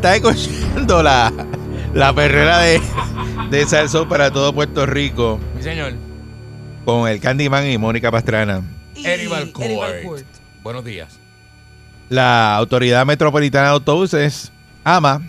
[0.00, 1.32] Estás escuchando la,
[1.92, 2.80] la perrera de,
[3.50, 5.94] de Salso para todo Puerto Rico Mi señor.
[6.84, 8.62] con el Candyman y Mónica Pastrana.
[8.94, 10.24] Y Eric Valcourt.
[10.62, 11.18] Buenos días.
[12.10, 14.52] La Autoridad Metropolitana de Autobuses,
[14.84, 15.20] AMA,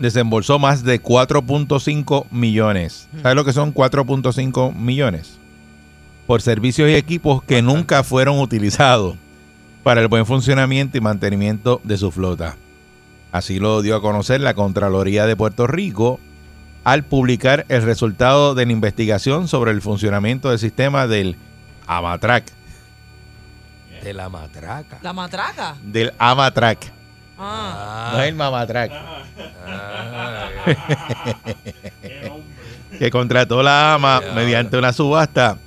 [0.00, 3.08] desembolsó más de 4.5 millones.
[3.22, 5.38] ¿Sabes lo que son 4.5 millones?
[6.26, 9.14] Por servicios y equipos que nunca fueron utilizados
[9.84, 12.56] para el buen funcionamiento y mantenimiento de su flota.
[13.36, 16.18] Así lo dio a conocer la Contraloría de Puerto Rico
[16.84, 21.36] al publicar el resultado de la investigación sobre el funcionamiento del sistema del
[21.86, 22.46] AMATRAC.
[24.02, 25.00] De la matraca.
[25.02, 25.76] La matraca.
[25.82, 26.92] Del AMATRAC.
[27.38, 28.12] Ah.
[28.14, 28.90] No es el Mamatrack.
[29.66, 30.48] Ah,
[32.98, 35.58] que contrató la AMA mediante una subasta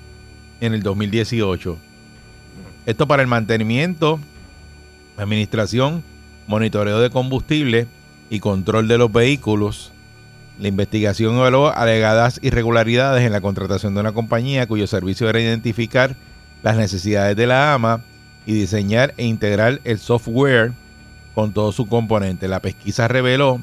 [0.59, 1.77] en el 2018.
[2.87, 4.19] Esto para el mantenimiento,
[5.15, 6.03] administración,
[6.49, 7.85] monitoreo de combustible
[8.31, 9.91] y control de los vehículos.
[10.59, 16.15] La investigación evaluó alegadas irregularidades en la contratación de una compañía cuyo servicio era identificar
[16.63, 18.01] las necesidades de la AMA
[18.47, 20.71] y diseñar e integrar el software
[21.35, 22.49] con todos sus componentes.
[22.49, 23.61] La pesquisa reveló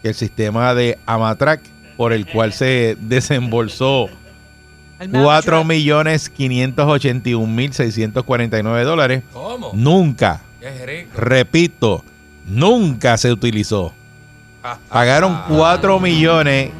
[0.00, 1.60] que el sistema de Amatrack,
[1.98, 4.08] por el cual se desembolsó
[4.98, 5.24] El Maverick.
[5.26, 9.70] 4 millones 581 mil 649 dólares, ¿Cómo?
[9.74, 10.40] nunca,
[11.14, 12.02] repito,
[12.46, 13.92] nunca se utilizó.
[14.62, 16.70] Ah, Pagaron ah, 4 millones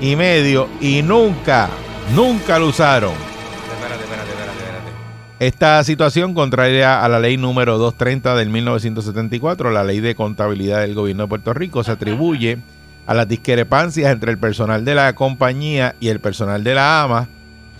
[0.00, 1.68] y medio y nunca,
[2.14, 3.12] nunca lo usaron.
[3.12, 4.90] Espérate, espérate, espérate, espérate.
[5.38, 10.94] Esta situación, contraria a la ley número 230 del 1974, la ley de contabilidad del
[10.94, 12.58] gobierno de Puerto Rico, se atribuye
[13.06, 17.28] a las discrepancias entre el personal de la compañía y el personal de la AMA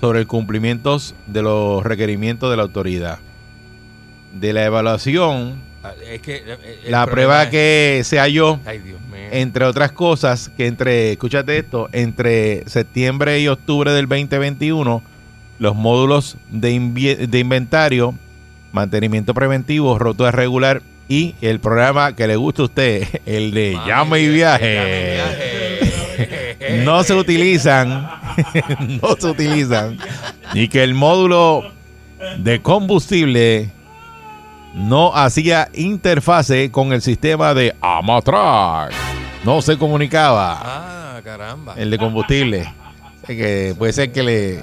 [0.01, 3.19] sobre el cumplimiento de los requerimientos de la autoridad.
[4.35, 5.76] De la evaluación, Ah,
[6.13, 6.37] Es que.
[6.47, 9.29] eh, la prueba es- que se halló, Ay, Dios mío.
[9.33, 15.03] entre otras cosas, que entre, escúchate esto, entre septiembre y octubre del 2021,
[15.59, 18.15] los módulos de, de inventario,
[18.73, 23.89] mantenimiento preventivo, rotura regular y el programa que le gusta a usted, el de Mami,
[23.89, 26.83] llame y viaje, llame y viaje.
[26.85, 28.09] no se utilizan,
[29.03, 29.99] no se utilizan,
[30.53, 31.63] y que el módulo
[32.39, 33.71] de combustible
[34.77, 38.93] no hacía interfase con el sistema de Amatrack.
[39.45, 40.61] No se comunicaba
[41.17, 41.75] Ah, caramba.
[41.77, 42.73] el de combustible.
[43.25, 44.55] Así que puede ser que le,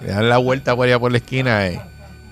[0.00, 1.80] le dan la vuelta por allá por la esquina eh,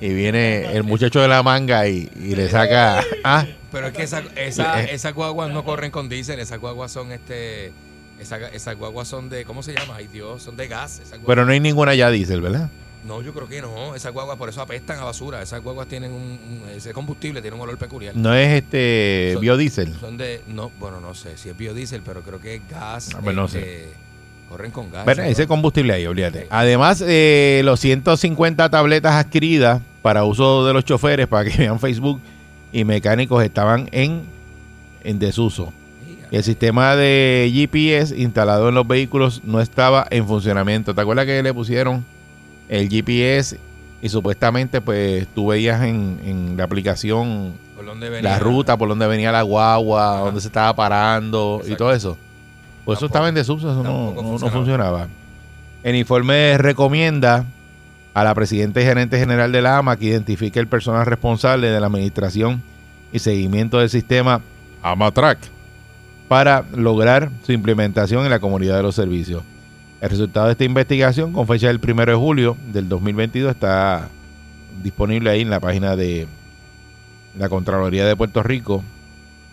[0.01, 3.03] y viene el muchacho de la manga y, y le saca...
[3.25, 4.89] Ah, Pero es que esa, esa, Eh.
[4.93, 7.73] esas guaguas no corren con diésel, esas guaguas son este.
[8.19, 9.45] Esa, esas guaguas son de.
[9.45, 9.97] ¿Cómo se llama?
[9.97, 11.01] Ay Dios, son de gas.
[11.01, 12.71] Esas pero no hay ninguna ya diésel, ¿verdad?
[13.06, 13.94] No, yo creo que no.
[13.94, 15.41] Esas guaguas por eso apestan a basura.
[15.43, 18.17] Esas guaguas tienen un, un- ese combustible tiene un olor peculiar.
[18.17, 19.94] No es este Son- biodiesel.
[20.00, 23.11] Son de, no, bueno, no sé si es biodiesel, pero creo que es gas.
[23.15, 23.93] Ah, pues no este,
[24.49, 25.05] Corren con gas.
[25.05, 26.47] Bueno, ese combustible ahí, olvídate.
[26.50, 32.21] Además, eh, los 150 tabletas adquiridas para uso de los choferes, para que vean Facebook,
[32.73, 34.23] y mecánicos estaban en,
[35.05, 35.73] en desuso.
[36.33, 40.93] El sistema de GPS instalado en los vehículos no estaba en funcionamiento.
[40.93, 42.05] ¿Te acuerdas que le pusieron
[42.69, 43.59] el GPS
[44.03, 48.31] y supuestamente pues tú veías en, en la aplicación ¿Por dónde venía?
[48.31, 52.17] la ruta, por donde venía la guagua, dónde se estaba parando y todo eso?
[52.85, 54.52] Pues eso estaba en desuso, eso no, no- no funcionaba.
[54.52, 55.08] funcionaba.
[55.82, 57.44] El informe recomienda
[58.14, 61.81] a la presidenta y gerente general de la AMA que identifique el personal responsable de
[61.81, 62.62] la administración
[63.12, 64.41] y seguimiento del sistema
[64.82, 65.38] AMATRAC
[66.29, 69.43] para lograr su implementación en la comunidad de los servicios.
[70.00, 74.08] El resultado de esta investigación, con fecha del 1 de julio del 2022, está
[74.82, 76.26] disponible ahí en la página de
[77.38, 78.82] la Contraloría de Puerto Rico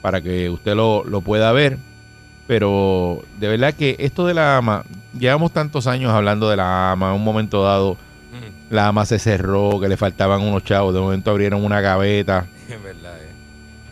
[0.02, 1.78] para que usted lo, lo pueda ver.
[2.46, 4.84] Pero de verdad que esto de la AMA,
[5.18, 8.52] llevamos tantos años hablando de la AMA, en un momento dado Ujú.
[8.70, 10.94] la AMA se cerró, que le faltaban unos chavos.
[10.94, 13.30] De momento abrieron una gaveta Es verdad, eh.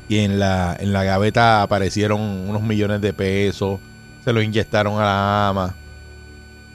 [0.10, 3.80] y en la, en la gaveta aparecieron unos millones de pesos.
[4.26, 5.76] Se los inyectaron a la AMA.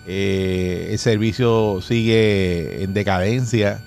[0.07, 3.81] Eh, el servicio sigue en decadencia.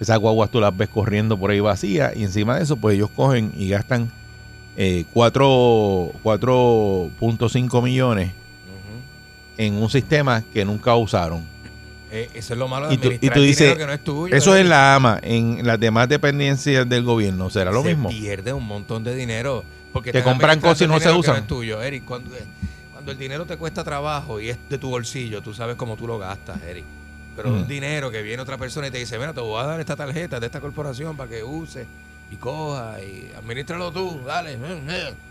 [0.00, 2.16] Esas guaguas tú las ves corriendo por ahí vacías.
[2.16, 4.10] Y encima de eso, pues ellos cogen y gastan
[4.76, 9.58] eh, cuatro- 4.5 millones Ujú.
[9.58, 11.44] en un sistema que nunca usaron.
[12.12, 14.34] Eh, eso es lo malo de Y tú- y tú dices, que no es tuyo.
[14.34, 14.70] Eso es Eric.
[14.70, 15.20] la AMA.
[15.22, 18.08] En las demás dependencias del gobierno, ¿será lo se mismo?
[18.08, 19.64] pierde un montón de dinero.
[19.92, 21.36] Porque Que están compran cosas y no se usan.
[21.42, 22.04] es tuyo, Eric.
[22.04, 22.40] Cuando, eh,
[23.00, 26.06] cuando el dinero te cuesta trabajo y es de tu bolsillo, tú sabes cómo tú
[26.06, 26.84] lo gastas, Eric.
[27.34, 27.54] Pero Mm.
[27.54, 29.96] un dinero que viene otra persona y te dice, mira, te voy a dar esta
[29.96, 31.86] tarjeta de esta corporación para que use
[32.30, 34.58] y coja y administralo tú, dale.
[34.58, 35.29] mm.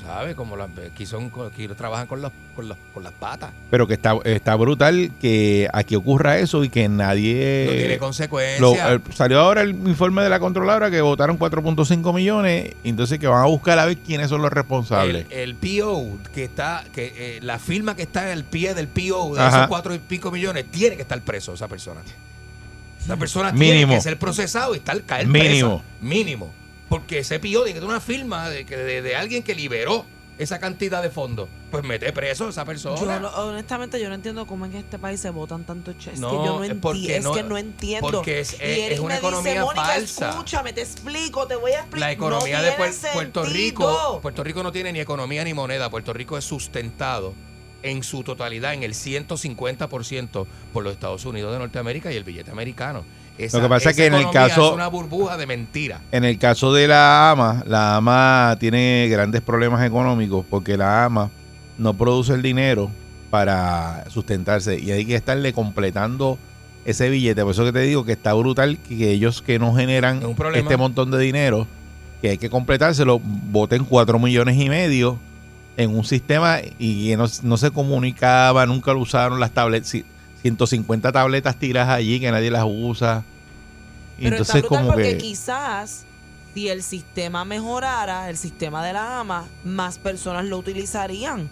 [0.00, 3.50] Sabes, como las, aquí, son, aquí trabajan con, los, con, los, con las patas.
[3.70, 7.64] Pero que está, está brutal que aquí ocurra eso y que nadie...
[7.66, 8.90] no tiene Lo- consecuencias.
[8.92, 13.42] eh, salió ahora el informe de la controladora que votaron 4.5 millones, entonces que van
[13.42, 15.26] a buscar a ver quiénes son los responsables.
[15.30, 19.34] El, el PO que está, que eh, la firma que está al pie del PO
[19.36, 19.56] de Ajá.
[19.58, 22.00] esos cuatro y pico millones, tiene que estar preso esa persona.
[23.04, 23.94] Esa persona tiene Mínimo.
[23.94, 25.78] que ser procesado y estar caer Mínimo.
[25.78, 25.94] presa.
[26.00, 26.52] Mínimo.
[26.92, 30.04] Porque ese PO tiene que tener una firma de, que- de, de alguien que liberó
[30.38, 31.48] esa cantidad de fondos.
[31.70, 32.98] Pues mete preso a esa persona.
[33.00, 36.12] Yo no- honestamente yo no entiendo cómo en este país se votan tanto che.
[36.12, 36.80] Es No, que yo no es entiendo.
[36.82, 38.10] porque Es no- que no entiendo.
[38.10, 40.30] porque es- Y es- es una dice, economía "Mónica, falsa".
[40.30, 42.00] Escúchame, te explico, te voy a explicar.
[42.00, 42.72] La economía No de
[43.14, 43.44] Puerto.
[43.44, 45.88] Rico, Puerto Rico no tiene ni economía ni moneda.
[45.90, 47.32] Puerto Rico es sustentado
[47.82, 52.50] en su totalidad, en el 150% por los Estados Unidos de Norteamérica y el billete
[52.50, 53.04] americano.
[53.38, 56.00] Esa- Lo que pasa es que en el caso- es una burbuja de mentira.
[56.12, 61.30] En el caso de la AMA, la AMA tiene grandes problemas económicos porque la AMA
[61.78, 62.90] no produce el dinero
[63.30, 66.38] para sustentarse y hay que estarle completando
[66.84, 67.42] ese billete.
[67.42, 70.76] Por eso que te digo que está brutal que ellos que no generan un este
[70.76, 71.66] montón de dinero,
[72.20, 75.18] que hay que completárselo, voten 4 millones y medio
[75.78, 79.96] en un sistema y que no, no se comunicaba, nunca lo usaron las tabletas,
[80.42, 83.24] 150 tabletas tiras allí que nadie las usa.
[84.18, 85.18] Y Pero entonces está brutal como porque que...
[85.18, 86.04] quizás
[86.54, 91.48] si el sistema mejorara, el sistema de la AMA, más personas lo utilizarían.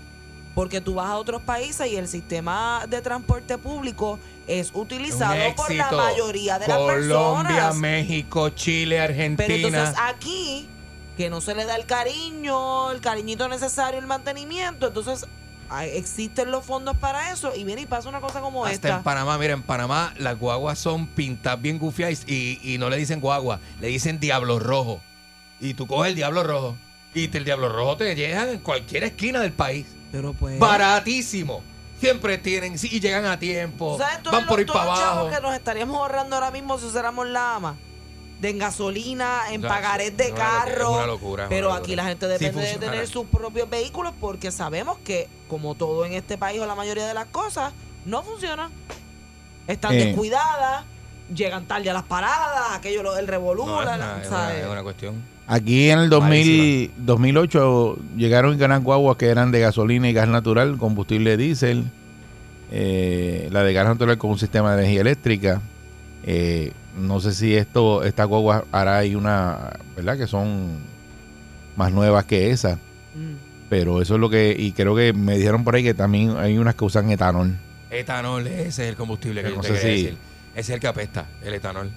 [0.55, 5.73] Porque tú vas a otros países y el sistema de transporte público es utilizado por
[5.73, 7.77] la mayoría de Colombia, las personas.
[7.77, 9.55] México, Chile, Pero Argentina.
[9.55, 10.69] entonces aquí,
[11.17, 15.25] que no se le da el cariño, el cariñito necesario, el mantenimiento, entonces
[15.85, 18.97] existen los fondos para eso y viene y pasa una cosa como Hasta esta.
[18.97, 22.97] en Panamá, mira, en Panamá las guaguas son pintadas bien gufiadas y, y no le
[22.97, 25.01] dicen guagua, le dicen diablo rojo.
[25.61, 26.77] Y tú coges el diablo rojo
[27.15, 29.87] y te- el diablo rojo te llega en cualquier esquina del país.
[30.13, 30.59] Pero pues...
[30.59, 31.63] Baratísimo.
[32.01, 33.99] Siempre tienen, sí, y llegan a tiempo.
[33.99, 35.29] ¿Sabes Van por ir para abajo.
[35.29, 37.77] que nos estaríamos ahorrando ahora mismo si usáramos la AMA?
[38.41, 40.91] De en gasolina, en Ya, pagarés de locura, carro.
[40.93, 44.51] es una locura, pero una aquí la gente depende de tener sus propios vehículos porque
[44.51, 47.73] sabemos que, como todo en este país o la mayoría de las cosas,
[48.07, 48.71] no funcionan.
[49.69, 50.07] Están Eh.
[50.07, 50.85] descuidadas,
[51.35, 54.29] llegan tarde a las paradas, aquello, lo- el revolú, No, es, la- una, la- es
[54.29, 54.65] una- ¿sabes?
[54.65, 55.15] es una cuestión.
[55.47, 60.79] Aquí en el 2000, 2008 llegaron ganas guaguas que eran de gasolina y gas natural,
[60.79, 61.85] combustible diésel,
[62.71, 65.61] eh, la de gas natural con un sistema de energía eléctrica.
[66.25, 70.17] Eh, no sé si esto, esta guagua hará ahí una, ¿verdad?
[70.19, 70.79] Que son
[71.77, 72.77] más nuevas que esa,
[73.15, 73.35] Mm.
[73.69, 76.59] pero eso es lo que, y creo que me dijeron por ahí que también hay
[76.59, 77.57] unas que usan etanol.
[77.91, 80.17] Etanol, ese es el combustible que yo no sé si- decir.
[80.55, 81.91] Ese es el que apesta, el etanol.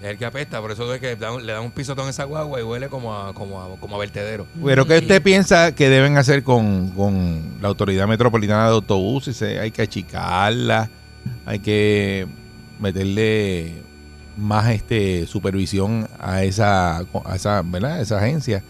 [0.00, 2.60] Es el que apesta, por eso es que le dan un pisotón a esa guagua
[2.60, 4.46] y huele como a, como a, como a vertedero.
[4.64, 5.02] Pero ¿qué Mm.
[5.02, 9.42] usted piensa que deben hacer con, con la Autoridad Metropolitana de Autobuses?
[9.42, 10.88] Hay que achicarla,
[11.44, 12.26] hay que
[12.78, 13.82] meterle
[14.38, 17.94] más este supervisión a esa, a esa, ¿verdad?
[17.94, 18.62] A esa agencia,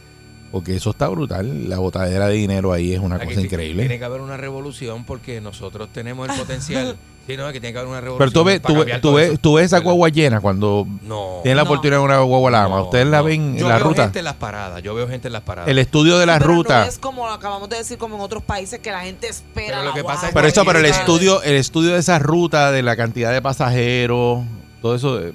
[0.50, 1.68] porque eso está brutal.
[1.68, 3.82] La botadera de dinero ahí es una Aquí cosa sí- increíble.
[3.82, 6.96] Tiene que haber una revolución porque nosotros tenemos el potencial.
[7.26, 8.30] sí, no, que tiene que haber una revolución.
[8.30, 11.40] Pero tú ves, tú, ves- tú ves, tú ves esa guagua llena cuando No.
[11.42, 11.68] tienes la No.
[11.70, 12.76] oportunidad de una guagua lama.
[12.76, 13.25] no, Ustedes la no.
[13.25, 14.02] ven Yo en la veo ruta.
[14.04, 14.82] gente en las paradas.
[14.82, 15.68] Yo veo gente en las paradas.
[15.70, 16.80] El estudio de la Pero ruta.
[16.84, 19.66] no es como lo acabamos de decir, como en otros países que la gente espera.
[19.68, 21.98] Pero lo la que pasa es guagua Pero eso, pero el estudio, el estudio de
[21.98, 24.44] esa ruta, de la cantidad de pasajeros,
[24.80, 25.34] todo eso, eh,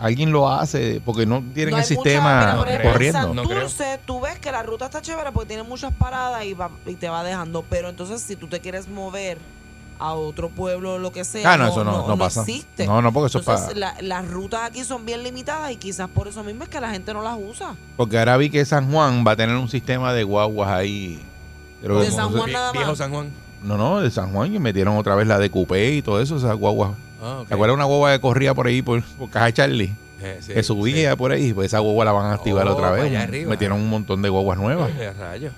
[0.00, 3.34] alguien lo hace porque no tienen No el mucha- sistema mira, por ejemplo, en corriendo.
[3.34, 3.42] No.
[3.44, 6.94] Santurce, tú ves que la ruta está chévere porque tiene muchas paradas y, va- y
[6.94, 7.64] te va dejando.
[7.68, 9.38] Pero entonces, si tú te quieres mover
[9.98, 12.40] a otro pueblo o lo que sea, Ah, no, eso no, no, pasa.
[12.40, 12.86] existe.
[12.86, 13.78] No, no, porque eso es entonces, para.
[13.78, 16.90] la- las rutas aquí son bien limitadas y quizás por eso mismo es que la
[16.90, 17.76] gente no las usa.
[17.98, 21.22] Porque ahora vi que San Juan va a tener un sistema de guaguas ahí.
[21.82, 22.72] Creo que De no San sé- Juan nada más.
[22.72, 23.30] Viejo San Juan.
[23.62, 26.38] No, no, de San Juan y metieron otra vez la de Coupé y todo eso,
[26.38, 27.44] esas guaguas Ah.
[27.46, 29.92] ¿Te acuerdas una guagua que corría por ahí por, por Caja Charlie?
[30.22, 32.90] Eh, sí, que subía por ahí, pues esa guagua la van a activar Oh, otra
[32.90, 33.14] vez.
[33.16, 33.48] arriba.
[33.50, 34.90] Metieron un montón de guaguas nuevas.
[34.98, 35.50] Eh, rayo.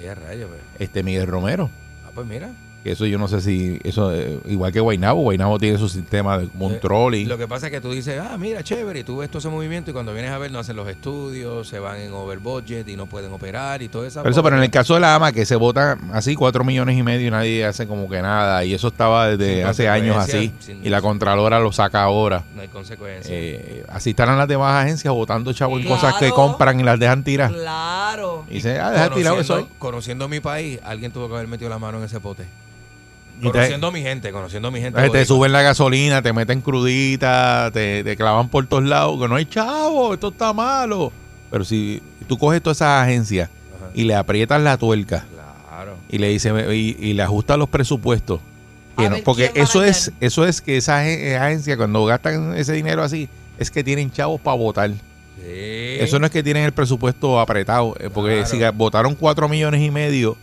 [0.00, 0.60] Eh, rayo, pues.
[0.78, 1.70] Este Miguel Romero.
[2.04, 2.50] Ah, pues mira.
[2.84, 6.36] Que eso yo no sé si, eso eh, igual que Guaynabo, Guaynabo tiene su sistema
[6.36, 7.22] de control y...
[7.22, 9.38] Eh, Lo que pasa es que tú dices, ah, mira, chévere, y tú ves todo
[9.38, 12.40] ese movimiento y cuando vienes a ver no hacen los estudios, se van en over
[12.40, 14.20] budget y no pueden operar y todo eso.
[14.22, 16.98] Pero eso, pero en el caso de la AMA, que se vota así cuatro millones
[16.98, 20.18] y medio y nadie hace como que nada, y eso estaba desde Sin hace años
[20.18, 22.44] así, sin- y la Contralora lo saca ahora.
[22.54, 23.26] No hay consecuencias.
[23.34, 26.34] Eh, así estarán las demás agencias votando chavos en cosas que Claro.
[26.34, 27.50] compran y las dejan tirar.
[27.50, 28.44] Claro.
[28.50, 31.78] Y dice, ah, deja tirado eso conociendo mi país, alguien tuvo que haber metido la
[31.78, 32.44] mano en ese pote.
[33.42, 35.10] Conociendo a mi gente, conociendo a mi gente.
[35.10, 39.34] te suben la gasolina, te meten crudita, te, te clavan por todos lados, que no
[39.36, 41.12] hay chavo, esto está malo.
[41.50, 43.90] Pero si tú coges todas esas agencias Ajá.
[43.94, 45.24] y le aprietas la tuerca
[45.68, 45.96] Claro.
[46.08, 48.40] y le dice y, y le ajustas los presupuestos,
[48.96, 52.04] que A no- ver, porque ¿quién eso es eso es que esa ag- agencia cuando
[52.04, 54.90] gastan ese dinero así es que tienen chavos para votar.
[54.90, 54.96] Sí.
[56.00, 58.72] Eso no es que tienen el presupuesto apretado, eh, porque Claro.
[58.72, 60.36] si votaron cuatro millones y medio,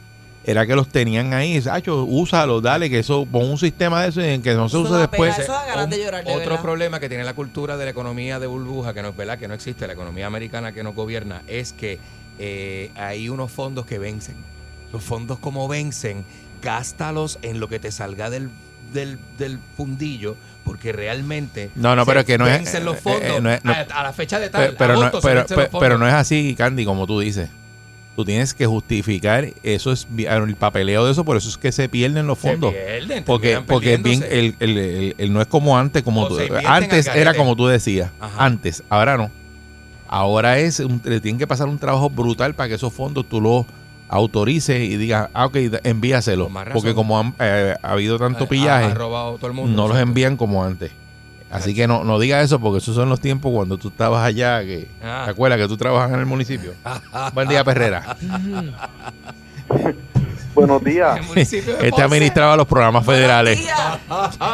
[0.43, 1.62] era que los tenían ahí.
[1.62, 4.77] Sacho, úsalo, dale, que eso, pon un sistema de eso y en que no se
[4.77, 5.38] use después.
[5.38, 6.62] eso da ganas de llorar, de otro verdad.
[6.62, 9.48] problema que tiene la cultura de la economía de burbuja, que no es verdad, que
[9.48, 12.00] no existe, la economía americana que nos gobierna, es que
[12.39, 14.36] eh, hay unos fondos que vencen.
[14.91, 16.25] Los fondos como vencen,
[16.62, 18.50] gástalos en lo que te salga del,
[18.93, 23.24] del, del fundillo, porque realmente No, no, pero que no es- vencen los eh, fondos
[23.38, 24.63] eh, no es- no- a, a la fecha de tal.
[24.63, 26.07] Pero, pero no, pero, pero- pero no fondos.
[26.10, 27.50] es así, Candy, como tú dices.
[28.15, 31.72] Tú tienes que justificar, eso es vi- el papeleo de eso, por eso es que
[31.72, 32.74] se pierden los Se fondos.
[32.74, 36.38] pierden, Porque, porque el, bien- el, el- el- el no es como antes, como tú-
[36.65, 38.46] antes era como tú decías, Ajá.
[38.46, 39.32] antes, ahora no.
[40.08, 43.39] Ahora es, un, le tienen que pasar un trabajo brutal para que esos fondos tú
[43.39, 43.65] los
[44.10, 46.50] autorices y digas, ah, ok, envíaselo.
[46.74, 49.74] Porque como han, eh, ha habido tanto Ha- pillaje, ha robado todo el mundo.
[49.82, 50.91] no los envían como antes.
[51.51, 54.62] Así que no, no digas eso porque esos son los tiempos cuando tú estabas allá,
[54.62, 55.24] que Ah.
[55.25, 56.74] ¿te acuerdas que tú trabajas en el municipio?
[57.34, 58.15] Buen día, Perrera.
[60.53, 61.20] Buenos días.
[61.36, 63.60] Este administraba los programas federales.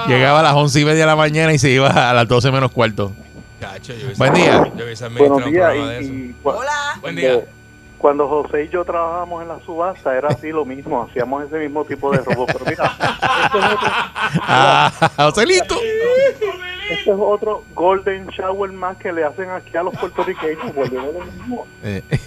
[0.08, 2.52] Llegaba a las once y media de la mañana y se iba a las 12
[2.52, 3.12] menos cuarto.
[3.60, 4.72] Chacho, yo hubiese- Buen día.
[4.78, 6.04] Yo hubiese administrado Buenos un días.
[6.04, 6.72] Y, y Hola.
[7.02, 7.40] Buen cuando- día.
[7.98, 11.84] Cuando José y yo trabajábamos en la subasta era así lo mismo, hacíamos ese mismo
[11.84, 12.46] tipo de robo.
[12.46, 12.96] Pero mira,
[13.46, 13.88] esto es otro,
[14.44, 15.76] Ah, Joselito.
[16.90, 20.74] Esto es otro golden shower más que le hacen aquí a los puertorriqueños.
[20.74, 21.68] Volvemos a lo mismo.
[21.84, 22.20] Eh, Eh,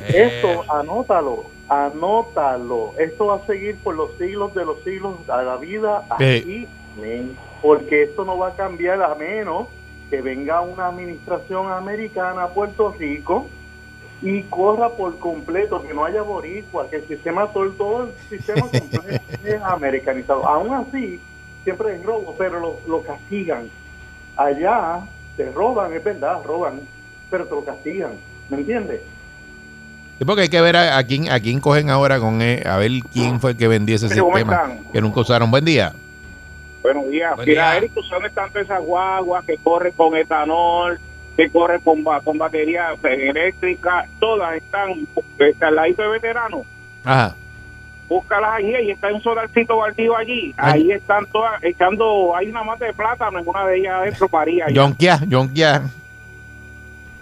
[0.42, 2.94] Esto, anótalo, anótalo.
[2.98, 6.66] Esto va a seguir por los siglos de los siglos a la vida aquí,
[7.00, 7.36] men.
[7.62, 9.68] porque esto no va a cambiar a menos
[10.10, 13.46] que venga una administración americana a Puerto Rico
[14.22, 18.62] y corra por completo, que no haya boricua, que el sistema, todo, todo el sistema
[18.62, 20.46] completo es americanizado.
[20.46, 21.20] Aún así,
[21.64, 23.70] siempre es robo, pero lo, lo castigan.
[24.36, 25.00] Allá
[25.36, 26.80] te roban, es verdad, roban,
[27.30, 28.12] pero te lo castigan,
[28.48, 29.00] ¿me entiendes?
[30.18, 32.76] Sí, porque hay que ver a, a quién, a quién cogen ahora con él, a
[32.76, 35.50] ver quién fue el que vendió ese ¿Cómo sistema que nunca usaron.
[35.50, 35.92] Buen día.
[36.82, 37.36] Buenos días.
[37.36, 37.78] Buen Mira, día.
[37.78, 40.98] Eric, ¿tú sabes todas esas guaguas que corren con etanol,
[41.36, 44.06] que corren con, con batería eléctrica?
[44.18, 45.06] Todas están
[45.38, 46.66] este, al ladito de veteranos.
[47.04, 47.34] Ajá.
[48.10, 50.52] Búscalas allí, ahí está un solarcito baldío allí.
[50.56, 50.82] Ay.
[50.82, 54.68] Ahí están todas echando, hay una mata de plátano en una de ellas adentro paría.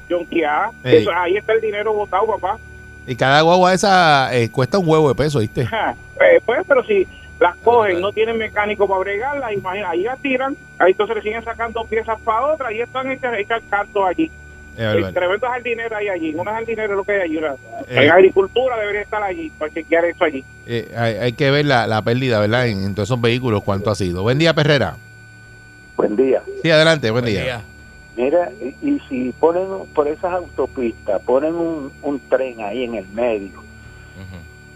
[0.08, 0.70] Yonquia.
[0.82, 1.02] Ey.
[1.02, 2.58] Eso, ahí está el dinero botado, papá.
[3.06, 5.66] Y cada guagua esa eh, cuesta un huevo de peso, ¿viste?
[5.66, 7.06] Ja, eh, pues, pero si
[7.38, 8.06] las cogen, claro.
[8.06, 12.18] no tienen mecánico para bregarlas, imagina, ahí las tiran, ahí entonces le siguen sacando piezas
[12.22, 14.30] para otras y están hechas, hechas canto allí.
[14.78, 15.12] Es El verdad.
[15.12, 17.36] tremendo jardinero hay allí, una jardinera es lo que hay allí.
[17.38, 17.54] Eh.
[17.88, 20.44] En agricultura debería estar allí para chequear eso allí.
[20.66, 22.68] Eh, hay, hay que ver la, la pérdida, ¿verdad?
[22.68, 24.22] En, en todos esos vehículos, cuánto ha sido.
[24.22, 24.96] Buen día, Perrera.
[25.96, 26.42] Buen día.
[26.62, 27.42] Sí, adelante, buen, Buen día.
[27.42, 27.62] día.
[28.16, 33.08] Mira, y, y si ponen por esas autopistas, ponen un, un tren ahí en el
[33.08, 33.66] medio.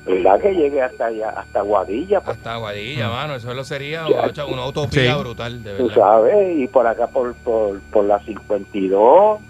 [0.05, 0.41] ¿verdad?
[0.41, 3.37] Que llegue hasta allá, hasta Guadilla, pues, Hasta Aguadilla, mano.
[3.37, 4.05] Eso lo sería
[4.35, 4.45] Ya.
[4.47, 5.21] una utopía Sí.
[5.21, 5.95] brutal, de tú verdad.
[6.03, 9.41] sabes, y por acá por, por, por la 52,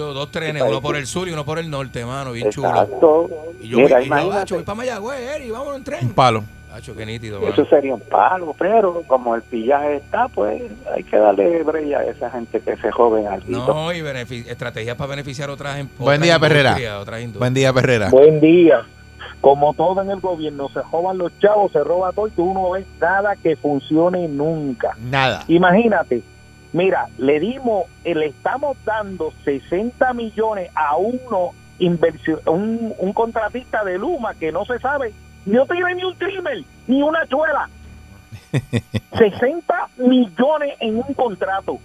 [0.00, 2.32] Yo, dos trenes, uno por el sur y uno por el norte, mano.
[2.32, 2.70] Bien chulo.
[2.70, 3.28] exacto.
[3.60, 6.06] Y yo, Mira, y yo, imagínate, Hacho, voy para Mayagüez, Eri, vamos en tren.
[6.06, 6.42] Un palo.
[6.72, 7.52] Hacho, qué nítido, mano.
[7.52, 10.62] eso sería un palo, pero como el pillaje está, pues
[10.94, 13.98] hay que darle brella a esa gente que se joven al No, y
[14.48, 17.00] estrategias para beneficiar otras em- Buen día, Perrera.
[17.00, 17.34] Otras.
[17.34, 18.08] Buen día, Perrera.
[18.08, 18.82] Buen día.
[19.42, 22.70] Como todo en el gobierno, se roban los chavos, se roba todo y tú no
[22.70, 24.96] ves nada que funcione nunca.
[24.98, 25.44] Nada.
[25.48, 26.22] Imagínate,
[26.72, 33.84] mira, le dimos, eh, le estamos dando 60 millones a uno inversión, un, un contratista
[33.84, 35.12] de Luma que no se sabe,
[35.46, 37.68] no tiene ni un trimmer, ni una chuela.
[39.18, 41.78] 60 millones en un contrato.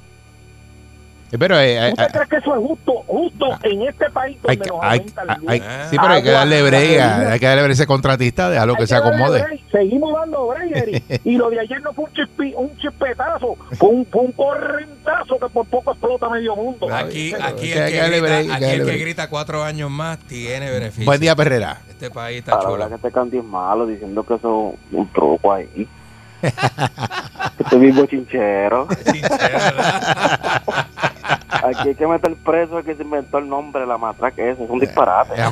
[1.35, 4.55] Eh, Pero eh, ¿Usted eh, cree que eso es justo, justo en este país hay,
[4.57, 5.49] donde nos hay- la luz?
[5.49, 7.31] hay- sí, pero hay que darle Agua, break, a- gasolina.
[7.33, 9.41] hay que darle break a ese contratista, déjalo que Hay se acomode.
[9.43, 9.61] break.
[9.71, 11.03] Seguimos dando Eri.
[11.25, 15.37] Y lo de ayer no fue un, chispi- un chispetazo, fue un, fue un correntazo
[15.39, 16.87] que por poco explota medio mundo.
[16.93, 21.05] Aquí, aquí, el, que grita, aquí el que grita cuatro años más tiene beneficio.
[21.05, 21.81] Buen día, Perrera.
[21.89, 22.73] Este país está la chulo.
[22.73, 25.87] verdad que este candy es malo diciendo que eso es un truco ahí.
[27.59, 28.87] Este mismo chinchero.
[31.63, 34.79] Aquí hay que meter preso que se inventó el nombre, la matraca ese, es un
[34.79, 35.35] disparate.
[35.35, 35.49] Sea,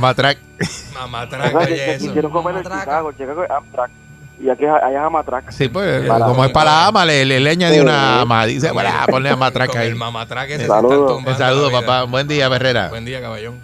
[1.50, 2.06] que, oye, que eso.
[2.08, 3.92] quisieron comer en Chicago, Chicago es Amtrak.
[4.40, 5.52] Y aquí allá es Amatrac.
[5.52, 7.80] Sí, pues, Para- como es para la ama, le, le, le añade Sí.
[7.82, 8.46] una ama.
[8.46, 9.88] Dice, bueno, ponle Amatrac Con ahí.
[9.88, 11.24] el mamatraca ese se Saludos.
[11.38, 12.04] saludo, la papá.
[12.04, 12.90] Buen día, Perrera.
[12.90, 13.60] Buen día, caballón.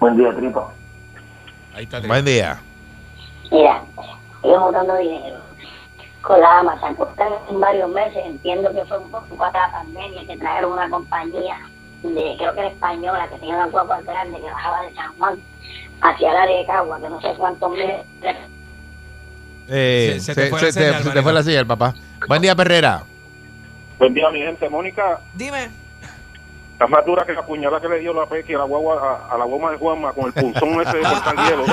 [0.00, 0.68] Buen día, tripa.
[1.74, 2.00] Ahí está.
[2.00, 2.58] Buen día.
[3.50, 3.82] Mira,
[4.42, 5.36] ellos botando dinero
[6.22, 9.72] con la Amazon, porque están en varios meses, entiendo que fue un poco para la
[9.72, 11.58] pandemia, que trajeron una compañía
[12.02, 15.38] de, creo que era española, que tenía una guagua grande que bajaba de San Juan
[16.00, 18.06] hacia el área de Cagua, que no sé cuántos meses.
[19.68, 21.22] Eh, Se- se se, te fue se la te- señal, se te manito.
[21.22, 21.94] fue la señal, papá.
[22.28, 23.02] Buen día, Perrera.
[23.98, 24.68] Buen día, mi gente.
[24.68, 25.70] Mónica, Dime.
[26.82, 29.34] Está más dura que la puñalada que le dio la Pequi a la guagua, a,
[29.34, 31.64] a la goma de Juanma con el punzón ese de cortar hielo.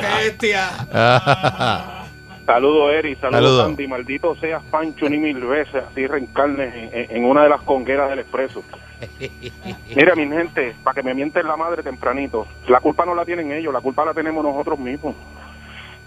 [0.00, 0.70] ¡Qué bestia!
[2.46, 3.14] Saludos, Eri.
[3.16, 3.66] Saludos, Saludos.
[3.66, 3.86] Andy.
[3.86, 5.82] Maldito seas Pancho ni mil veces.
[5.90, 8.62] Así reencarnes en, en- en una de las congueras del expreso.
[9.96, 12.46] Mira, mi gente, para que me mienten la madre tempranito.
[12.68, 15.14] La culpa no la tienen ellos, la culpa la tenemos nosotros mismos.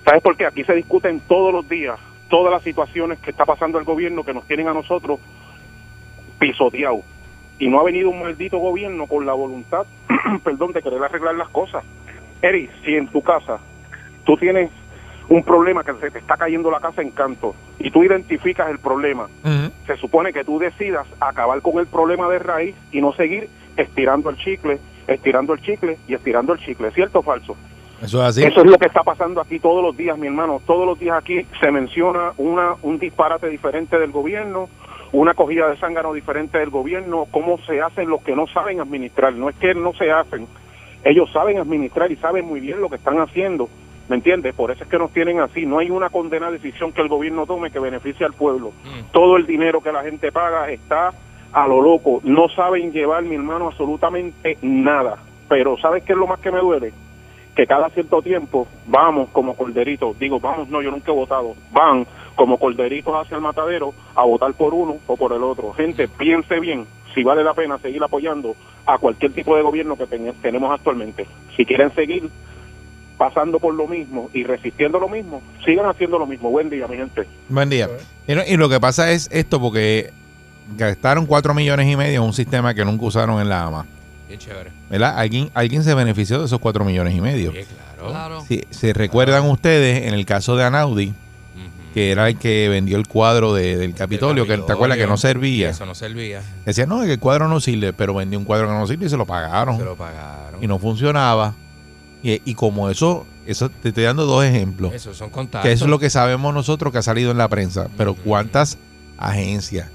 [0.03, 0.45] ¿Sabes por qué?
[0.45, 4.33] Aquí se discuten todos los días todas las situaciones que está pasando el gobierno que
[4.33, 5.19] nos tienen a nosotros
[6.39, 7.01] pisoteados.
[7.57, 9.85] Y no ha venido un maldito gobierno con la voluntad,
[10.43, 11.83] perdón, de querer arreglar las cosas.
[12.41, 13.59] Eri, si en tu casa
[14.25, 14.69] tú tienes
[15.29, 18.79] un problema que se te está cayendo la casa en canto y tú identificas el
[18.79, 19.27] problema,
[19.87, 24.29] se supone que tú decidas acabar con el problema de raíz y no seguir estirando
[24.29, 26.91] el chicle, estirando el chicle y estirando el chicle.
[26.91, 27.55] ¿Cierto o falso?
[28.01, 28.43] Eso es así.
[28.43, 30.61] Eso es lo que está pasando aquí todos los días, mi hermano.
[30.65, 34.69] Todos los días aquí se menciona una un disparate diferente del gobierno,
[35.15, 39.33] una cogida de zángano diferente del gobierno, cómo se hacen los que no saben administrar.
[39.33, 40.45] No es que no se hacen,
[41.05, 43.69] ellos saben administrar y saben muy bien lo que están haciendo.
[44.09, 44.53] ¿Me entiendes?
[44.53, 45.65] Por eso es que nos tienen así.
[45.65, 48.71] No hay una condena decisión que el gobierno tome que beneficie al pueblo.
[49.11, 51.11] Todo el dinero que la gente paga está
[51.53, 52.19] a lo loco.
[52.23, 55.17] No saben llevar, mi hermano, absolutamente nada.
[55.47, 56.93] Pero ¿sabes qué es lo más que me duele?
[57.55, 62.05] que cada cierto tiempo vamos como corderitos, digo, vamos, no, yo nunca he votado, van
[62.35, 65.73] como corderitos hacia el matadero a votar por uno o por el otro.
[65.73, 70.05] Gente, piense bien si vale la pena seguir apoyando a cualquier tipo de gobierno que
[70.05, 71.25] ten- tenemos actualmente.
[71.55, 72.29] Si quieren seguir
[73.17, 76.49] pasando por lo mismo y resistiendo lo mismo, sigan haciendo lo mismo.
[76.51, 77.23] Buen día, mi gente.
[77.47, 77.89] Buen día.
[78.27, 80.11] Y, lo que pasa es esto porque
[80.75, 83.85] gastaron 4 millones y medio en un sistema que nunca usaron en la AMA.
[84.27, 84.71] Bien chévere.
[84.89, 85.17] ¿Verdad?
[85.17, 87.51] Alguien, alguien se benefició de esos 4 millones y medio.
[87.53, 88.09] Sí, claro.
[88.11, 88.41] Claro.
[88.41, 91.13] Si se recuerdan ustedes en el caso de Anaudi,
[91.95, 95.15] que era el que vendió el cuadro de- del Capitolio, que te acuerdas que no
[95.15, 95.69] servía.
[95.69, 96.41] Eso no servía.
[96.65, 99.09] Decía, no, que el cuadro no sirve, pero vendió un cuadro que no sirve y
[99.09, 99.77] se lo pagaron.
[99.77, 100.61] Se lo pagaron.
[100.61, 101.55] Y no funcionaba.
[102.21, 104.93] Y, y como eso, eso te estoy dando dos ejemplos.
[104.93, 105.67] Eso son contactos.
[105.67, 107.87] Que eso es lo que sabemos nosotros que ha salido en la prensa.
[107.97, 108.77] Pero ¿cuántas
[109.17, 109.87] agencias,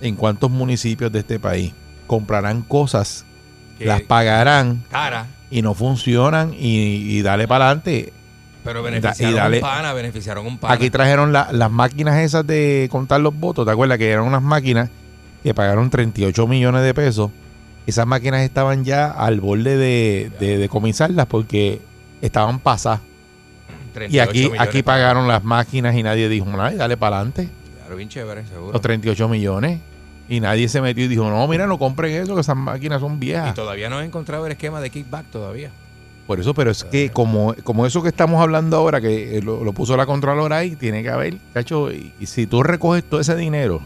[0.00, 1.72] en cuántos municipios de este país
[2.06, 3.24] comprarán cosas,
[3.78, 5.26] Que- las pagarán Cara.
[5.50, 8.12] y no funcionan y, y dale para adelante?
[8.68, 10.74] Pero Y beneficiaron dale- un pana, beneficiaron un pana.
[10.74, 13.64] Aquí trajeron la- las máquinas esas de contar los votos.
[13.64, 14.90] ¿Te acuerdas que eran unas máquinas
[15.42, 17.30] que pagaron 38 millones de pesos?
[17.86, 21.80] Esas máquinas estaban ya al borde de, de decomisarlas porque
[22.20, 23.00] estaban pasadas.
[23.88, 25.26] Y 38 aquí, aquí pagaron.
[25.28, 27.48] las máquinas y nadie dijo nada, y dale para adelante.
[27.78, 28.72] Claro, bien chévere, seguro.
[28.72, 29.80] Los 38 millones.
[30.28, 33.14] Y nadie se metió y dijo, no, mira, no compren eso, que esas máquinas son
[33.14, 33.54] Y viejas.
[33.54, 35.70] todavía no he encontrado el esquema de kickback todavía.
[36.28, 39.64] Por eso, pero es que como, como eso que estamos hablando ahora, que eh, lo,
[39.64, 43.18] lo puso la Contralora ahí, tiene que haber, cacho, y, y si tú recoges todo
[43.18, 43.80] ese dinero,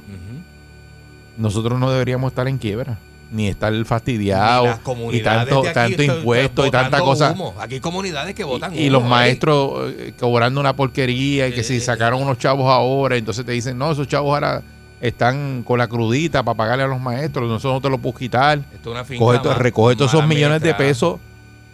[1.38, 2.98] nosotros no deberíamos estar en quiebra,
[3.30, 7.30] ni estar Y fastidiados, y comunidades tanto, tanto están impuestos y tanta cosa.
[7.30, 7.54] humo.
[7.60, 11.78] Aquí hay comunidades que votan Y los maestros eh, cobrando una porquería y que si
[11.78, 14.62] sacaron unos chavos ahora, entonces te dicen, no, esos chavos ahora
[15.00, 18.58] están con la crudita para pagarle a los maestros, nosotros no te lo puedes quitar.
[18.74, 21.20] Esto es una finca Coge recoge todos esos millones de pesos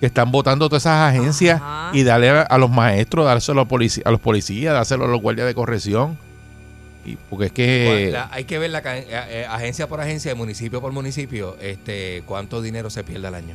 [0.01, 1.61] que están votando todas esas agencias
[1.93, 3.65] y darle a, a los maestros, dárselo a,
[4.05, 6.17] a los policías, dárselo a los guardias de corrección.
[7.05, 10.81] Y porque es que La- hay que ver la eh, eh, agencia por agencia, municipio
[10.81, 13.55] por municipio, este, cuánto dinero se pierde al año.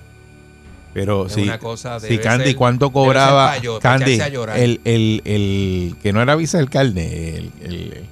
[0.93, 4.19] Pero Es sí, una cosa, debe Candy, ser- ¿cuánto cobraba Candy?
[4.56, 8.03] El, el, el que no era vicealcalde, el, el,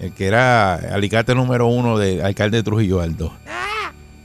[0.00, 3.32] el que era alicate número uno del alcalde de Trujillo Alto.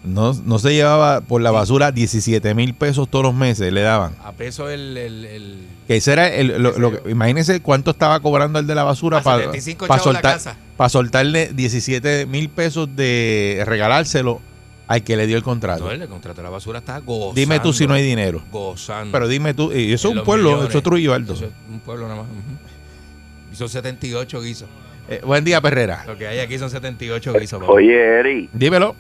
[0.04, 4.13] No, no se llevaba por la basura 17 mil pesos todos los meses, le daban.
[4.24, 8.20] A peso el, el, el- Que ese era el, lo, lo que- imagínense cuánto estaba
[8.20, 12.94] cobrando el de la basura para 75 chavos la soltar, para soltarle 17 mil pesos
[12.96, 14.42] de regalárselo
[14.88, 15.86] al que le dio el contrato.
[15.86, 17.34] No, el contrato de la basura está gozando.
[17.39, 18.44] Dime tú si no hay dinero.
[18.52, 19.12] Gozando.
[19.13, 20.70] Pero dime tú, y eso es un pueblo, millones.
[20.70, 21.34] eso es Trujillo Alto.
[21.34, 22.30] Eso es un pueblo nada más.
[22.30, 23.54] ujú.
[23.54, 24.68] Y son 78 guisos.
[25.10, 26.04] Eh, buen día, Perrera.
[26.06, 27.60] Lo que hay aquí son 78 guisos.
[27.62, 27.72] papá.
[27.72, 28.96] Oye, Eri, Dímelo.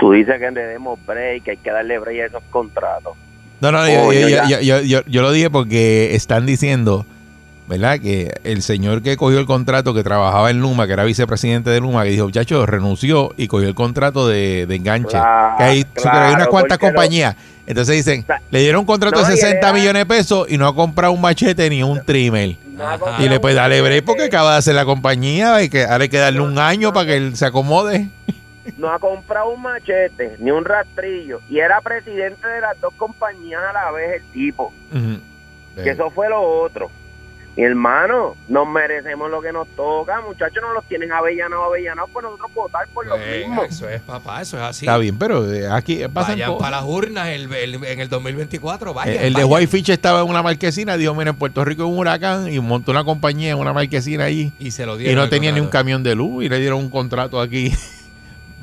[0.00, 3.14] Tú dices que le demos break, que hay que darle break a esos contratos.
[3.60, 4.48] No, no, yo, Coño, yo- ya.
[4.48, 7.06] yo- yo- yo- yo lo dije porque están diciendo,
[7.68, 8.00] ¿verdad?
[8.00, 11.80] Que el señor que cogió el contrato, que trabajaba en Luma, que era vicepresidente de
[11.80, 15.10] Luma, que dijo, muchacho, renunció y cogió el contrato de, de enganche.
[15.10, 17.36] Claro, que hay, claro, hay unas cuantas compañías.
[17.64, 20.46] Entonces dicen, le dieron un contrato no, de y él 60 era- millones de pesos
[20.50, 22.56] y no ha comprado un machete ni un trimmer.
[23.20, 26.08] Y le puede darle break porque acaba de hacer la compañía, hay que, ahora hay
[26.08, 28.08] que darle un año para que él se acomode.
[28.76, 33.60] No ha comprado un machete ni un rastrillo y era presidente de las dos compañías
[33.68, 34.72] a la vez el tipo.
[35.74, 36.90] Que eso fue lo otro.
[37.54, 40.22] Mi hermano, nos merecemos lo que nos toca.
[40.22, 43.62] Muchachos, nos los tienen avellanos, avellanos, pues nosotros votar por lo Pues, mismo.
[43.64, 44.86] eso es, papá, eso es así.
[44.86, 48.94] Está bien, pero eh, aquí pasan Vayan para las urnas el, el- en el 2024.
[48.94, 49.52] Vayan, El, el de vayan.
[49.52, 52.90] Whitefish estaba en una marquesina, dijo, mira, en Puerto Rico hay un huracán y montó
[52.90, 54.50] una compañía en una marquesina allí.
[54.58, 56.88] Y se lo Y no tenía ni un camión de luz y le dieron un
[56.88, 57.74] contrato aquí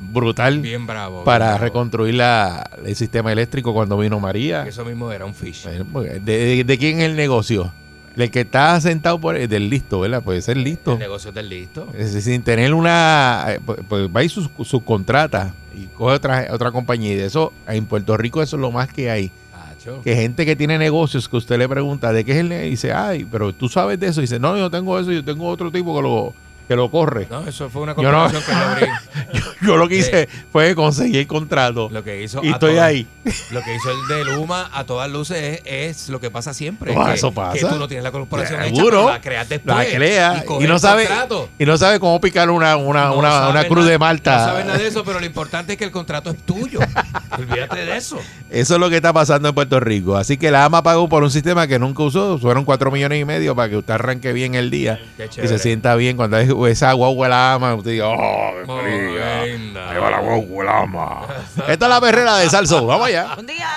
[0.00, 1.24] brutal Bien bravo.
[1.24, 1.64] para bien bravo.
[1.64, 4.66] reconstruir la, el sistema eléctrico cuando vino María.
[4.66, 5.66] Eso mismo era un fish.
[5.66, 7.72] ¿De, de, de quién es el negocio?
[8.16, 10.22] Del que está sentado por del listo, ¿verdad?
[10.22, 10.94] Puede ser listo.
[10.94, 11.86] El negocio está listo.
[11.96, 13.44] Es decir, sin tener una.
[13.48, 17.12] eh, Pues, pues va y sus subcontrata y coge otra, otra compañía.
[17.12, 19.30] Y de eso, en Puerto Rico, eso es lo más que hay.
[19.54, 20.02] Acho.
[20.02, 22.70] Que gente que tiene negocios que usted le pregunta de qué es el negocio, y
[22.70, 24.20] dice, ay, pero tú sabes de eso.
[24.20, 26.34] Y dice, no, yo tengo eso, yo tengo otro tipo que lo,
[26.70, 27.26] que lo corre.
[27.28, 28.86] No, eso fue una Yo no- que abrí.
[29.60, 31.88] Yo lo que hice fue conseguir el contrato.
[31.90, 33.08] Lo que hizo y estoy todas- ahí.
[33.50, 36.94] Lo que hizo el de Luma a todas luces es, es lo que pasa siempre.
[36.94, 37.54] No, que, eso pasa.
[37.58, 38.98] Que tú no tienes la corporación hecha, Seguro.
[39.00, 39.76] pero la creas después.
[39.76, 41.48] La crea y, no sabe contrato.
[41.58, 44.38] y no sabe cómo picar una, una, No una, sabe una cruz nada- de Malta.
[44.38, 46.78] No sabes nada de eso, pero lo importante es que el contrato es tuyo.
[47.38, 48.18] Olvídate de eso.
[48.48, 50.16] Eso es lo que está pasando en Puerto Rico.
[50.16, 52.38] Así que la AMA pagó por un sistema que nunca usó.
[52.38, 55.94] Fueron cuatro millones y medio para que usted arranque bien el día y se sienta
[55.96, 56.16] bien.
[56.16, 59.44] Cuando es esa guagua la AMA, usted diga, oh, qué fría.
[59.44, 59.90] Linda.
[59.90, 61.20] Ahí va la guagua la AMA.
[61.68, 62.86] Esta es la perrera de Salso.
[62.86, 63.34] Vamos allá.
[63.34, 63.68] Buen día.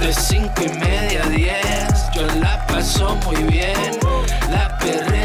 [0.00, 1.52] De cinco y media a 10,
[2.14, 3.76] yo la paso muy bien.
[4.50, 5.19] La perrera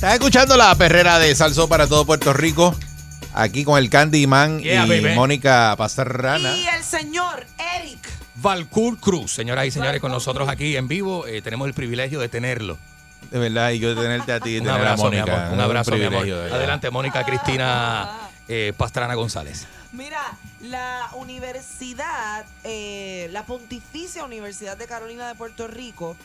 [0.00, 2.74] Estás escuchando la perrera de Salso para todo Puerto Rico.
[3.34, 5.14] Aquí con el Candyman Yeah, y baby.
[5.14, 6.56] Mónica Pastrana.
[6.56, 7.44] Y el señor
[7.76, 7.98] Eric.
[8.36, 11.26] Valcour Cruz, señoras y señores, con nosotros aquí en vivo.
[11.26, 12.78] Eh, tenemos el privilegio de tenerlo.
[13.30, 15.46] De verdad, y yo de tenerte a ti Un abrazo, a Mónica.
[15.46, 15.52] amor.
[15.52, 16.08] Un abrazo, mi amor.
[16.08, 16.58] privilegio, de verdad.
[16.58, 18.10] Adelante, Mónica Cristina
[18.48, 19.66] eh, Pastrana González.
[19.92, 20.22] Mira,
[20.62, 26.16] la universidad, eh, la Pontificia Universidad de Carolina de Puerto Rico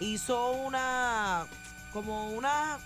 [0.00, 1.46] hizo una,
[1.94, 2.76] como una,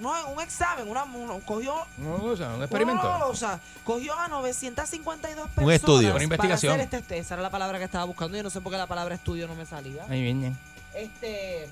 [0.00, 3.02] no, un examen, una, un- cogió un experimento.
[3.02, 5.64] No, o sea, cogió a 952 personas.
[5.66, 6.14] Un estudio.
[6.14, 6.80] Una investigación.
[6.80, 8.36] hacer este- esa era la palabra que estaba buscando.
[8.36, 10.04] Yo no sé por qué la palabra estudio no me salía.
[10.08, 10.54] Ahí viene.
[10.94, 11.68] Este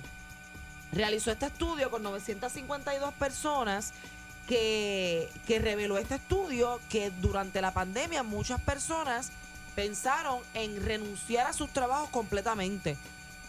[0.93, 3.93] realizó este estudio con 952 personas
[4.47, 9.33] que, que reveló este estudio que durante la pandemia muchas personas
[9.75, 12.97] pensaron en renunciar a sus trabajos completamente.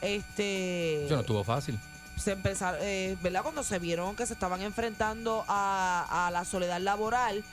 [0.02, 1.78] Este Eso no estuvo fácil.
[2.18, 3.42] Se empezaron, eh, ¿verdad?
[3.44, 7.44] Cuando se vieron que se estaban enfrentando a, a la soledad laboral,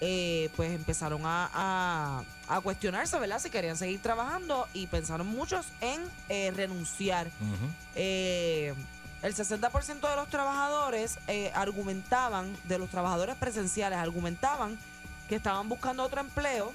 [0.00, 3.38] eh, pues empezaron a, a- a cuestionarse, ¿verdad?
[3.38, 7.30] Si querían seguir trabajando y pensaron muchos en eh, renunciar.
[7.94, 8.74] Eh,
[9.22, 14.78] el 60% de los trabajadores eh, argumentaban, de los trabajadores presenciales, argumentaban
[15.28, 16.74] que estaban buscando otro empleo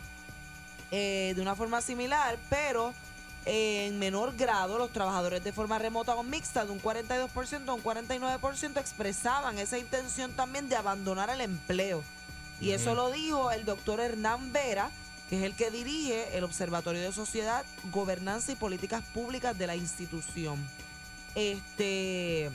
[0.91, 2.93] eh, de una forma similar, pero
[3.45, 7.83] en menor grado los trabajadores de forma remota o mixta de un 42% a un
[7.83, 12.03] 49% expresaban esa intención también de abandonar el empleo.
[12.61, 14.91] Y eso lo dijo el doctor Hernán Vera,
[15.29, 19.75] que es el que dirige el Observatorio de Sociedad, Gobernanza y Políticas Públicas de la
[19.75, 20.57] institución.
[21.35, 22.51] este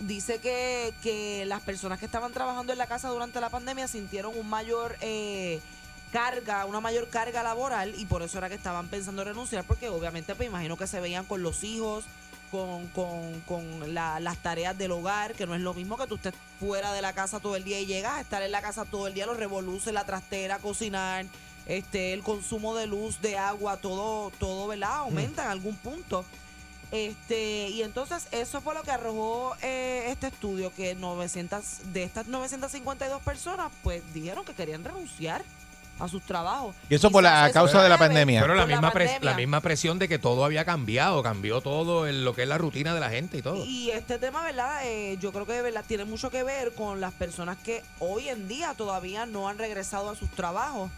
[0.00, 4.36] dice que, que las personas que estaban trabajando en la casa durante la pandemia sintieron
[4.36, 5.60] un mayor eh,
[6.18, 9.88] carga, una mayor carga laboral y por eso era que estaban pensando en renunciar porque
[9.88, 12.04] obviamente pues imagino que se veían con los hijos,
[12.52, 16.14] con, con, con la- las tareas del hogar, que no es lo mismo que tú
[16.14, 18.84] estés fuera de la casa todo el día y llegas a estar en la casa
[18.84, 21.26] todo el día, los revoluces, la trastera, cocinar,
[21.66, 24.98] este, el consumo de luz, de agua, todo, todo, ¿verdad?
[24.98, 26.24] Aumenta en algún punto.
[26.92, 32.28] Este, y entonces eso fue lo que arrojó eh, este estudio, que 900, de estas
[32.28, 35.42] 952 personas, pues dijeron que querían renunciar
[36.00, 36.74] a sus trabajos.
[36.90, 38.40] Y eso por la eso causa de la debe- pandemia.
[38.40, 39.30] Pero la Por la misma, pres- pandemia.
[39.30, 42.58] la misma presión de que todo había cambiado, cambió todo en lo que es la
[42.58, 43.64] rutina de la gente y todo.
[43.64, 44.80] Y este tema, ¿verdad?
[44.84, 45.84] Eh, yo creo que ¿verdad?
[45.86, 50.10] tiene mucho que ver con las personas que hoy en día todavía no han regresado
[50.10, 50.90] a sus trabajos.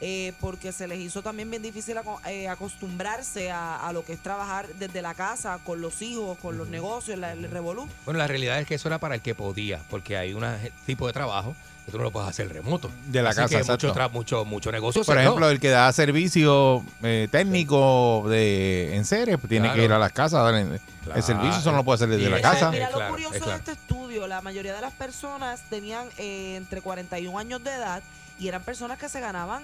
[0.00, 4.22] Eh, porque se les hizo también bien difícil eh, acostumbrarse a, a lo que es
[4.22, 7.88] trabajar desde la casa, con los hijos, con los negocios, la- el revolú.
[8.04, 10.44] Bueno, la realidad es que eso era para el que podía, porque hay un
[10.86, 11.54] tipo de trabajo
[11.86, 12.90] que tú no lo puedes hacer remoto.
[13.06, 13.88] De la Así casa, que exacto.
[13.88, 19.38] mucho, mucho, mucho negocio Por ejemplo, el que da servicio eh, técnico de en serie
[19.38, 19.78] pues, tiene Claro.
[19.80, 20.80] que ir a las casas a dar el,
[21.22, 22.70] servicio, eso no lo puede hacer desde Y la casa.
[22.70, 23.52] Mira, lo claro, curioso es claro.
[23.52, 28.02] de este estudio, la mayoría de las personas tenían eh, entre 41 años de edad
[28.38, 29.62] y eran personas que se ganaban,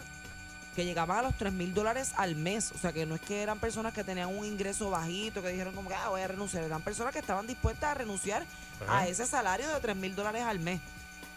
[0.76, 2.70] que llegaban a los 3 mil dólares al mes.
[2.72, 5.74] O sea, que no es que eran personas que tenían un ingreso bajito, que dijeron
[5.74, 6.62] como que ah, voy a renunciar.
[6.62, 8.44] Eran personas que estaban dispuestas a renunciar
[8.86, 8.98] Ajá.
[8.98, 10.80] a ese salario de 3 mil dólares al mes.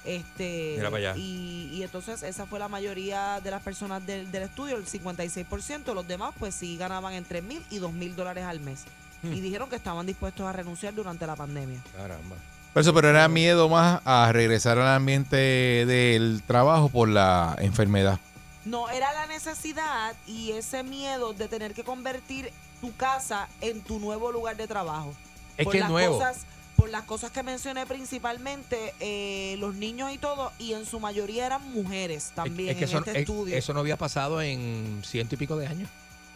[0.03, 1.17] Este, Mira para allá.
[1.17, 5.93] Y, y entonces esa fue la mayoría de las personas del, del estudio, el 56%.
[5.93, 8.83] Los demás pues sí ganaban entre mil y dos mil dólares al mes.
[9.21, 9.33] Hmm.
[9.33, 11.81] Y dijeron que estaban dispuestos a renunciar durante la pandemia.
[11.95, 12.35] Caramba.
[12.73, 18.19] Por eso, pero era miedo más a regresar al ambiente del trabajo por la enfermedad.
[18.65, 23.99] No, era la necesidad y ese miedo de tener que convertir tu casa en tu
[23.99, 25.13] nuevo lugar de trabajo.
[25.57, 26.17] Es Por que las nuevo.
[26.17, 26.45] Cosas,
[26.75, 31.45] por las cosas que mencioné principalmente, eh, los niños y todo, y en su mayoría
[31.45, 33.55] eran mujeres también es que en eso, este es- estudio.
[33.55, 35.89] eso no había pasado en ciento y pico de años.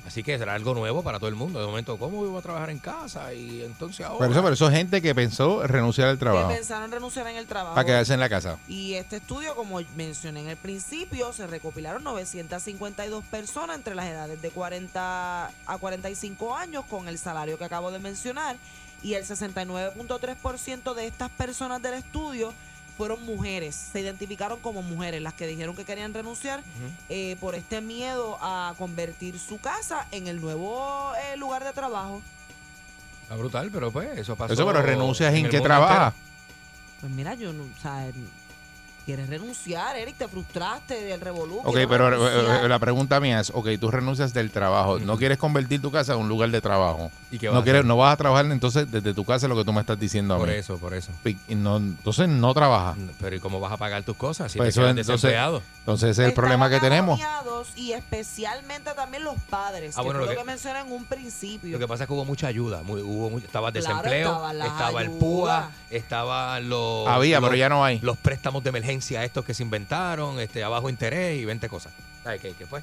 [0.06, 1.60] Así que será algo nuevo para todo el mundo.
[1.60, 3.34] De momento, ¿cómo voy a trabajar en casa?
[3.34, 4.18] Y entonces ahora.
[4.18, 7.38] Por eso, pero eso es gente que pensó renunciar al que trabajo pensaron renunciar en
[7.38, 7.76] el trabajo.
[7.76, 8.58] para quedarse en la casa.
[8.68, 14.42] Y este estudio, como mencioné en el principio, se recopilaron 952 personas entre las edades
[14.42, 18.58] de 40 a 45 años con el salario que acabo de mencionar.
[19.02, 22.54] Y el 69.3% de estas personas del estudio
[22.98, 23.76] fueron mujeres.
[23.76, 26.62] Se identificaron como mujeres, las que dijeron que querían renunciar
[27.10, 32.22] eh, por este miedo a convertir su casa en el nuevo eh, lugar de trabajo.
[33.24, 34.54] Está brutal, pero pues eso pasó.
[34.54, 36.08] Eso, pero renuncias en qué trabaja.
[36.08, 36.24] entero.
[37.02, 38.10] Pues mira, yo no, o sea,
[39.06, 41.60] quieres renunciar, Eric, te frustraste del revolú.
[41.64, 42.66] Ok, pero renunciar.
[42.66, 46.14] eh, la pregunta mía es, ok, tú renuncias del trabajo, no quieres convertir tu casa
[46.14, 47.12] en un lugar de trabajo.
[47.32, 47.88] ¿Y qué vas No, a quieres, hacer?
[47.88, 50.38] no vas a trabajar entonces desde tu casa lo que tú me estás diciendo a
[50.38, 50.56] Por mí.
[50.56, 51.12] eso, por eso.
[51.48, 52.98] Y no- entonces no trabajas.
[53.20, 55.62] Pero ¿y cómo vas a pagar tus cosas si Pues te eso quedas entonces- desempleado?
[55.80, 57.20] Entonces ese es el problema que tenemos.
[57.76, 61.72] Y especialmente también los padres, Ah, que bueno, lo que- que mencioné en un principio.
[61.72, 62.82] Lo que pasa es que hubo mucha ayuda.
[62.84, 65.12] muy- hubo mucha- estaba el Claro, desempleo, estaba el.
[65.12, 67.08] PUA, estaban los.
[67.08, 68.00] Había, los- pero ya no hay.
[68.00, 71.94] Los préstamos de emergencia estos que se inventaron, este, a bajo interés y 20 cosas.
[72.24, 72.82] ¿Sabes qué, qué fue?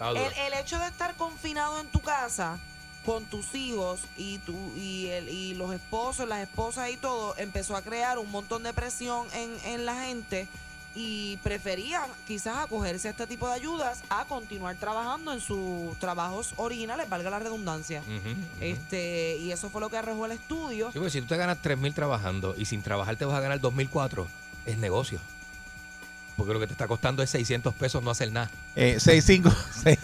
[0.00, 2.58] El, el hecho de estar confinado en tu casa
[3.04, 7.76] con tus hijos y tu y el, y los esposos, las esposas y todo, empezó
[7.76, 10.46] a crear un montón de presión en, en la gente
[10.94, 16.54] y preferían quizás acogerse a este tipo de ayudas a continuar trabajando en sus trabajos
[16.56, 18.02] originales, valga la redundancia.
[18.60, 20.90] Este, y eso fue lo que arrojó el estudio.
[20.92, 23.40] Sí, porque si tú te ganas 3 mil trabajando y sin trabajar te vas a
[23.40, 24.26] ganar 2004,
[24.66, 25.20] es negocio.
[26.38, 28.48] Porque lo que te está costando es 600 pesos no hacer nada.
[28.76, 29.50] Eh, 65,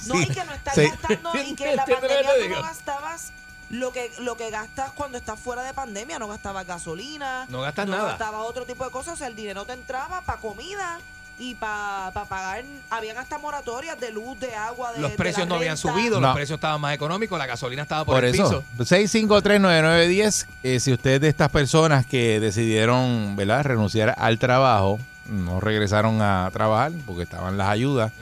[0.08, 2.32] No, y que no estás seis- gastando, y que en la ¿Entiendes lo que pandemia
[2.32, 2.56] te tú digo?
[2.56, 3.32] no gastabas
[3.70, 7.86] lo que, lo que gastas cuando estás fuera de pandemia, no gastabas gasolina, No gastas
[7.86, 8.08] no nada.
[8.10, 10.98] gastabas otro tipo de cosas, o sea, el dinero te entraba para comida
[11.38, 15.46] y para pagar, habían hasta moratorias de luz, de agua, de Los de precios la
[15.46, 15.92] no habían renta.
[15.92, 16.26] subido, No.
[16.28, 18.84] los precios estaban más económicos, la gasolina estaba por, Por el eso, piso.
[18.84, 25.60] 6539910, eh, si usted es de estas personas que decidieron, ¿verdad?, renunciar al trabajo, no
[25.60, 28.12] regresaron a trabajar porque estaban las ayudas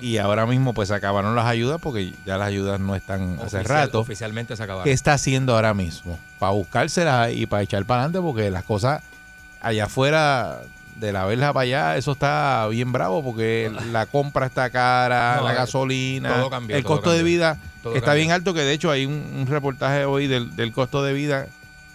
[0.00, 3.62] y ahora mismo pues se acabaron las ayudas porque ya las ayudas no están hace
[3.64, 4.00] rato.
[4.00, 4.84] Oficialmente se acabaron.
[4.84, 6.18] ¿Qué está haciendo ahora mismo?
[6.38, 9.02] Para buscárselas y para echar para adelante porque las cosas
[9.60, 10.60] allá afuera
[10.96, 15.44] de la verja para allá, eso está bien bravo porque la compra está cara, No,
[15.44, 18.20] la eh, gasolina, todo cambió, el todo costo de vida Todo está cambió.
[18.22, 21.46] bien alto que de hecho hay un, un reportaje hoy del, del costo de vida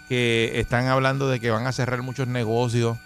[0.07, 2.97] que están hablando de que van a cerrar muchos negocios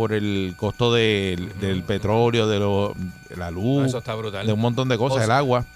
[0.00, 2.94] por el costo del, del petróleo, de, lo-
[3.28, 4.46] de la luz, Eso está brutal.
[4.46, 5.66] de un montón de cosas, O el agua.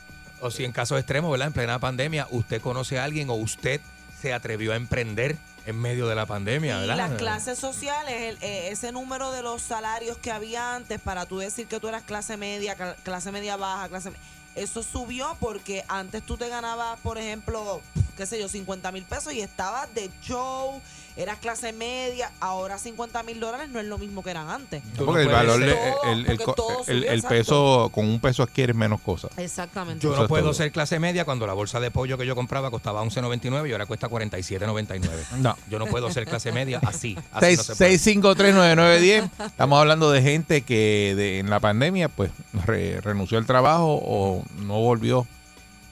[0.41, 1.49] O si en casos extremos, ¿verdad?
[1.49, 3.83] En plena pandemia, usted conoce a alguien o usted
[4.19, 6.97] se atrevió a emprender en medio de la pandemia, Y ¿verdad?
[6.97, 11.37] las clases sociales, el- eh, ese número de los salarios que había antes para tú
[11.37, 14.11] decir que tú eras clase media, cla- clase media baja, clase
[14.55, 17.83] eso subió porque antes tú te ganabas, por ejemplo,
[18.17, 20.81] qué sé yo, 50 mil pesos y estabas de show,
[21.17, 24.83] eras clase media, ahora 50 mil dólares no es lo mismo que eran antes.
[24.97, 25.75] Porque el valor, le-
[26.57, 29.31] Todo, el, peso, con un peso adquieres menos cosas.
[29.39, 30.03] Exactamente.
[30.03, 30.55] Yo Eso no puedo todo.
[30.55, 33.87] ser clase media cuando la bolsa de pollo que yo compraba costaba 11.99 y ahora
[33.87, 35.01] cuesta 47.99.
[35.39, 35.57] No.
[35.71, 37.17] Yo no puedo ser clase media así.
[37.33, 37.99] así no se puede.
[37.99, 39.31] 6539910.
[39.47, 42.31] Estamos hablando de gente que de- en la pandemia pues
[42.67, 45.27] re- renunció al trabajo o no volvió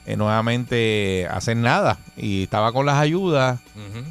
[0.05, 3.59] eh, nuevamente hacer nada y estaba con las ayudas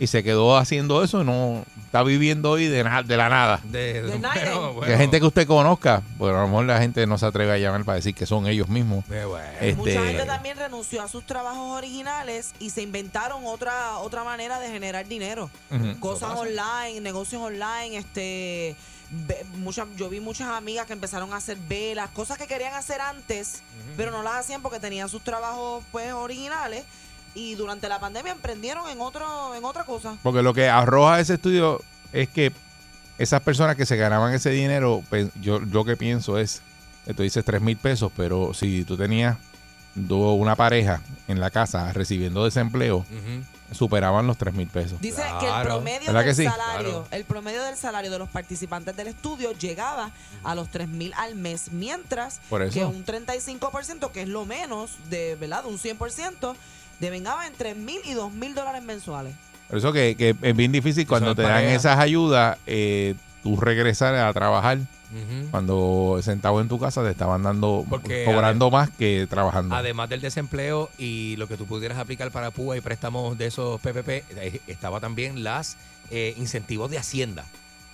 [0.01, 3.61] y se quedó haciendo eso y no está viviendo hoy de, na- de la nada.
[3.65, 4.97] De, De bueno, Que bueno.
[4.97, 7.85] gente que usted conozca, pues a lo mejor la gente no se atreve a llamar
[7.85, 9.05] para decir que son ellos mismos.
[9.11, 9.47] Eh, bueno.
[9.61, 14.59] Este, Mucha gente también renunció a sus trabajos originales y se inventaron otra otra manera
[14.59, 15.51] de generar dinero.
[16.01, 18.75] Cosas online, negocios online, este
[19.57, 23.63] muchas yo vi muchas amigas que empezaron a hacer velas, cosas que querían hacer antes,
[23.97, 26.85] pero no las hacían porque tenían sus trabajos pues originales
[27.35, 30.17] y durante la pandemia emprendieron en otro en otra cosa.
[30.23, 32.53] Porque lo que arroja ese estudio es que
[33.19, 36.63] esas personas que se ganaban ese dinero, pe- yo lo que pienso es,
[37.05, 39.37] que tú dices 3 mil pesos, pero si tú tenías
[39.95, 43.05] do- una pareja en la casa recibiendo desempleo.
[43.73, 45.01] Superaban los 3 mil pesos.
[45.01, 46.45] Dice que el promedio ¿Verdad del que sí?
[46.45, 47.07] salario, Claro.
[47.11, 50.11] el promedio del salario de los participantes del estudio llegaba
[50.45, 52.75] a los 3 mil al mes, mientras Por eso.
[52.75, 55.63] que un 35%, que es lo menos de, ¿verdad?
[55.65, 56.55] De un 100%,
[57.01, 59.35] devengaba en 3 mil y 2 mil dólares mensuales.
[59.69, 61.75] Por eso que, que es bien difícil cuando es te dan pareja.
[61.75, 64.79] esas ayudas, eh, tú regresar a trabajar.
[65.51, 69.75] Cuando sentado en tu casa te estaban dando, Porque cobrando más que trabajando.
[69.75, 73.81] Además del desempleo y lo que tú pudieras aplicar para PUA y préstamos de esos
[73.81, 75.77] PPP, eh, estaba también las
[76.11, 77.45] eh, incentivos de Hacienda,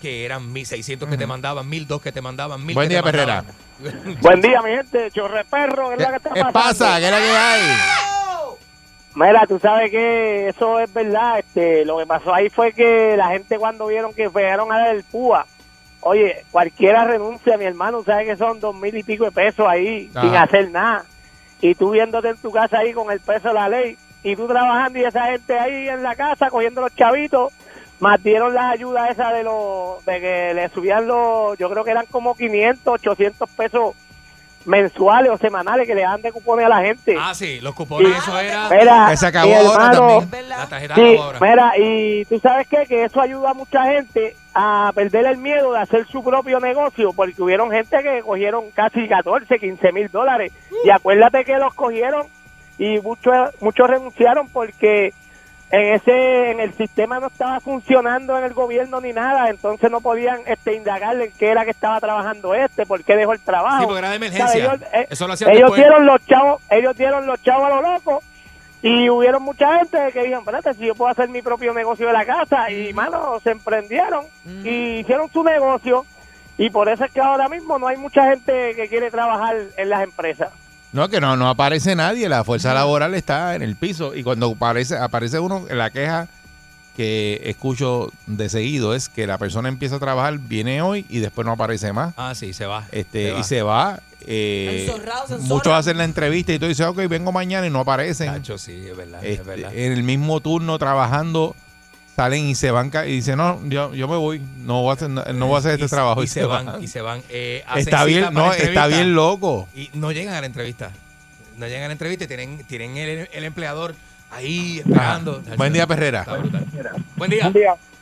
[0.00, 3.44] que eran 1.600 que te mandaban, 1.002 que te mandaban, 1.000 Buen día, Perrera.
[4.20, 5.10] Buen día, mi gente.
[5.12, 6.52] Chorre perro, ¿qué es ¿Qué, la que está qué pasando?
[6.52, 6.98] pasa?
[6.98, 7.60] ¿Qué es la que hay?
[9.14, 11.40] Mira, tú sabes que eso es verdad.
[11.40, 14.94] Este, lo que pasó ahí fue que la gente cuando vieron que fueron a dar
[14.94, 15.44] el PUA,
[16.08, 20.10] oye, cualquiera renuncia, mi hermano, sabes que son dos mil y pico de pesos ahí
[20.20, 21.04] sin hacer nada.
[21.60, 24.46] Y tú viéndote en tu casa ahí con el peso de la ley y tú
[24.46, 27.52] trabajando y esa gente ahí en la casa cogiendo los chavitos,
[28.00, 31.90] más dieron la ayuda esa de los, de que le subían los, yo creo que
[31.90, 33.94] eran como 500, 800 pesos
[34.64, 37.14] mensuales o semanales que le dan de cupones a la gente.
[37.18, 40.48] Ah, sí, los cupones, Y- eso era Mira, Que se acabó ahora hermano, también.
[40.48, 41.38] La tarjeta Sí, acabó ahora.
[41.40, 42.84] mira, y tú sabes qué?
[42.86, 47.12] que eso ayuda a mucha gente a perder el miedo de hacer su propio negocio,
[47.14, 50.52] porque hubieron gente que cogieron casi 14, 15 mil dólares,
[50.84, 52.26] y acuérdate que los cogieron
[52.76, 55.12] y muchos muchos renunciaron porque
[55.70, 60.00] en ese en el sistema no estaba funcionando en el gobierno ni nada, entonces no
[60.00, 63.80] podían este indagarle en qué era que estaba trabajando este, por qué dejó el trabajo.
[63.80, 64.58] Sí, porque era de emergencia.
[64.58, 65.80] Ellos, eh, Eso lo hacían ellos después.
[65.80, 68.22] dieron los chavos, ellos dieron los chavos a lo loco
[68.80, 72.12] y hubieron mucha gente que dijeron, espérate, si yo puedo hacer mi propio negocio de
[72.12, 74.24] la casa y mano, se emprendieron
[74.64, 76.06] y hicieron su negocio
[76.56, 79.88] y por eso es que ahora mismo no hay mucha gente que quiere trabajar en
[79.88, 80.50] las empresas.
[80.92, 84.50] No, que no, no aparece nadie, la fuerza laboral está en el piso y cuando
[84.50, 86.28] aparece, aparece uno, la queja
[86.96, 91.44] que escucho de seguido es que la persona empieza a trabajar, viene hoy y después
[91.46, 92.12] no aparece más.
[92.16, 92.86] Ah, sí, se va.
[92.90, 93.38] Este, Se va.
[93.38, 94.00] y se va.
[94.26, 94.92] eh,
[95.28, 98.26] se muchos hacen la entrevista y tú dices, ok, vengo mañana y no aparecen.
[98.32, 99.72] Tacho, sí, es verdad, es Este, verdad.
[99.74, 101.54] en el mismo turno trabajando
[102.18, 104.94] salen y se van ca- y dicen, no, yo, yo me voy, no voy a
[104.94, 106.20] hacer, no, no voy a hacer este trabajo.
[106.20, 107.22] Y, se van, y se van.
[107.28, 109.68] Eh, Está bien, no, está bien loco.
[109.72, 110.90] Y no llegan a la entrevista.
[111.58, 113.94] No llegan a la entrevista y tienen, tienen el, el empleador
[114.32, 115.40] ahí esperando.
[115.48, 116.26] Ah, Buen día, Perrera.
[117.14, 117.52] Buen día.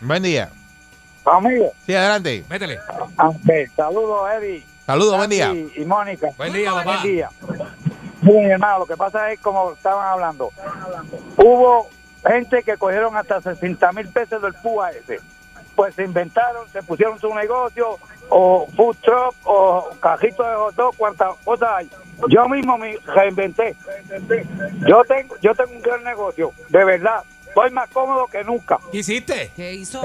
[0.01, 0.51] Buen día.
[1.27, 1.73] amigo.
[1.85, 2.43] Sí, adelante.
[2.49, 2.79] Métele.
[3.77, 4.65] Saludos, Eddie.
[4.87, 5.53] Saludos, buen día.
[5.53, 6.29] y Mónica.
[6.39, 7.03] Buen día, papá.
[7.03, 7.29] día.
[8.23, 10.51] Miren, hermano, lo que pasa es como estaban hablando.
[11.37, 11.91] Hubo
[12.27, 15.21] gente que cogieron hasta 60 mil pesos del PUA ese.
[15.75, 17.99] Pues se inventaron, se pusieron su negocio,
[18.31, 21.91] o food truck, o cajito de hot dog, cuantas cosas hay.
[22.29, 23.77] Yo mismo me reinventé.
[24.89, 27.23] Yo tengo, yo tengo un gran negocio, de verdad.
[27.47, 28.79] Estoy más cómodo que nunca.
[28.91, 29.53] ¿Qué hiciste?
[29.55, 30.03] ¿Qué hizo?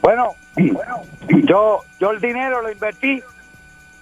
[0.00, 0.34] Bueno,
[1.44, 3.22] yo, yo el dinero lo invertí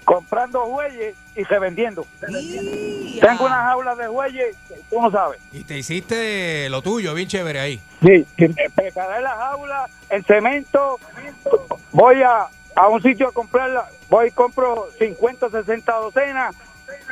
[0.04, 2.06] comprando jueyes y revendiendo.
[2.40, 4.56] Y- Tengo unas jaulas de jueyes,
[4.90, 5.40] tú no sabes.
[5.52, 7.80] Y te hiciste lo tuyo, bien chévere ahí.
[8.02, 8.26] Sí,
[8.74, 10.98] preparé las jaulas, el cemento,
[11.92, 16.54] voy a, a un sitio a comprarla, voy y compro 50, 60 docenas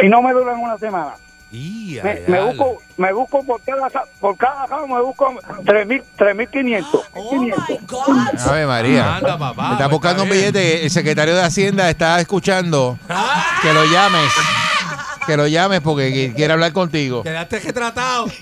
[0.01, 1.14] y no me duran una semana.
[1.57, 3.88] Y, Me, me busco, me busco por cada,
[4.18, 5.32] por cada ramo, me busco
[5.62, 6.84] 3.000 3.500.
[7.14, 9.16] Oh Ave María.
[9.16, 10.52] Anda, papá, Me está pues, buscando un está bien.
[10.52, 10.84] billete.
[10.84, 12.98] El secretario de Hacienda está escuchando.
[13.09, 13.59] Ah.
[13.62, 14.32] Que lo llames.
[15.27, 17.22] Que lo llames porque qui- quiere hablar contigo.
[17.22, 18.27] Quedaste retratado.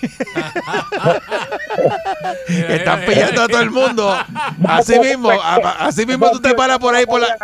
[2.47, 4.17] Están pillando a todo el mundo.
[4.67, 7.35] Así mismo, así mismo tú te paras por ahí por la,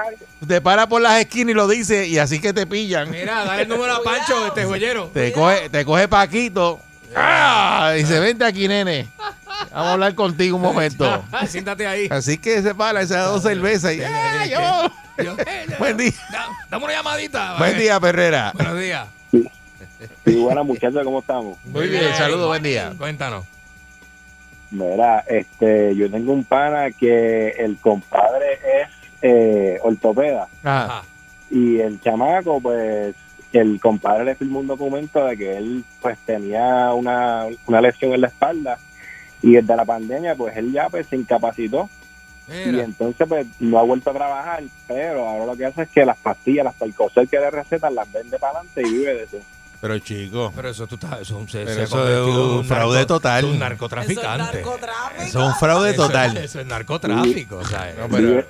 [0.47, 3.09] te paras por las esquinas y lo dices y así que te pillan.
[3.11, 5.09] Mira, dale el número a Pancho, este joyero.
[5.13, 6.79] Te coge, te coge Paquito.
[7.15, 7.93] ¡Ah!
[7.95, 9.07] Dice, vente aquí, nene.
[9.71, 11.23] Vamos a hablar contigo un momento.
[11.47, 12.07] Siéntate ahí.
[12.11, 15.23] Así que se para, se da dos cervezas y ¡ah, yo!
[15.23, 16.11] Yo, eh, Buen día.
[16.31, 17.55] da- Dame una llamadita.
[17.57, 18.51] Buen día, Perrera.
[18.53, 19.07] Buenos días.
[20.25, 21.57] Sí, buenas muchachos, ¿cómo estamos?
[21.65, 22.93] Muy bien, saludos, buen día.
[22.97, 23.45] Cuéntanos.
[24.71, 28.89] Mira, este, yo tengo un pana que el compadre es
[29.21, 31.03] eh, ortopeda Ajá.
[31.49, 33.15] y el chamaco, pues,
[33.51, 38.21] el compadre le firmó un documento de que él, pues, tenía una, una lesión en
[38.21, 38.77] la espalda
[39.41, 41.89] y desde la pandemia, pues, él ya, pues, se incapacitó
[42.47, 46.05] y entonces, pues, no ha vuelto a trabajar, pero ahora lo que hace es que
[46.05, 49.37] las pastillas, las Percocet que le recetan, las vende para adelante y vive de eso.
[49.81, 51.21] Pero chico, Pero eso tú estás.
[51.21, 53.45] Eso, se, Pero se eso es convertido en un fraude total.
[53.45, 54.61] Un narcotraficante.
[54.61, 54.79] eso
[55.19, 56.37] es un fraude Eso es- total.
[56.37, 57.57] Eso es narcotráfico.
[57.57, 58.45] o sea, No, pero-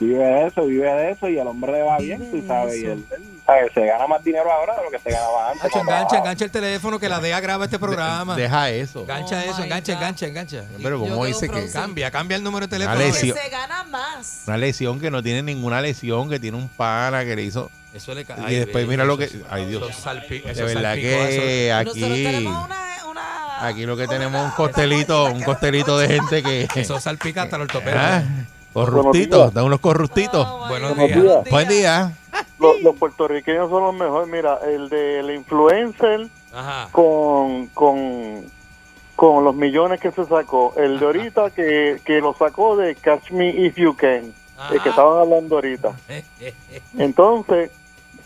[0.00, 2.86] vive, de eso, vive de eso y al hombre le va bien, tú sabes, y
[2.86, 3.04] él,
[3.46, 3.72] ¿sabes?
[3.72, 5.70] se gana más dinero ahora de lo que se ganaba antes.
[5.70, 8.36] Cuando engancha, engancha el teléfono que la DEA graba este programa.
[8.36, 9.00] Deja eso.
[9.02, 10.64] Engancha Oh eso, engancha, engancha, engancha.
[10.82, 11.70] Pero como dice que.
[11.70, 13.06] Cambia, cambia el número de Una teléfono.
[13.12, 13.36] lesión.
[13.36, 14.42] Que se gana más.
[14.46, 17.70] una lesión que no tiene ninguna lesión, que tiene un pana que le hizo.
[17.94, 19.42] Eso le ca- Y ay, después mira lo eso- que.
[19.48, 19.82] Ay, Dios.
[19.88, 22.22] eso De eso verdad que Nosotros aquí.
[22.24, 26.62] tenemos una, una Aquí lo que tenemos es un costelito, un costelito de gente que.
[26.64, 28.22] Eso, eso salpica hasta el ortopeda.
[28.84, 30.46] Corruptitos, da unos corruptitos.
[30.46, 31.50] Oh, Buenos días.
[31.50, 32.12] Buen día.
[32.58, 34.28] Los, los puertorriqueños son los mejores.
[34.28, 36.88] Mira, el del influencer Ajá.
[36.92, 38.44] con, con,
[39.14, 40.74] con los millones que se sacó.
[40.76, 44.34] El de ahorita que, que lo sacó de Catch Me If You Can,
[44.70, 44.90] el que Ajá.
[44.90, 45.92] estaban hablando ahorita.
[46.98, 47.70] Entonces,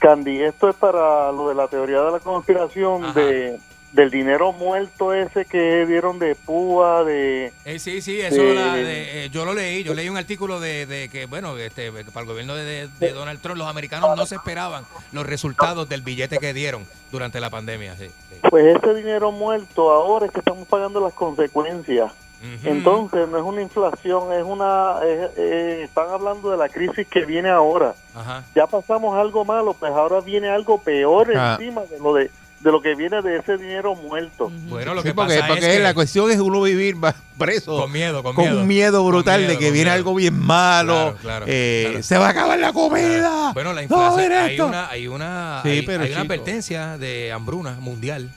[0.00, 3.20] Candy, esto es para lo de la teoría de la conspiración Ajá.
[3.20, 3.60] de
[3.92, 7.52] del dinero muerto ese que dieron de púa, de...
[7.64, 8.54] Eh, sí, sí, eso Sí.
[8.54, 11.90] la de- eh, yo lo leí, yo leí un artículo de, de que, bueno, este,
[11.90, 15.88] para el gobierno de, de- de Donald Trump, los americanos no se esperaban los resultados
[15.88, 17.96] del billete que dieron durante la pandemia.
[17.96, 18.36] Sí, sí.
[18.48, 22.12] Pues ese dinero muerto ahora es que estamos pagando las consecuencias.
[22.64, 24.94] Entonces, no es una inflación, es una...
[25.04, 27.94] es- eh, están hablando de la crisis que viene ahora.
[28.14, 28.44] Ajá.
[28.54, 31.56] Ya pasamos algo malo, pues ahora viene algo peor Ah.
[31.60, 32.30] encima de lo de,
[32.60, 34.50] de lo que viene de ese dinero muerto.
[34.68, 37.14] Bueno, lo Sí, que porque, pasa porque es que la cuestión es uno vivir va-
[37.38, 37.76] preso.
[37.80, 38.60] con miedo, con, con miedo.
[38.60, 39.92] un miedo brutal Con de que viene miedo.
[39.94, 42.02] algo bien malo, Claro, claro, eh, claro.
[42.02, 43.52] se va a acabar la comida.
[43.54, 44.66] Bueno, la inflación, hay esto.
[44.66, 48.28] una, hay una, Sí, hay, pero, hay una advertencia de hambruna mundial.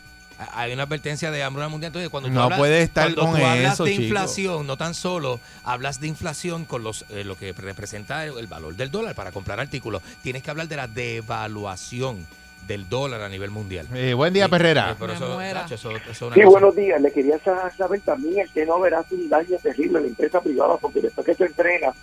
[0.53, 1.89] Hay una advertencia de hambruna mundial.
[1.89, 4.03] Entonces, cuando tú No hablas, puedes estar cuando con tú hablas eso, de chico.
[4.03, 8.47] inflación, no tan solo hablas de inflación con los eh, lo que representa el, el
[8.47, 12.26] valor del dólar para comprar artículos, tienes que hablar de la devaluación
[12.68, 13.88] del dólar a nivel mundial.
[13.93, 14.91] Eh, buen día, Sí, Perrera.
[14.91, 17.01] eso, eso- eso Sí, buenos días.
[17.01, 20.41] Le quería sa- saber también el que no verás un daño terrible en la empresa
[20.41, 21.95] privada, porque después que tú entrenas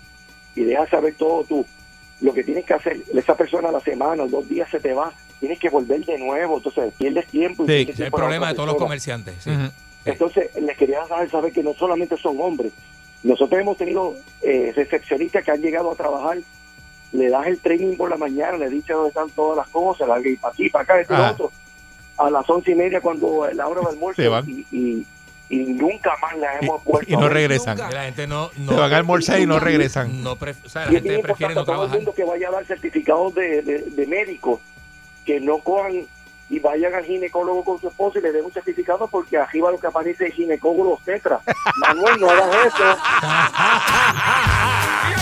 [0.54, 1.66] y dejas saber todo tú,
[2.20, 4.92] lo que tienes que hacer, esa persona a la semana o dos días se te
[4.92, 7.64] va, tienes que volver de nuevo, entonces pierdes tiempo.
[7.64, 9.34] y Sí, es el problema de todos los comerciantes.
[9.42, 9.50] sí.
[10.04, 12.72] Entonces, les quería saber, saber que no solamente son hombres.
[13.22, 16.38] Nosotros hemos tenido eh, recepcionistas que han llegado a trabajar,
[17.12, 20.20] le das el training por la mañana, le dices dónde están todas las cosas, la
[20.20, 21.30] y para aquí, para acá, esto y lo Ah.
[21.32, 21.52] otro.
[22.18, 25.06] A las once y media, cuando la hora del almuerzo, y, y,
[25.48, 27.78] y nunca más la Y, hemos vuelto y no regresan.
[27.78, 27.90] Nunca.
[27.90, 30.22] La gente no, Se van a no, almorzar y no regresan.
[30.22, 30.38] no o
[30.68, 31.96] sea, la Y gente prefiere no a todo el trabajar.
[31.96, 34.60] mundo que vaya a dar certificados de, de, de médicos,
[35.24, 36.06] que no cojan
[36.50, 39.78] y vayan al ginecólogo con su esposo y le den un certificado porque arriba lo
[39.78, 41.40] que aparece es ginecólogo tetra.
[41.76, 42.84] Manuel, no hagas eso.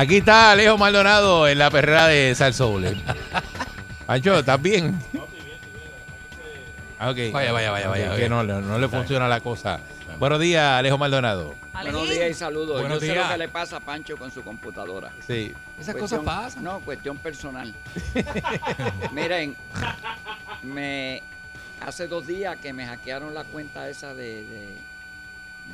[0.00, 2.96] Aquí está Alejo Maldonado en la perrera de Salsoul.
[4.06, 4.98] Pancho, ¿estás bien?
[6.98, 7.16] Ah, ok.
[7.32, 8.28] Vaya, vaya, vaya, Ok, vaya, Que vaya.
[8.30, 9.78] no, no le funciona la cosa.
[10.18, 11.54] Buenos días, Alejo Maldonado.
[11.82, 12.80] Buenos días y saludos.
[12.80, 13.26] Buenos Yo sé días.
[13.26, 15.10] lo que le pasa a Pancho con su computadora.
[15.26, 15.52] Sí.
[15.78, 16.64] Esas Cuestión- cosas pasan.
[16.64, 17.74] No, cuestión personal.
[19.12, 19.54] Miren,
[20.62, 21.22] me
[21.86, 24.44] hace dos días que me hackearon la cuenta esa de,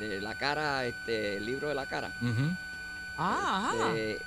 [0.01, 2.11] de, de la cara, este, el libro de la cara.
[2.21, 2.51] Ujú.
[3.17, 3.97] Ah, ajá.
[3.97, 4.25] Este,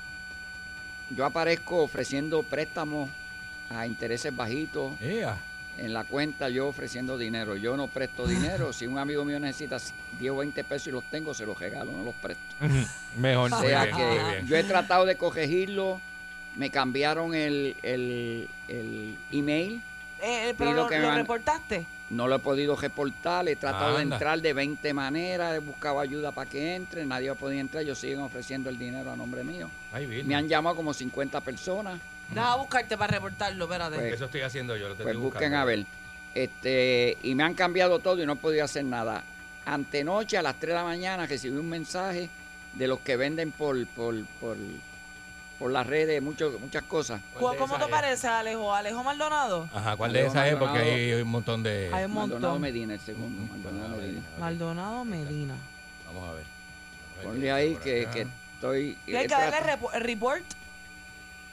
[1.10, 3.10] yo aparezco ofreciendo préstamos
[3.70, 4.94] a intereses bajitos.
[5.78, 7.56] En la cuenta yo ofreciendo dinero.
[7.56, 8.74] Yo no presto dinero.
[8.80, 9.78] Si un amigo mío necesita
[10.20, 12.44] 10 o 20 pesos y los tengo, se los regalo, no los presto.
[13.18, 13.54] Mejor.
[13.54, 16.02] O sea bien, que yo he tratado de corregirlo.
[16.56, 19.82] Me cambiaron el, el, el email.
[20.22, 21.86] Eh, pero lo, que me lo reportaste.
[22.10, 23.48] No lo he podido reportar.
[23.48, 25.56] He tratado de entrar de 20 maneras.
[25.56, 27.06] He buscado ayuda para que entre.
[27.06, 27.84] Nadie ha podido entrar.
[27.84, 29.70] Ellos siguen ofreciendo el dinero a nombre mío.
[29.92, 30.24] Ay.
[30.26, 32.00] Me han llamado como 50 personas.
[32.30, 33.96] Deja buscarte para reportarlo, espérate.
[33.98, 34.90] Pues- Eso estoy haciendo yo.
[34.90, 35.86] Lo Pues busquen a ver.
[36.36, 39.24] Este, y me han cambiado todo y no he podido hacer nada.
[39.66, 42.30] Antenoche a las 3 de la mañana recibí un mensaje
[42.74, 44.58] de los que venden por, por, por,
[45.60, 47.22] por las redes mucho- muchas cosas.
[47.34, 48.74] ¿Cómo ¿Cómo te parece, Alejo?
[48.74, 49.70] ¿Alejo Maldonado?
[49.74, 50.54] Ajá, ¿cuál de esas es?
[50.56, 50.96] Porque Maldonado.
[50.96, 51.90] hay un montón de.
[51.94, 52.62] Hay un Maldonado montón.
[52.62, 53.54] Medina, el segundo.
[53.54, 54.22] Maldonado Medina.
[54.40, 55.56] Maldonado Medina.
[56.08, 56.46] Vamos a ver.
[57.24, 58.98] Ponle ahí que, que estoy.
[59.06, 60.44] ¿Qué hay he que darle el report?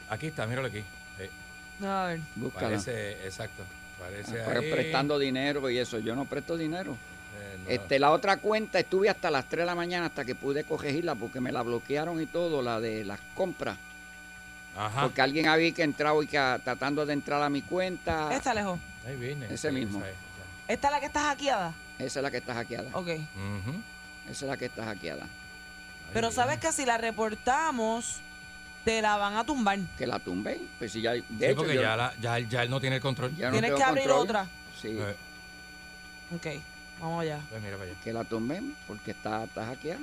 [0.09, 0.85] Aquí está, míralo aquí.
[1.19, 1.85] Sí.
[1.85, 2.21] A ver.
[2.37, 2.69] Búscala.
[2.69, 3.65] Parece, exacto.
[3.99, 4.71] Parece ahí.
[4.71, 5.99] prestando dinero y eso.
[5.99, 6.93] Yo no presto dinero.
[6.93, 7.71] Eh, no.
[7.71, 11.17] Este, la otra cuenta estuve hasta las 3 de la mañana hasta que pude corregirla
[11.17, 13.77] porque me la bloquearon y todo, la de las compras.
[14.77, 15.03] Ajá.
[15.03, 18.35] Porque alguien había que entrado y que a- tratando de entrar a mi cuenta.
[18.35, 18.79] Esta, Alejo.
[19.07, 19.47] Ahí viene.
[19.47, 19.99] Ese Sí, mismo.
[20.01, 20.15] esa es,
[20.69, 21.73] ¿Esta es la que está hackeada?
[21.99, 22.91] Esa es la que está hackeada.
[22.93, 23.09] Ok.
[23.09, 23.25] esa.
[24.31, 25.27] Es la que está hackeada.
[26.13, 28.17] Pero sabes que si la reportamos,
[28.85, 29.79] te la van a tumbar.
[29.97, 30.61] Que la tumbe.
[30.79, 31.13] Pues si ya.
[31.13, 33.35] De Sí, hecho, porque yo- ya, la- ya, él- ya él no tiene el control.
[33.37, 34.23] ya Tienes que abrir control.
[34.25, 34.47] otra.
[34.81, 34.89] Sí.
[35.01, 35.15] Eh,
[36.35, 36.47] Ok,
[37.01, 37.39] vamos allá.
[37.49, 38.01] pues mira para allá.
[38.03, 40.01] Que la tumben porque está, está hackeada.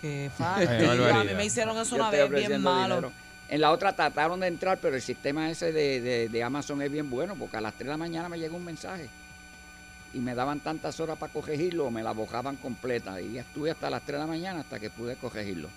[0.00, 0.68] Qué fácil.
[0.68, 2.96] a mí me hicieron eso Yo una vez bien malo.
[2.96, 3.12] dinero.
[3.48, 6.90] En la otra trataron de entrar, pero el sistema ese de, de- de Amazon es
[6.92, 9.08] bien bueno, porque a las 3 de la mañana me llegó un mensaje
[10.12, 13.20] y me daban tantas horas para corregirlo, o me la bojaban completa.
[13.20, 15.68] Y estuve hasta las 3 de la mañana hasta que pude corregirlo.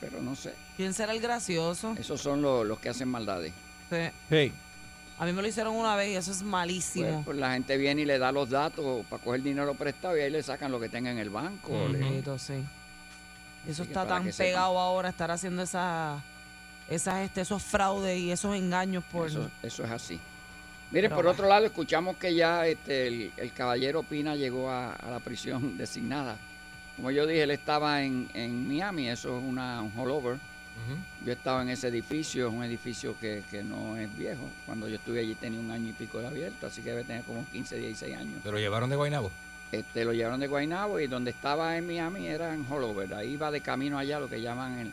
[0.00, 1.94] Pero no sé, ¿Quién será el gracioso?
[1.98, 3.52] esos son los, los que hacen maldades.
[4.28, 4.52] Sí.
[5.18, 7.22] A mí me lo hicieron una vez y eso es Pues, malísimo.
[7.24, 10.30] pues la gente viene y le da los datos para coger dinero prestado y ahí
[10.30, 11.88] le sacan lo que tenga en el banco.
[11.88, 12.54] Le- Bendito, sí.
[13.66, 14.46] Eso Así está tan que sepan.
[14.50, 16.20] pegado ahora, estar haciendo esas,
[16.88, 19.28] esas, este, esos fraudes y esos engaños por...
[19.28, 20.20] Eso, eso es así.
[20.90, 24.92] Mire, Pero por otro lado, escuchamos que ya este, el, el caballero Pina llegó a,
[24.92, 26.36] a la prisión designada.
[26.96, 30.34] Como yo dije, él estaba en, en Miami, eso es una, un hollover.
[30.34, 31.26] Ujú.
[31.26, 34.42] Yo estaba en ese edificio, es un edificio que, que no es viejo.
[34.66, 37.22] Cuando yo estuve allí tenía un año y pico de abierto, así que debe tener
[37.24, 38.42] como 15, 16 años.
[38.42, 39.30] ¿Se lo llevaron de Guaynabo?
[39.72, 43.14] Este, lo llevaron de Guaynabo y donde estaba en Miami era en Hollover.
[43.14, 44.92] Ahí iba de camino allá, lo que llaman el,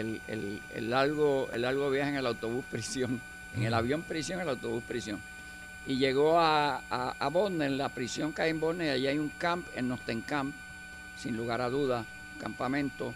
[0.00, 3.20] el, el- el largo, el largo viaje en el autobús prisión.
[3.56, 5.18] En el avión prisión, el autobús prisión.
[5.86, 9.30] Y llegó a, a, a Bonner, la prisión que hay en Bonner, allí hay un
[9.38, 10.54] camp, el Nosten Camp,
[11.16, 12.04] sin lugar a dudas,
[12.40, 13.14] campamento.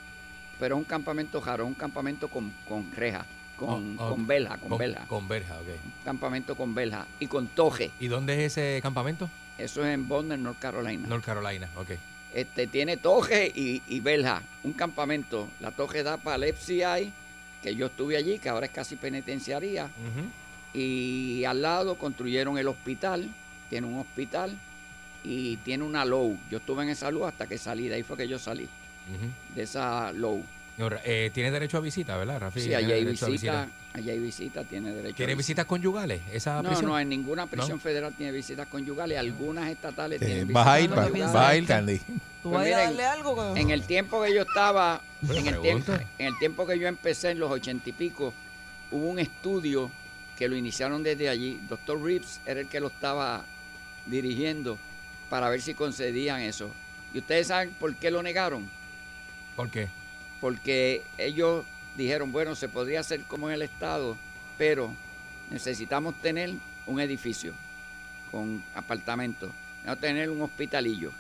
[0.59, 3.25] Pero un campamento raro, un campamento con, con reja,
[3.57, 5.05] con, Oh, oh, con verja, con, verja.
[5.07, 5.67] Con verja, ok.
[5.85, 7.91] Un campamento con verja y con toje.
[7.99, 9.29] ¿Y dónde es ese campamento?
[9.59, 11.07] Eso es en Bonner, North Carolina.
[11.09, 11.91] North Carolina, ok.
[12.35, 14.03] Este, tiene toje y, y
[14.63, 15.49] un campamento.
[15.61, 17.13] La toje da para el FCI,
[17.63, 19.91] que yo estuve allí, que ahora es casi penitenciaría.
[20.73, 23.29] Y al lado construyeron el hospital,
[23.69, 24.57] tiene un hospital
[25.25, 26.39] y tiene una low.
[26.51, 28.69] Yo estuve en esa low hasta que salí, de ahí fue que yo salí,
[29.55, 30.45] de esa low.
[31.05, 32.61] Eh, tiene derecho a visita, ¿verdad, Rafi?
[32.61, 35.63] Sí, allá hay visita, allá hay visita, tiene derecho ¿Tiene a visita.
[35.63, 36.91] visitas conyugales esa No, prisión?
[36.91, 37.83] no, en ninguna prisión ¿No?
[37.83, 41.49] federal tiene visitas conyugales, algunas estatales Eh, tienen vas a ir, visitas piensas vas a
[41.49, 41.63] conyugales.
[41.63, 41.99] ir, Candy.
[42.43, 43.57] ¿Tú Pues vas a ir a miren, darle algo?
[43.57, 47.31] En el tiempo que yo estaba, en el, tiempo, en el tiempo que yo empecé,
[47.33, 48.33] en los ochenta y pico,
[48.91, 49.91] hubo un estudio
[50.39, 51.61] que lo iniciaron desde allí.
[51.69, 53.45] Doctor Reeves era el que lo estaba
[54.07, 54.79] dirigiendo
[55.29, 56.71] para ver si concedían eso.
[57.13, 58.69] ¿Y ustedes saben por qué lo negaron?
[59.57, 59.89] ¿Por qué?
[60.41, 61.65] Porque ellos
[61.97, 64.17] dijeron, bueno, se podría hacer como en el Estado,
[64.59, 64.93] pero
[65.51, 66.51] necesitamos tener
[66.87, 67.53] un edificio
[68.31, 69.51] con apartamentos,
[69.85, 71.13] necesitamos tener un hospitalillo,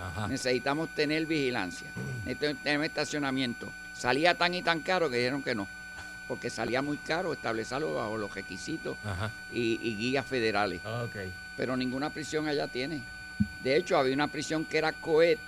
[0.00, 0.28] Ajá.
[0.28, 1.88] necesitamos tener vigilancia,
[2.24, 3.68] necesitamos tener estacionamiento.
[3.94, 5.66] Salía tan y tan caro que dijeron que no,
[6.28, 8.96] porque salía muy caro establecerlo bajo los requisitos
[9.52, 10.80] y, y guías federales.
[11.56, 13.02] Pero ninguna prisión allá tiene.
[13.62, 15.38] De hecho, había una prisión que era coed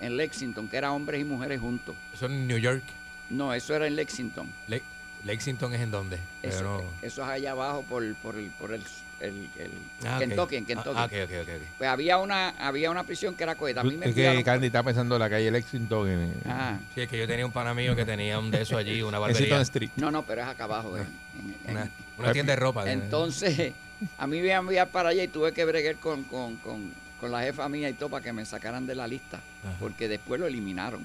[0.00, 1.94] en Lexington, que era hombres y mujeres juntos.
[2.14, 2.82] Eso en New York.
[3.30, 4.50] No, eso era en Lexington.
[4.68, 4.82] Le-
[5.24, 6.18] Lexington es en dónde?
[6.42, 8.82] Eso, eso es allá abajo por, por el, por el,
[9.20, 9.70] el- el
[10.06, 10.16] Ah.
[10.20, 10.96] Kentucky, en Kentucky.
[10.96, 11.62] Ah, ok, ok, ok, ok.
[11.76, 13.76] Pues había una, había una prisión que era coed.
[13.78, 16.08] A mí me Es que Candy está pensando en la calle Lexington.
[16.08, 16.78] En, Ah.
[16.94, 19.18] Sí, es que yo tenía un pana mío que tenía un de esos allí, una
[19.18, 19.60] barbería.
[19.62, 19.90] Street.
[19.96, 20.96] No, no, pero es acá abajo.
[20.96, 21.02] eh,
[21.38, 22.90] en- en- Una, una tienda de ropa.
[22.90, 23.72] Entonces,
[24.16, 26.92] a mí me iban a enviar para allá y tuve que bregar con, con, con,
[27.20, 29.74] con la jefa mía y todo para que me sacaran de la lista, Ajá.
[29.80, 31.02] porque después lo eliminaron.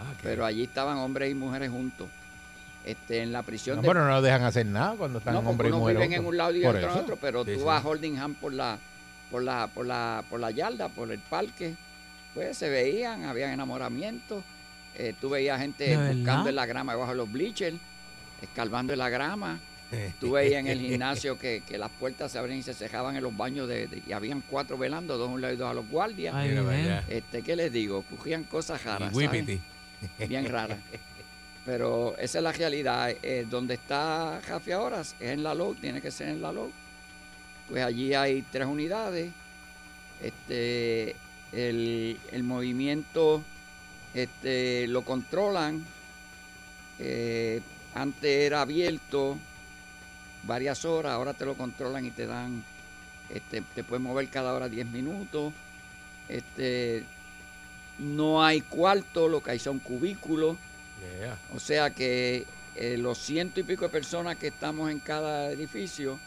[0.00, 0.12] Ah.
[0.22, 2.08] Pero allí estaban hombres y mujeres juntos.
[2.84, 3.88] Este, en la prisión No, de...
[3.88, 6.02] pero no dejan hacer nada cuando están No, hombres y mujeres.
[6.02, 6.30] viven en juntos.
[6.32, 7.64] un lado y Por otro en otro, pero Sí, tú sí.
[7.64, 8.78] vas a Holdingham por la,
[9.30, 11.74] por la, por la, por la yarda, por el parque,
[12.34, 14.44] pues se veían, habían enamoramientos,
[14.96, 17.76] eh, tú veías gente buscando en la grama debajo de los bleachers,
[18.42, 19.58] escarbando en la grama,
[20.20, 23.22] tú veías en el gimnasio que, que las puertas se abrían y se cejaban en
[23.22, 25.74] los baños de, de- y habían cuatro velando, dos a un lado y dos a
[25.74, 26.34] los guardias.
[26.34, 26.54] Ay.
[27.08, 28.04] Este, ¿qué les digo?
[28.10, 29.10] Cogían cosas raras.
[30.28, 30.78] bien raras.
[31.64, 33.10] Pero esa es la realidad.
[33.22, 36.70] Eh, donde está Jafi ahora es en la LOC, tiene que ser en la LOC.
[37.68, 39.32] Pues allí hay tres unidades.
[40.22, 41.16] Este,
[41.52, 43.42] el, el movimiento
[44.14, 45.84] este, lo controlan.
[46.98, 47.60] Eh,
[47.94, 49.38] antes era abierto
[50.44, 52.62] varias horas, ahora te lo controlan y te dan,
[53.30, 55.52] este, te puedes mover cada hora 10 minutos.
[56.28, 57.04] Este,
[57.98, 60.56] no hay cuarto, lo que hay son cubículos.
[61.20, 61.38] Yeah.
[61.54, 66.18] O sea que eh, los ciento y pico de personas que estamos en cada edificio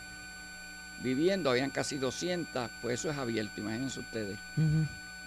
[1.01, 4.37] viviendo, habían casi 200, pues eso es abierto, imagínense ustedes.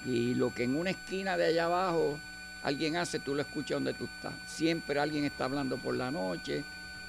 [0.04, 2.18] Y lo que en una esquina de allá abajo
[2.62, 4.32] alguien hace, tú lo escuchas donde tú estás.
[4.46, 6.64] Siempre alguien está hablando por la noche,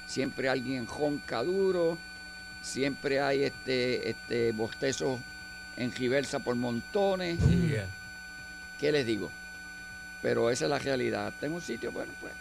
[0.05, 1.97] siempre alguien jonca duro,
[2.61, 5.19] siempre hay este, este bostezos
[5.77, 7.39] en reversa por montones.
[7.39, 7.88] Yeah.
[8.82, 9.29] ¿Qué les digo?
[10.23, 11.32] Pero esa es la realidad.
[11.39, 12.34] Tengo un sitio, bueno, pues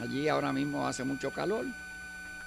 [0.00, 1.66] allí ahora mismo hace mucho calor.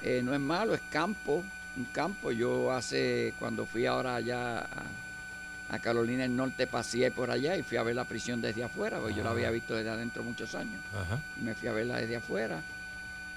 [0.02, 1.44] Eh, no es malo, es campo,
[1.76, 2.32] un campo.
[2.32, 7.64] Yo hace, cuando fui ahora allá a, a Carolina del Norte, paseé por allá y
[7.64, 10.56] fui a ver la prisión desde afuera, porque yo la había visto desde adentro muchos
[10.56, 10.82] años.
[10.94, 11.20] Ajá.
[11.42, 12.62] Me fui a verla desde afuera.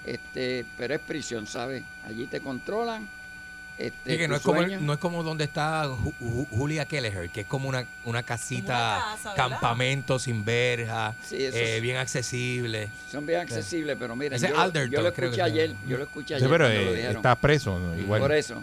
[0.07, 1.83] Este, pero es prisión, ¿sabes?
[2.07, 3.09] Allí te controlan.
[3.77, 7.29] Este, Sí, que no es, como, no es como donde está Ju- Ju- Julia Kelleher,
[7.31, 11.97] que es como una, una casita, Como una campamento sin verja, Sí, eh, es- bien
[11.97, 12.89] accesible.
[13.11, 15.99] Son bien accesibles, pero miren, Ese yo, Alderton, yo lo creo que escuché ayer, yo
[15.99, 17.17] lo escuché Sí, ayer pero cuando lo eh, dijeron.
[17.17, 17.99] está preso, ¿no?
[17.99, 18.21] igual.
[18.21, 18.63] Por eso,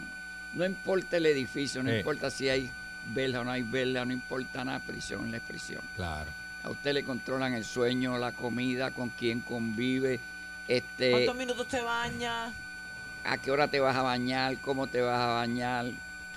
[0.54, 1.98] no importa el edificio, no Eh.
[2.00, 2.70] importa si hay
[3.14, 5.82] verja o no hay verja, no importa nada, prisión es la prisión.
[5.98, 6.32] Claro.
[6.64, 10.22] A usted le controlan el sueño, la comida, con quién convive,
[10.70, 12.54] este, ¿Cuántos minutos te bañas?
[13.24, 15.86] A qué hora te vas a bañar, cómo te vas a bañar.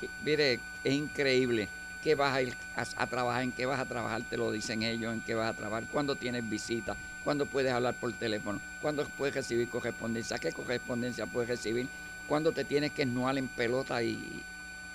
[0.01, 1.69] Que- mire, es increíble.
[2.03, 3.43] ¿Qué vas a ir a, a trabajar?
[3.43, 4.23] ¿En qué vas a trabajar?
[4.29, 7.95] Te lo dicen ellos, en qué vas a trabajar, cuándo tienes visita, cuándo puedes hablar
[7.95, 11.89] por teléfono, cuándo puedes recibir correspondencia, qué correspondencia puedes recibir,
[12.29, 14.43] cuándo te tienes que esnuar en pelota y,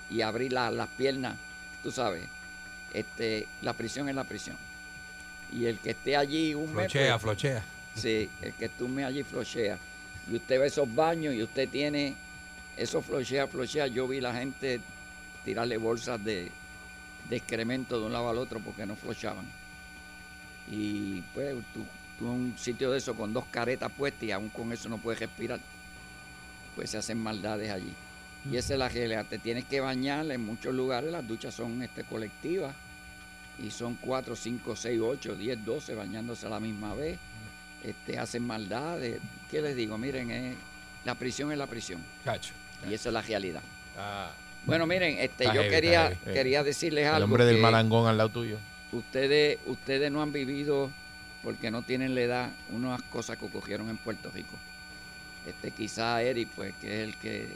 [0.08, 1.34] y abrir la- las piernas,
[1.82, 2.22] tú sabes.
[2.94, 4.56] Este, la prisión es la prisión.
[5.52, 7.62] Y el que esté allí un mes, Flochea, pues, flochea.
[7.96, 9.78] Sí, el que estuve allí flochea.
[10.30, 12.14] Y usted ve esos baños y usted tiene
[12.76, 13.88] esos flochea, flochea.
[13.88, 14.80] Yo vi la gente
[15.44, 16.50] tirarle bolsas de,
[17.30, 19.46] excremento de un lado al otro porque no flochaban.
[20.70, 21.84] Y pues tú,
[22.18, 24.98] tú en un sitio de eso con dos caretas puestas y aún con eso no
[24.98, 25.58] puedes respirar.
[26.76, 27.92] Pues se hacen maldades allí.
[28.50, 29.26] Y esa es la realidad.
[29.28, 31.10] Te tienes que bañar en muchos lugares.
[31.10, 32.74] Las duchas son este, colectivas.
[33.58, 37.18] Y son 4, 5, 6, 8, 10, 12 bañándose a la misma vez.
[37.84, 39.20] Este, hacen maldades.
[39.50, 39.96] ¿Qué les digo?
[39.98, 40.54] Miren, eh,
[41.04, 42.02] la prisión es la prisión.
[42.24, 42.52] Cacho.
[42.88, 43.62] Y esa es la realidad.
[43.98, 44.30] Ah.
[44.66, 47.16] Bueno, miren, este, yo heavy, quería, quería decirles algo.
[47.18, 48.58] El hombre del malangón al lado tuyo.
[48.92, 50.90] Ustedes, ustedes no han vivido,
[51.42, 54.56] porque no tienen la edad, unas cosas que ocurrieron en Puerto Rico.
[55.46, 57.48] Este, quizá Eric, pues, que es el que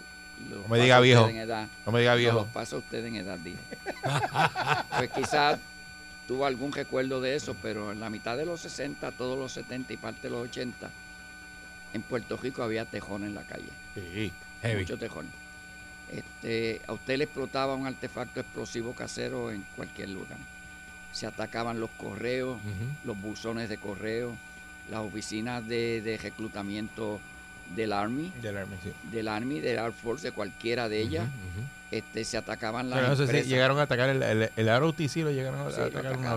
[0.49, 1.29] No me diga viejo.
[1.29, 1.69] en edad.
[1.85, 2.39] No me diga viejo.
[2.39, 3.59] los pasa a usted en edad, dije.
[4.99, 5.59] pues quizás
[6.27, 9.93] tuvo algún recuerdo de eso, pero en la mitad de los 60, todos los 70
[9.93, 10.91] y parte de los 80,
[11.93, 13.69] en Puerto Rico había tejón en la calle.
[13.95, 14.83] Sí, heavy.
[14.83, 15.27] Mucho tejón.
[16.11, 20.39] Este, a usted le explotaba un artefacto explosivo casero en cualquier lugar.
[21.13, 22.59] Se atacaban los correos,
[23.05, 24.37] los buzones de correo,
[24.91, 27.21] las oficinas de, de reclutamiento
[27.75, 28.93] del Army, Del Army, sí.
[29.11, 31.29] del Army, del Air Force, de cualquiera de ellas.
[31.91, 33.49] Este, se atacaban las Pero no sé si empresas.
[33.49, 36.33] llegaron a atacar el, el, el ROTC, lo llegaron a Sí, lo atacar una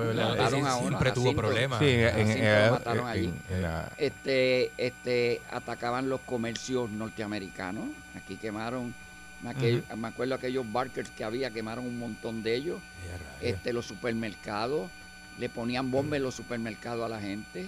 [0.75, 1.79] a siempre a tuvo problemas.
[1.79, 3.33] Sí, en, A en- cinco en- lo mataron en- allí.
[3.49, 7.85] en la- Este, este, atacaban los comercios norteamericanos.
[8.15, 8.93] Aquí quemaron,
[9.41, 12.79] me, aquel- me acuerdo aquellos barkers que había, quemaron un montón de ellos.
[13.41, 14.91] Este, los supermercados,
[15.39, 17.67] le ponían bombas en los supermercados a la gente,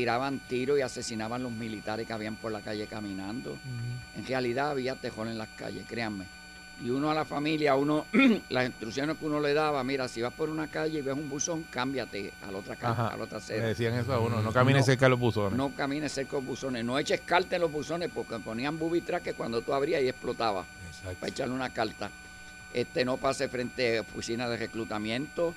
[0.00, 3.56] tiraban tiros y asesinaban los militares que habían por la calle caminando.
[4.14, 6.26] En realidad había tejón en las calles, créanme.
[6.84, 8.04] Y uno a la familia, uno,
[8.50, 11.30] las instrucciones que uno le daba, mira, si vas por una calle y ves un
[11.30, 13.66] buzón, cámbiate a la otra calle, a la otra Le acera.
[13.68, 14.84] decían eso a uno, no camines No.
[14.84, 15.56] cerca de los buzones.
[15.56, 19.00] No camines cerca de los buzones, no eches carta en los buzones porque ponían booby
[19.00, 20.66] track que cuando tú abrías y explotaba
[21.18, 22.10] para echarle una carta.
[22.74, 25.54] Este no pase frente a oficinas de reclutamiento,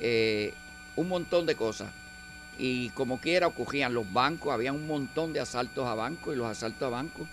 [0.00, 0.52] eh,
[0.96, 1.90] un montón de cosas.
[2.58, 6.48] Y como quiera ocurrían los bancos, había un montón de asaltos a bancos y los
[6.48, 7.26] asaltos a bancos.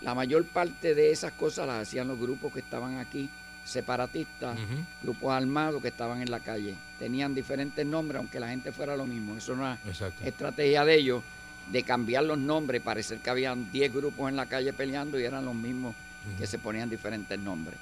[0.00, 3.28] La mayor parte de esas cosas las hacían los grupos que estaban aquí,
[3.64, 4.58] separatistas,
[5.02, 6.74] grupos armados que estaban en la calle.
[6.98, 9.36] Tenían diferentes nombres, aunque la gente fuera lo mismo.
[9.36, 10.24] Eso no era Exacto.
[10.24, 11.22] estrategia de ellos
[11.70, 15.44] de cambiar los nombres, parecer que habían 10 grupos en la calle peleando y eran
[15.44, 15.94] los mismos
[16.38, 17.78] que se ponían diferentes nombres.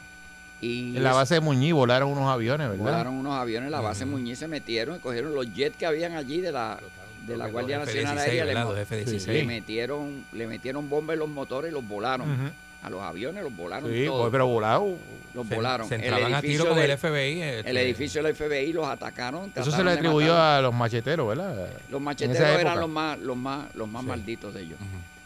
[0.61, 2.85] Y En la base de Muñiz volaron unos aviones, ¿verdad?
[2.85, 6.15] volaron unos aviones en la base Muñiz, se metieron y cogieron los jets que habían
[6.17, 6.79] allí de la,
[7.27, 8.65] de la Guardia F-16, Nacional Aérea, le, ¿verdad?
[8.67, 9.27] mo- Los F-16.
[9.27, 12.53] le metieron, le metieron bombas en los motores y los volaron.
[12.83, 14.31] A los aviones los volaron Sí, todos.
[14.31, 14.97] pero volado.
[15.35, 15.87] Los Se- volaron.
[15.87, 18.73] se El entraban a tiro edificio con el del- FBI, este- El edificio del FBI
[18.73, 19.53] los atacaron.
[19.55, 21.69] Eso se le de atribuyó a los macheteros, ¿verdad?
[21.91, 24.79] Los macheteros eran los más, los más, los más malditos de ellos.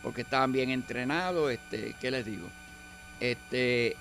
[0.02, 2.48] Porque estaban bien entrenados, este, ¿qué les digo?
[3.20, 3.96] Este,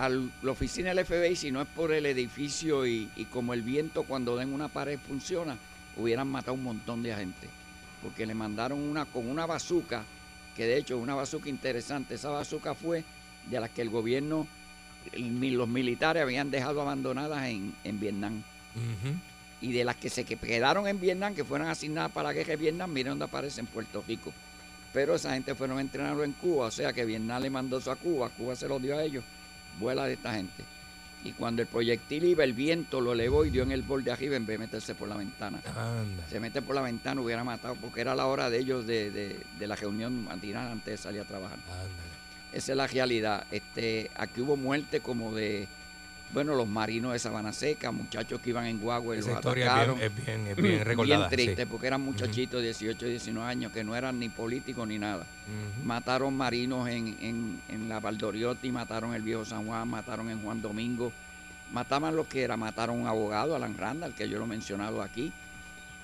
[0.00, 3.60] a la oficina del FBI, si no es por el edificio y, y como el
[3.60, 5.58] viento cuando den una pared funciona,
[5.94, 7.48] hubieran matado un montón de gente.
[8.02, 10.02] Porque le mandaron una con una bazuca,
[10.56, 12.14] que de hecho es una bazuca interesante.
[12.14, 13.04] Esa bazuca fue
[13.50, 14.46] de las que el gobierno,
[15.12, 18.42] el los militares habían dejado abandonadas en, en Vietnam
[19.60, 22.52] y de las que se que quedaron en Vietnam, que fueron asignadas para la guerra
[22.52, 24.32] de Vietnam, miren dónde aparece en Puerto Rico.
[24.94, 27.96] Pero esa gente fueron entrenados en Cuba, o sea que Vietnam le mandó eso a
[27.96, 29.22] Cuba, Cuba se lo dio a ellos,
[29.78, 30.64] vuela de esta gente.
[31.22, 34.36] Y cuando el proyectil iba, el viento lo elevó y dio en el borde arriba
[34.36, 35.60] en vez de meterse por la ventana.
[35.76, 36.26] Anda.
[36.30, 39.38] Se mete por la ventana, hubiera matado, porque era la hora de ellos de, de-
[39.58, 41.58] de la reunión matinal antes de salir a trabajar.
[42.54, 43.44] Esa es la realidad.
[43.50, 45.68] Este, aquí hubo muerte como de,
[46.32, 49.82] bueno, los marinos de Sabana Seca, muchachos que iban en guagua y Esa los historia
[49.82, 51.68] es bien- es bien- es bien recordada, Bien triste, sí.
[51.70, 55.26] porque eran muchachitos de 18 y 19 años que no eran ni políticos ni nada.
[55.84, 60.62] Mataron marinos en, en, en la Valdoriotti, mataron el viejo San Juan, mataron en Juan
[60.62, 61.12] Domingo.
[61.72, 65.02] Mataban lo que era, mataron a un abogado, Alan Randall, que yo lo he mencionado
[65.02, 65.32] aquí.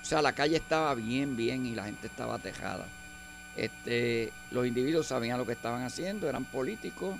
[0.01, 2.85] O sea, la calle estaba bien, bien y la gente estaba atejada.
[3.55, 7.17] Este, los individuos sabían lo que estaban haciendo, eran políticos,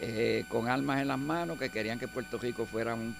[0.00, 3.14] eh, con armas en las manos, que querían que Puerto Rico fuera un,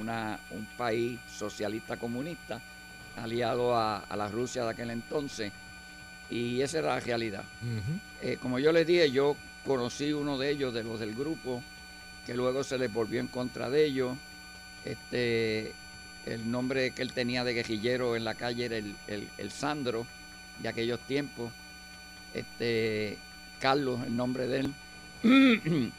[0.00, 2.60] una- un país socialista comunista,
[3.16, 5.52] aliado a, a la Rusia de aquel entonces.
[6.28, 7.44] Y esa era la realidad.
[8.22, 11.62] Eh, como yo les dije, yo conocí uno de ellos, de los del grupo,
[12.26, 14.16] que luego se les volvió en contra de ellos.
[14.84, 15.72] Este,
[16.26, 20.06] el nombre que él tenía de guerrillero en la calle era el, el- el Sandro
[20.60, 21.52] de aquellos tiempos.
[22.34, 23.16] Este,
[23.60, 24.72] Carlos, el nombre de él.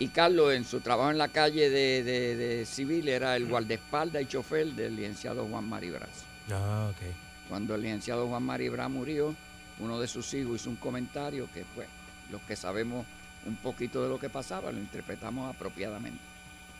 [0.00, 4.22] y Carlos, en su trabajo en la calle de, de- de civil, era el guardaespaldas
[4.22, 6.08] y chofer del licenciado Juan Maribras.
[6.50, 7.14] Ah, ok.
[7.48, 9.34] Cuando el licenciado Juan Maribra murió,
[9.78, 11.86] uno de sus hijos hizo un comentario que, pues,
[12.32, 13.06] los que sabemos
[13.46, 16.20] un poquito de lo que pasaba, lo interpretamos apropiadamente.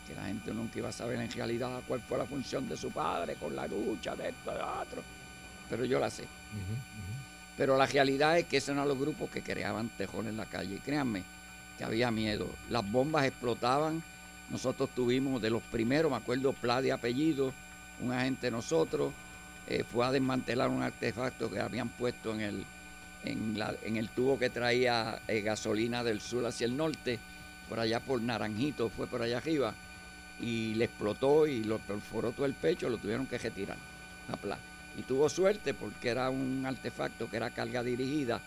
[0.07, 2.91] Que la gente nunca iba a saber en realidad cuál fue la función de su
[2.91, 5.03] padre con la lucha de esto, de otro.
[5.69, 6.25] Pero yo la sé.
[7.57, 10.75] Pero la realidad es que esos eran los grupos que creaban tejón en la calle.
[10.75, 11.23] Y créanme
[11.81, 12.45] que había miedo.
[12.69, 14.03] Las bombas explotaban.
[14.51, 17.51] Nosotros tuvimos de los primeros, me acuerdo, Pla de apellido,
[18.01, 19.11] un agente de nosotros,
[19.67, 22.65] eh, fue a desmantelar un artefacto que habían puesto en el,
[23.23, 27.17] en, la- en el tubo que traía eh, gasolina del sur hacia el norte,
[27.67, 29.73] por allá por Naranjito, fue por allá arriba,
[30.39, 33.77] y le explotó y lo perforó todo el pecho, lo tuvieron que retirar
[34.31, 34.57] a Pla.
[34.99, 38.39] Y tuvo suerte porque era un artefacto que era carga dirigida,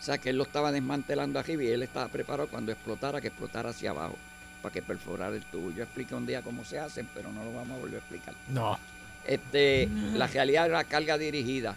[0.00, 3.28] o sea que él lo estaba desmantelando arriba y él estaba preparado cuando explotara, que
[3.28, 4.16] explotara hacia abajo,
[4.62, 5.70] para que perforara el tubo.
[5.72, 8.34] Yo expliqué un día cómo se hacen, pero no lo vamos a volver a explicar.
[8.48, 8.78] No.
[9.26, 11.76] Este, la realidad era carga dirigida.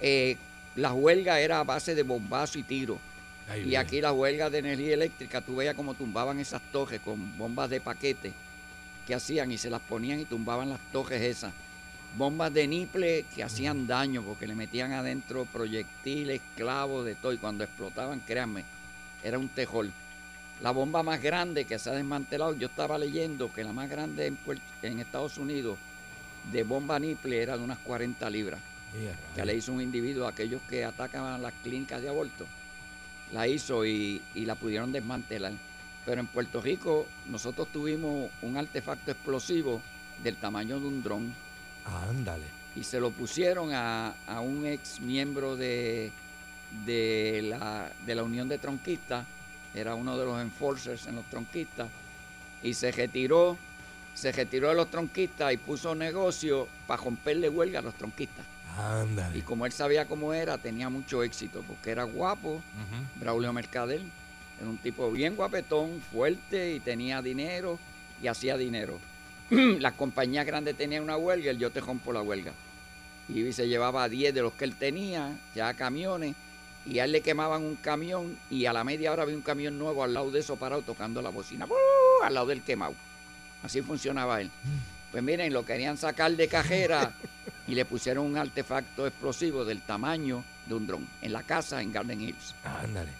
[0.00, 0.38] Eh,
[0.76, 2.98] la huelga era a base de bombazo y tiro.
[3.50, 3.80] Ay, y bien.
[3.82, 7.82] aquí la huelga de energía eléctrica, tú veías cómo tumbaban esas torres con bombas de
[7.82, 8.32] paquete
[9.06, 11.52] que hacían y se las ponían y tumbaban las torres esas.
[12.16, 17.32] Bombas de niple que hacían daño porque le metían adentro proyectiles, clavos, de todo.
[17.32, 18.64] Y cuando explotaban, créanme,
[19.22, 19.92] era un tejol.
[20.60, 24.32] La bomba más grande que se ha desmantelado, yo estaba leyendo que la más grande
[24.82, 25.78] en, Estados Unidos
[26.50, 28.60] de bomba niple era de unas 40 libras,
[29.36, 32.46] que le hizo un individuo a aquellos que atacan a las clínicas de aborto.
[33.32, 35.52] La hizo y, y la pudieron desmantelar.
[36.04, 39.80] Pero en Puerto Rico nosotros tuvimos un artefacto explosivo
[40.24, 41.32] del tamaño de un dron
[42.08, 42.44] Ándale.
[42.76, 46.12] y se lo pusieron a, a un ex miembro de,
[46.86, 49.26] de, la, de la Unión de Tronquistas,
[49.74, 51.88] era uno de los enforcers en los tronquistas,
[52.62, 53.56] y se retiró,
[54.14, 58.44] se retiró de los tronquistas y puso negocio para romperle huelga a los tronquistas.
[58.76, 59.38] Ándale.
[59.38, 62.62] Y como él sabía cómo era, tenía mucho éxito, porque era guapo,
[63.16, 64.02] Braulio Mercader,
[64.60, 67.78] era un tipo bien guapetón, fuerte y tenía dinero
[68.22, 68.98] y hacía dinero.
[69.80, 72.52] Las compañías grandes tenían una huelga, él yo te rompo la huelga.
[73.28, 76.34] Y se llevaba a 10 de los que él tenía, ya camiones,
[76.86, 79.78] y a él le quemaban un camión y a la media hora había un camión
[79.78, 81.74] nuevo al lado de eso parado tocando la bocina, ¡bú!
[82.22, 82.94] al lado del quemado.
[83.62, 84.50] Así funcionaba él.
[85.10, 87.12] Pues miren, lo querían sacar de cajera
[87.66, 91.92] y le pusieron un artefacto explosivo del tamaño de un dron en la casa en
[91.92, 92.54] Garden Hills.
[92.64, 93.10] Ándale.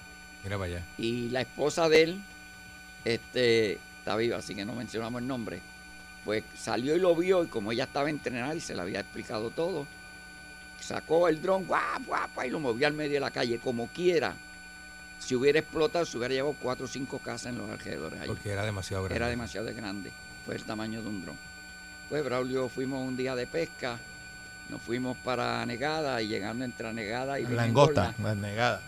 [0.44, 0.84] Mira para allá.
[0.96, 2.22] Y la esposa de él
[3.04, 5.60] este, está viva, así que no mencionamos el nombre.
[6.28, 9.48] Pues salió y lo vio, y como ella estaba entrenada y se le había explicado
[9.48, 9.86] todo,
[10.78, 14.34] sacó el dron, guap, guap, y lo movió al medio de la calle, como quiera.
[15.20, 18.20] Si hubiera explotado, se hubiera llevado cuatro o cinco casas en los alrededores.
[18.20, 18.28] ahí.
[18.28, 19.16] Porque era demasiado grande.
[19.16, 20.12] Era demasiado grande.
[20.44, 21.36] Fue el tamaño de un dron.
[22.10, 23.98] Pues Braulio fuimos un día de pesca,
[24.68, 28.80] nos fuimos para Negada y llegando entre Negada y Virgen Langosta, Gorda, la negada.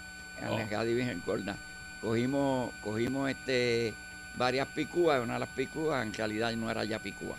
[0.42, 1.56] a Negada y Virgen Gorda,
[2.02, 3.94] cogimos, cogimos este,
[4.36, 7.36] varias picúas, una de las picúas en realidad no era ya picúa.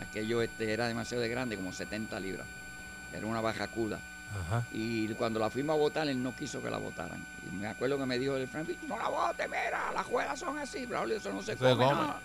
[0.00, 2.46] Aquello este, era demasiado grande, como 70 libras.
[3.12, 3.98] Era una bajacuda.
[4.46, 4.64] Ajá.
[4.72, 7.22] Y cuando la fuimos a votar, él no quiso que la votaran.
[7.46, 10.58] Y me acuerdo que me dijo el Frank, no la vote, mira, las juegas son
[10.58, 11.92] así, Braulio, eso no se, se come, come.
[11.94, 12.16] no.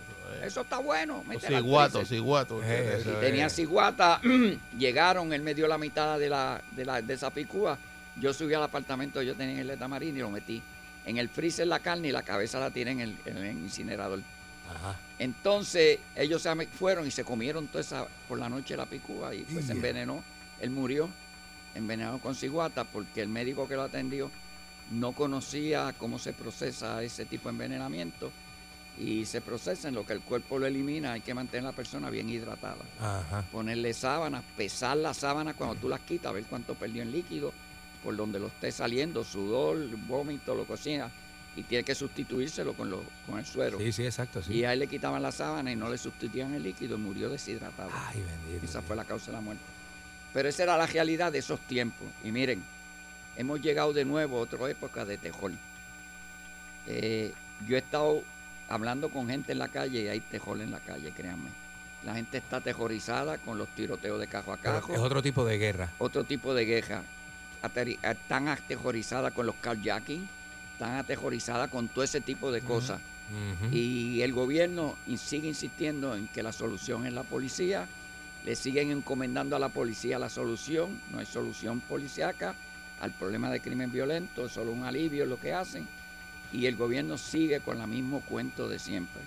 [0.42, 1.22] Eso está bueno.
[1.38, 2.06] Freezer".
[2.06, 2.62] ciguatos.
[2.64, 3.20] Eh, Y es.
[3.20, 4.20] tenía ciguata,
[4.78, 7.76] llegaron, él me dio la mitad de, la, de, la, de esa picúa.
[8.16, 10.62] Yo subí al apartamento yo tenía en el Letamarina y lo metí
[11.08, 14.20] en el freezer la carne y la cabeza la tiré en el, en el incinerador.
[14.68, 14.94] Ajá.
[15.18, 19.42] Entonces ellos se fueron y se comieron toda esa, por la noche la picúa y
[19.44, 20.22] pues se envenenó.
[20.60, 21.08] Él murió
[21.74, 24.30] envenenado con ciguata porque el médico que lo atendió
[24.90, 28.30] no conocía cómo se procesa ese tipo de envenenamiento
[28.98, 31.12] y se procesa en lo que el cuerpo lo elimina.
[31.12, 32.84] Hay que mantener a la persona bien hidratada.
[33.00, 33.46] Ajá.
[33.50, 37.54] Ponerle sábanas, pesar las sábanas cuando tú las quitas, ver cuánto perdió en líquido,
[38.02, 41.10] por donde lo esté saliendo, sudor, vómito, lo sea,
[41.56, 43.78] y tiene que sustituírselo con, lo, con el suero.
[43.78, 44.42] Sí, sí, exacto.
[44.42, 44.54] Sí.
[44.54, 47.28] Y a él le quitaban la sábana y no le sustituían el líquido y murió
[47.28, 47.90] deshidratado.
[47.92, 48.64] Ay, bendito.
[48.64, 49.62] Esa fue la causa de la muerte.
[50.32, 52.06] Pero esa era la realidad de esos tiempos.
[52.22, 52.62] Y miren,
[53.36, 55.58] hemos llegado de nuevo a otra época de tejol.
[56.86, 57.32] Eh,
[57.66, 58.22] yo he estado
[58.68, 61.50] hablando con gente en la calle y hay tejol en la calle, créanme.
[62.04, 64.94] La gente está aterrorizada con los tiroteos de cajo a Pero cajo.
[64.94, 65.90] es otro tipo de guerra.
[65.98, 67.02] Otro tipo de guerra.
[67.62, 70.28] Ateri- Están aterrorizadas con los carjacking,
[70.72, 73.00] están aterrorizadas con todo ese tipo de cosas.
[73.72, 77.86] Y el gobierno sigue insistiendo en que la solución es la policía.
[78.44, 80.98] Le siguen encomendando a la policía la solución.
[81.12, 82.54] No hay solución policíaca
[83.00, 84.46] al problema de crimen violento.
[84.46, 85.86] Es solo un alivio lo que hacen.
[86.52, 89.20] Y el gobierno sigue con el mismo cuento de siempre.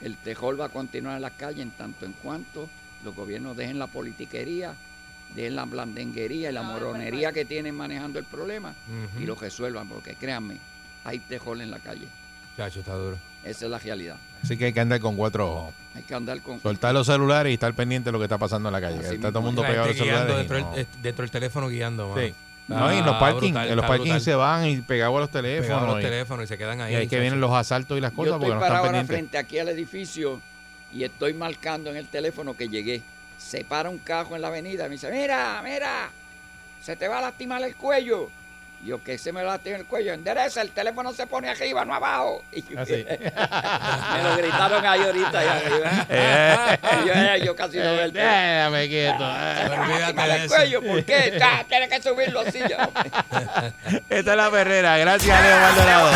[0.00, 2.68] El tejol va a continuar en las calles en tanto en cuanto
[3.04, 4.74] los gobiernos dejen la politiquería,
[5.34, 8.74] dejen la blandenguería y la moronería que tienen manejando el problema
[9.18, 9.88] y lo resuelvan.
[9.88, 10.56] Porque créanme,
[11.04, 12.06] hay tejol en la calle.
[12.56, 13.16] Chacho, está duro.
[13.44, 14.16] Esa es la realidad.
[14.42, 15.74] Así que hay que andar con cuatro ojos.
[15.94, 16.60] Hay que andar con.
[16.60, 18.98] Soltar los celulares y estar pendiente de lo que está pasando en la calle.
[18.98, 20.36] Así está todo el mundo pegado a los celulares.
[20.36, 20.70] dentro, no.
[20.72, 22.08] del, eh, dentro del teléfono guiando.
[22.10, 22.20] mano.
[22.20, 22.34] Sí.
[22.68, 25.30] No, y en los parkings, brutal, en los parkings se van y pegados a los
[25.30, 25.82] teléfonos.
[25.82, 26.92] A los y- teléfonos y se quedan ahí.
[26.92, 28.94] Y ahí que vienen los asaltos y las Yo cosas estoy porque no parado están
[28.94, 29.30] ahora pendientes.
[29.30, 30.42] frente aquí al edificio
[30.92, 33.00] y estoy marcando en el teléfono que llegué.
[33.38, 36.10] Se para un cajo en la avenida y me dice, mira, mira,
[36.82, 38.30] se te va a lastimar el cuello.
[38.84, 42.44] Yo que se me lastima el cuello, endereza, el teléfono se pone arriba, no abajo.
[42.52, 42.92] Y yo- Así.
[43.08, 46.06] me lo gritaron ahí ahorita arriba.
[46.10, 46.78] Eh.
[47.04, 48.36] Y yo, eh, yo casi no veo el teléfono.
[48.40, 49.18] Déjame quieto.
[49.18, 50.54] Se me Olvídate lastima de el eso.
[50.54, 51.36] cuello, ¿por qué?
[51.40, 52.88] Ya, tienes que subirlo así ya.
[54.08, 54.96] Esta es la perrera.
[54.96, 56.10] Gracias, Leo Maldonado.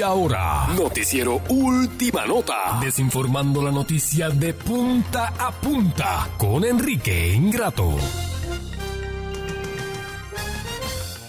[0.00, 0.66] Y ahora.
[0.74, 2.78] Noticiero Última Nota.
[2.80, 7.96] Desinformando la noticia de punta a punta con Enrique Ingrato.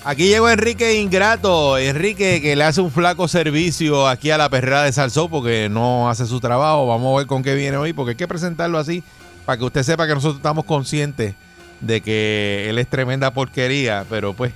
[0.05, 1.77] Aquí llegó Enrique Ingrato.
[1.77, 6.09] Enrique que le hace un flaco servicio aquí a la perrera de Salsó porque no
[6.09, 6.87] hace su trabajo.
[6.87, 9.03] Vamos a ver con qué viene hoy porque hay que presentarlo así
[9.45, 11.35] para que usted sepa que nosotros estamos conscientes
[11.81, 14.53] de que él es tremenda porquería, pero pues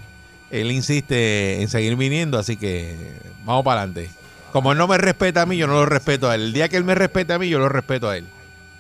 [0.61, 2.95] él insiste en seguir viniendo, así que
[3.45, 4.09] vamos para adelante.
[4.51, 6.41] Como él no me respeta a mí, yo no lo respeto a él.
[6.43, 8.25] El día que él me respete a mí, yo lo respeto a él.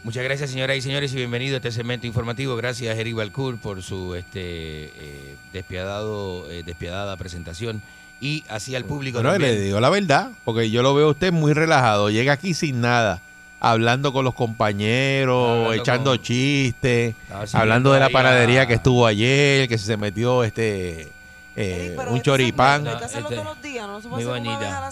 [0.03, 2.55] Muchas gracias, señoras y señores, y bienvenido a este segmento informativo.
[2.55, 7.81] Gracias, Eric Balcour, por su este eh, despiadado, eh, despiadada presentación.
[8.21, 9.55] Y así al público Bueno, también.
[9.55, 12.09] le digo la verdad, porque yo lo veo a usted muy relajado.
[12.09, 13.21] Llega aquí sin nada,
[13.59, 17.15] hablando con los compañeros, Hablando echando con- chistes,
[17.53, 21.09] hablando de la panadería que estuvo ayer, que se metió este
[21.55, 22.85] eh, un choripán.
[22.87, 24.91] Este- todos los días, no se muy bonita.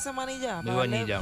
[0.64, 1.22] Muy bonita.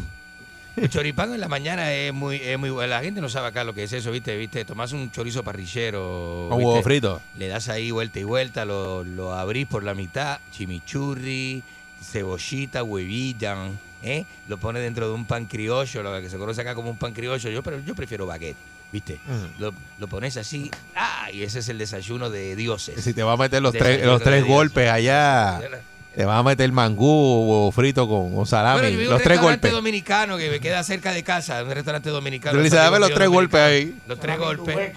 [0.77, 2.89] El choripán en la mañana es muy, es muy bueno.
[2.89, 4.37] La gente no sabe acá lo que es eso, ¿viste?
[4.37, 4.63] ¿Viste?
[4.63, 6.47] Tomás un chorizo parrillero.
[6.49, 6.65] ¿viste?
[6.65, 7.21] huevo frito.
[7.37, 11.61] Le das ahí vuelta y vuelta, lo, lo abrís por la mitad, chimichurri,
[12.01, 13.57] cebollita, huevita,
[14.01, 14.25] ¿eh?
[14.47, 17.13] Lo pones dentro de un pan criollo, lo que se conoce acá como un pan
[17.13, 17.49] criollo.
[17.49, 18.57] Yo, pero yo prefiero baguette,
[18.91, 19.19] ¿viste?
[19.25, 19.61] Mm.
[19.61, 21.29] Lo, lo pones así, ¡ah!
[21.31, 23.03] Y ese es el desayuno de dioses.
[23.03, 24.53] Si te va a meter los Desayuno tres, los tres dioses.
[24.53, 25.61] golpes allá,
[26.15, 28.81] te vas a meter mangú, huevo frito con, con salami.
[28.81, 29.71] Bueno, yo vi un los tres restaurante golpes.
[29.71, 32.57] dominicano que me queda cerca de casa, un restaurante dominicano.
[32.57, 33.97] Tú le dame los tres golpes ahí.
[34.07, 34.91] Los tres golpes.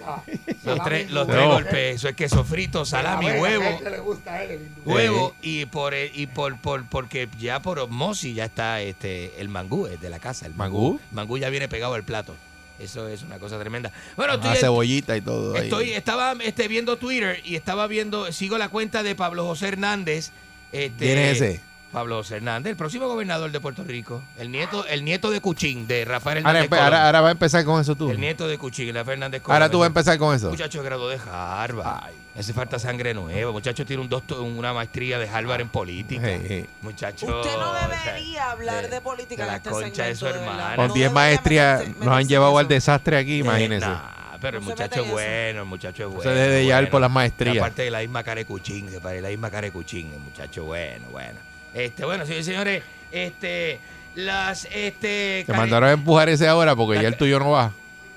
[0.65, 1.33] Los tres, los No.
[1.35, 1.95] tres golpes.
[1.97, 3.81] Eso es queso frito, salami, huevo.
[3.89, 4.81] le gusta a él, el hindú.
[4.93, 9.49] Huevo y por el- y por, por porque ya por osmosis ya está este el
[9.49, 10.55] mangú es de la casa, el.
[10.55, 10.99] ¿Mangú?
[11.13, 12.35] Mangú ya viene pegado al plato.
[12.79, 13.93] Eso es una cosa tremenda.
[14.17, 15.57] Bueno, estoy, cebollita y todo.
[15.57, 15.65] ahí.
[15.65, 20.33] Estoy, estaba este, viendo Twitter y estaba viendo, sigo la cuenta de Pablo José Hernández.
[20.73, 21.61] Este, ¿Quién es ese?
[21.93, 24.21] Pablo José Hernández, el próximo gobernador de Puerto Rico.
[24.37, 26.71] El nieto, el nieto de Cuchín, de Rafael Ahora, Hernández.
[26.71, 26.85] Colón.
[26.85, 28.11] ahora, ahora va a empezar con eso tú.
[28.11, 29.55] El nieto de Cuchín, Rafael Hernández Colón.
[29.55, 30.51] Ahora tú vas a empezar con eso.
[30.51, 32.11] Muchacho de grado de Harvard.
[32.37, 33.53] Hace falta sangre nueva.
[33.53, 36.23] Muchacho tiene un doctor, una maestría de Harvard en política.
[36.27, 36.67] Hey, hey.
[36.83, 37.27] Muchacho.
[37.27, 40.27] Usted no o sea, debería hablar de, política de en la este concha de su
[40.27, 40.73] segmento, de verdad.
[40.73, 40.77] hermana.
[40.77, 43.87] Con No 10 debería maestrías nos han llevado al desastre aquí, imagínense.
[43.87, 46.23] Eh, nah, pero el No muchacho es bueno, el muchacho es bueno.
[46.23, 47.57] se debe de llevar por las maestrías.
[47.57, 50.19] Aparte de la misma cara de Cuchín, se parece la misma cara de Cuchín, el
[50.21, 51.39] muchacho bueno, bueno.
[51.73, 52.83] Este, bueno, señores y señores,
[53.13, 53.79] este,
[54.17, 55.45] las, este...
[55.47, 57.73] Te mandaron a empujar ese ahora porque ya el tuyo no va.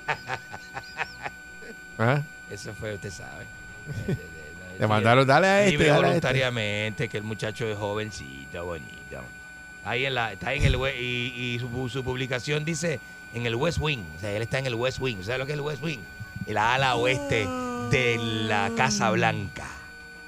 [1.98, 2.22] ¿Ah?
[2.50, 3.57] Eso fue, usted sabe.
[4.78, 6.08] Te mandaron, dale a este, Libre dale a este.
[6.08, 9.22] voluntariamente, que el muchacho es jovencito, bonito.
[9.84, 13.00] Ahí en la, está en el y, y su, su publicación dice
[13.34, 15.22] en el West Wing, o sea, él está en el West Wing.
[15.22, 16.00] ¿Sabes lo que es el West Wing?
[16.46, 17.46] El ala oeste
[17.90, 19.68] de la Casa Blanca,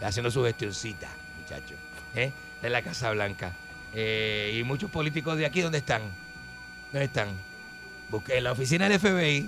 [0.02, 1.08] haciendo su gestioncita,
[1.40, 1.74] muchacho.
[2.14, 2.32] ¿eh?
[2.61, 3.52] De la Casa Blanca.
[3.92, 6.02] Eh, y muchos políticos de aquí, ¿dónde están?
[6.92, 7.28] ¿Dónde están?
[8.11, 9.46] Busqué en la oficina del FBI.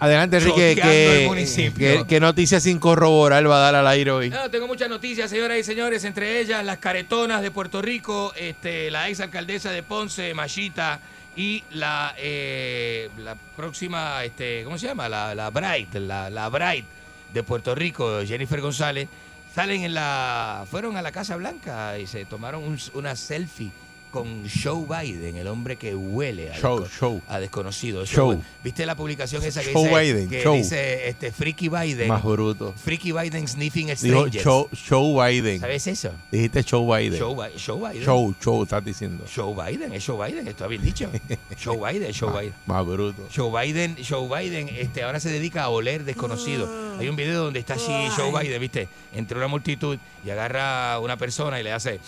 [0.00, 0.76] Adelante, Enrique.
[0.76, 1.98] Choteando el ¿qué, municipio.
[1.98, 4.30] qué, qué noticias sin corroborar va a dar al aire hoy?
[4.30, 8.90] No, tengo muchas noticias, señoras y señores, entre ellas las caretonas de Puerto Rico, este,
[8.92, 11.00] la ex alcaldesa de Ponce, Machita,
[11.34, 15.08] y la, eh, la próxima, este, ¿cómo se llama?
[15.08, 16.84] La, la Bright, la, la Bright
[17.32, 19.08] de Puerto Rico, Jennifer González,
[19.54, 23.70] salen en la, fueron a la Casa Blanca y se tomaron un- una selfie
[24.10, 27.22] con Joe Biden, el hombre que huele a, Show, desco- show.
[27.28, 28.04] a desconocido.
[28.06, 28.42] Show.
[28.64, 30.54] ¿Viste la publicación esa que Show dice, Biden, que show.
[30.54, 32.08] dice este, Freaky Biden?
[32.08, 32.72] Más bruto.
[32.76, 34.44] Freaky Biden sniffing Dijo strangers.
[34.44, 35.60] show, show Biden.
[35.60, 36.10] ¿Sabes eso?
[36.30, 37.20] Dijiste show Biden.
[37.20, 37.58] Joe Biden.
[38.04, 39.24] Show, show, estás diciendo.
[39.34, 41.10] Joe Biden, es Joe Biden, está bien dicho.
[41.64, 42.54] Joe Biden, Joe Biden.
[42.66, 43.28] Más bruto.
[43.34, 46.68] Joe Biden, Joe Biden, este, ahora se dedica a oler desconocido.
[46.98, 50.98] Hay un video donde está así Joe Biden, viste, entre una multitud y agarra a
[51.00, 52.00] una persona y le hace,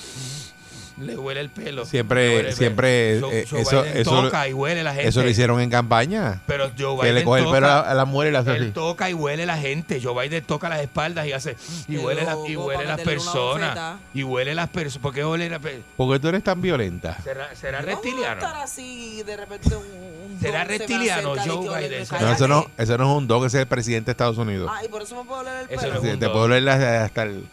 [1.00, 1.84] le huele el pelo.
[1.84, 3.20] Siempre, le huele el siempre.
[3.20, 5.08] Joe- eh, Joe eso, eso, toca y huele la gente.
[5.08, 6.40] eso lo hicieron en campaña.
[6.46, 8.38] Pero Joe Que Biden le coge el toca, pelo a, a la mujer y la
[8.40, 8.70] hace él así.
[8.72, 10.00] toca y huele la gente.
[10.02, 11.56] Joe Biden toca las espaldas y hace
[11.88, 13.98] y Qué huele, la- y loco, huele las personas.
[14.14, 15.02] Y huele las personas.
[15.02, 17.16] ¿Por qué huele la pe- ¿Por qué tú eres tan violenta?
[17.22, 18.40] ¿Será, será ¿Cómo va a reptiliano?
[18.40, 19.82] estar así de repente un,
[20.32, 21.98] un ¿Será se reptiliano y Joe que Biden?
[22.00, 24.12] me ¿Será No, eso no, eso no es un don, ese es el presidente de
[24.12, 24.70] Estados Unidos.
[24.72, 25.94] Ay, por eso me puedo oler el Eso pelo.
[25.94, 27.44] no es un te puedo oler hasta el...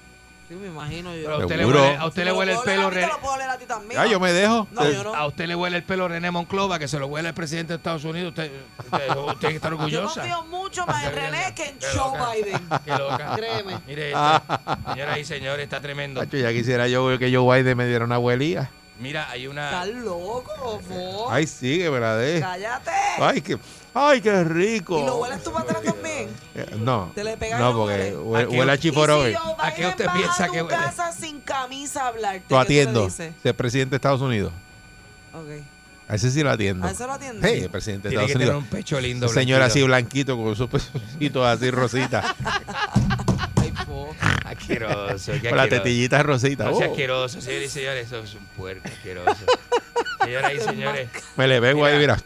[0.48, 1.24] Sí, me imagino yo.
[1.24, 2.88] Pero a usted le huele, a usted Si le me huele lo el pelo oler
[2.88, 4.00] a mí, Re- te lo puedo oler a ti también.
[4.00, 4.68] Ah, yo me dejo.
[4.72, 5.14] No, yo no.
[5.14, 7.78] a usted le huele el pelo René Monclova, que se lo huele el presidente de
[7.78, 8.30] Estados Unidos.
[8.30, 10.22] Usted, usted- usted tiene que estar Yo orgullosa.
[10.22, 12.42] confío mucho más en René que en Joe.
[12.42, 12.62] Biden.
[12.86, 13.34] Qué loca.
[13.36, 13.80] Créeme.
[13.86, 16.22] Mire, este, señoras y señores, está tremendo.
[16.22, 18.70] Macho, ya quisiera yo que Joe Biden me diera una abuelía.
[19.00, 19.66] Mira, hay una.
[19.66, 21.30] Estás loco, Fo.
[21.32, 22.40] Ay, sí, que dé.
[22.40, 22.92] Cállate.
[23.20, 23.58] Ay, qué,
[23.98, 25.00] ay, qué rico.
[25.02, 26.30] ¿Y lo hueles tú para atrás también?
[26.56, 28.18] Eh, No, Te le pegas no, porque huele.
[28.18, 29.32] huele, ¿A qué- huele a ¿Y chiforobe.
[29.32, 30.76] si ¿A qué usted piensa que huele?
[30.78, 32.40] casa sin camisa a hablarte?
[32.40, 33.06] Lo ¿qué tú le atiendo.
[33.06, 33.34] dices?
[33.44, 34.52] Ser presidente de Estados Unidos.
[35.34, 35.64] Ok.
[36.10, 36.88] A ese sí lo atiendo.
[36.88, 37.50] ¿A ese lo atiende?
[37.50, 38.64] Sí, el presidente de Tiene Estados que tener Unidos.
[38.64, 39.74] un pecho lindo, Ese señor blanquito.
[39.80, 42.26] así blanquito con sus pecitos así rositas.
[44.46, 45.84] Asqueroso, qué Con la asqueroso.
[45.84, 46.64] tetillita rosita.
[46.66, 46.92] No sea Oh.
[46.92, 49.36] asqueroso, señores y señores, eso es un puerco asqueroso.
[50.24, 52.18] Señoras y señores, Me le pego ahí, mira.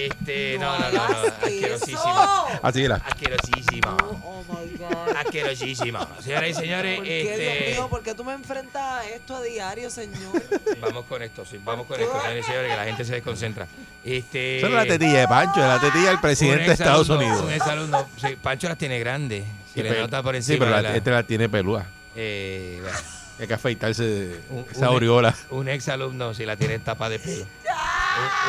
[0.00, 2.46] Este, no, no, no, no, asquerosísimo.
[2.62, 2.96] Así, mira.
[3.04, 3.96] Asquerosísimo.
[4.24, 5.16] Oh my God.
[5.16, 5.98] Asquerosísimo.
[6.22, 9.36] Señoras y señores, ¿Por qué, Dios este, mío, por qué tú me enfrentas a esto
[9.36, 10.42] a diario, señor?
[10.80, 13.66] vamos con esto, sí, vamos con esto, señores y señores, que la gente se desconcentra.
[14.04, 17.08] Este, Eso no es la tetilla de Pancho, es la tetilla del presidente de Estados
[17.08, 17.40] Unidos.
[17.42, 20.58] Un exalumno, sí, Pancho las tiene grandes, se Sí, le pero- nota por Sí, encima.
[20.60, 21.86] pero la- de la- este la tiene pelúa.
[22.16, 22.98] eh, bueno.
[23.40, 25.34] Hay que afeitarse Un- esa un- aureola.
[25.50, 27.44] Un ex alumno, si la tiene tapa de pelo.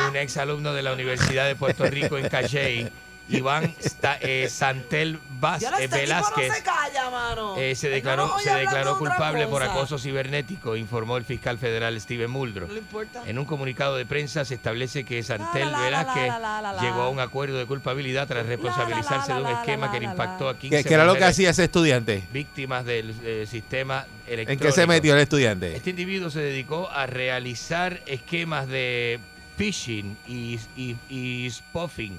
[0.02, 2.88] Un, un ex alumno de la Universidad de Puerto Rico en Cachey,
[3.28, 6.54] Iván Sta- eh, Santel Vaz- Ya eh, no Velázquez.
[6.54, 7.56] se calla, mano.
[7.56, 12.32] eh, se Ay, no declaró, se culpable por acoso cibernético, informó el fiscal federal Steven.
[12.32, 13.24] No importa.
[13.26, 16.72] En un comunicado de prensa se establece que Santel la, la, Velázquez la, la, la,
[16.74, 16.80] la.
[16.82, 20.48] llegó a un acuerdo de culpabilidad tras responsabilizarse de un esquema la, que le impactó
[20.48, 22.22] a 15 ¿Qué, qué era lo que hacía ese estudiante?
[22.32, 24.52] víctimas del eh, sistema electrónico.
[24.52, 25.74] ¿En qué se metió el estudiante?
[25.74, 29.18] Este individuo se dedicó a realizar esquemas de
[29.56, 32.12] phishing y, y, y spoofing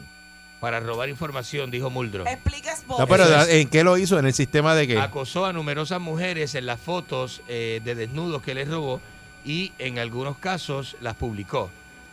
[0.59, 2.25] para robar información, dijo Muldrow.
[2.27, 2.99] Explica Spock.
[2.99, 4.17] No, pero ¿en qué lo hizo?
[4.17, 4.97] ¿En el sistema de qué?
[4.97, 8.99] Acosó a numerosas mujeres en las fotos eh, de desnudos que les robó
[9.45, 11.69] y en algunos casos las publicó.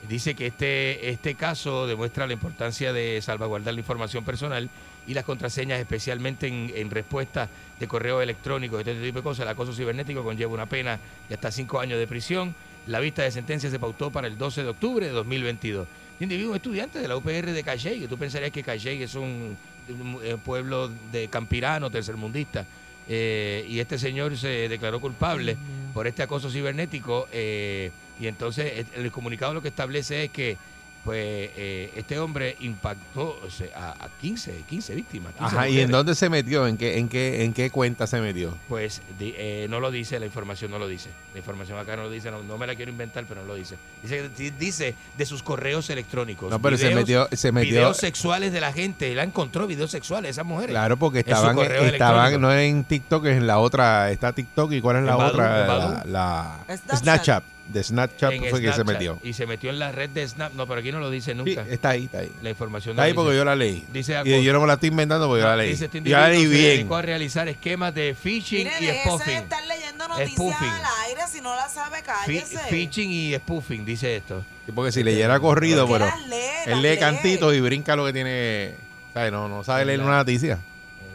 [0.08, 4.68] Dice que este, este caso demuestra la importancia de salvaguardar la información personal
[5.06, 7.48] y las contraseñas, especialmente en, en respuesta
[7.80, 9.44] de correo electrónico, este tipo de cosas.
[9.44, 11.00] El acoso cibernético conlleva una pena
[11.30, 12.54] de hasta cinco años de prisión.
[12.86, 15.86] La vista de sentencia se pautó para el 12 de octubre de 2022.
[16.12, 19.14] Este individuo es estudiante de la UPR de Calley, que tú pensarías que Calley es
[19.14, 19.56] un,
[19.88, 22.66] un, eh, pueblo de campirano, tercermundista.
[23.08, 25.56] Eh, y este señor se declaró culpable
[25.92, 30.56] por este acoso cibernético eh, y entonces el comunicado lo que establece es que
[31.04, 33.68] pues eh, este hombre impactó o sea,
[34.00, 35.32] a, a 15, 15 víctimas.
[35.34, 36.66] 15 Ajá, ¿y en dónde se metió?
[36.66, 38.56] ¿En qué, en qué, en qué cuenta se metió?
[38.68, 41.10] Pues di- eh, no lo dice, la información no lo dice.
[41.34, 43.54] La información acá no lo dice, no, no me la quiero inventar, pero no lo
[43.54, 43.76] dice.
[44.02, 46.50] Dice, que- dice de sus correos electrónicos.
[46.50, 49.12] No, pero se metió- se metió- Videos sexuales de la gente.
[49.12, 50.70] Él encontró videos sexuales, esas mujeres.
[50.70, 54.32] Claro, porque en su estaban, correo estaban no en TikTok, es en la otra, está
[54.32, 56.96] TikTok y cuál es la En Badoo, otra, la, la-.
[56.96, 59.18] Snapchat, de Snapchat En fue que se metió.
[59.22, 60.52] Y se metió en la red de Snap.
[60.52, 61.64] No, pero aquí no lo dice nunca.
[61.68, 62.30] está ahí, está ahí.
[62.42, 63.38] La información Está no ahí lo porque dice.
[63.38, 63.84] yo la leí.
[63.92, 65.70] Dice y yo no me la estoy inventando porque yo la leí.
[65.70, 66.78] Dice este yo la leí individuo se bien.
[66.78, 69.34] dedicó a realizar esquemas de phishing Mire, y spoofing.
[69.34, 70.68] estar leyendo noticias Spoofing.
[70.68, 71.20] al aire.
[71.32, 72.58] Si no la sabe, cállese.
[72.68, 74.44] Phishing y spoofing, dice esto.
[74.66, 76.36] Sí, porque si leyera corrido, Porque pero las lee,
[76.66, 76.98] él lee lee.
[76.98, 78.74] cantitos y brinca lo que tiene.
[79.14, 79.32] ¿sabes?
[79.32, 80.58] No, no sabe leer La- una noticia.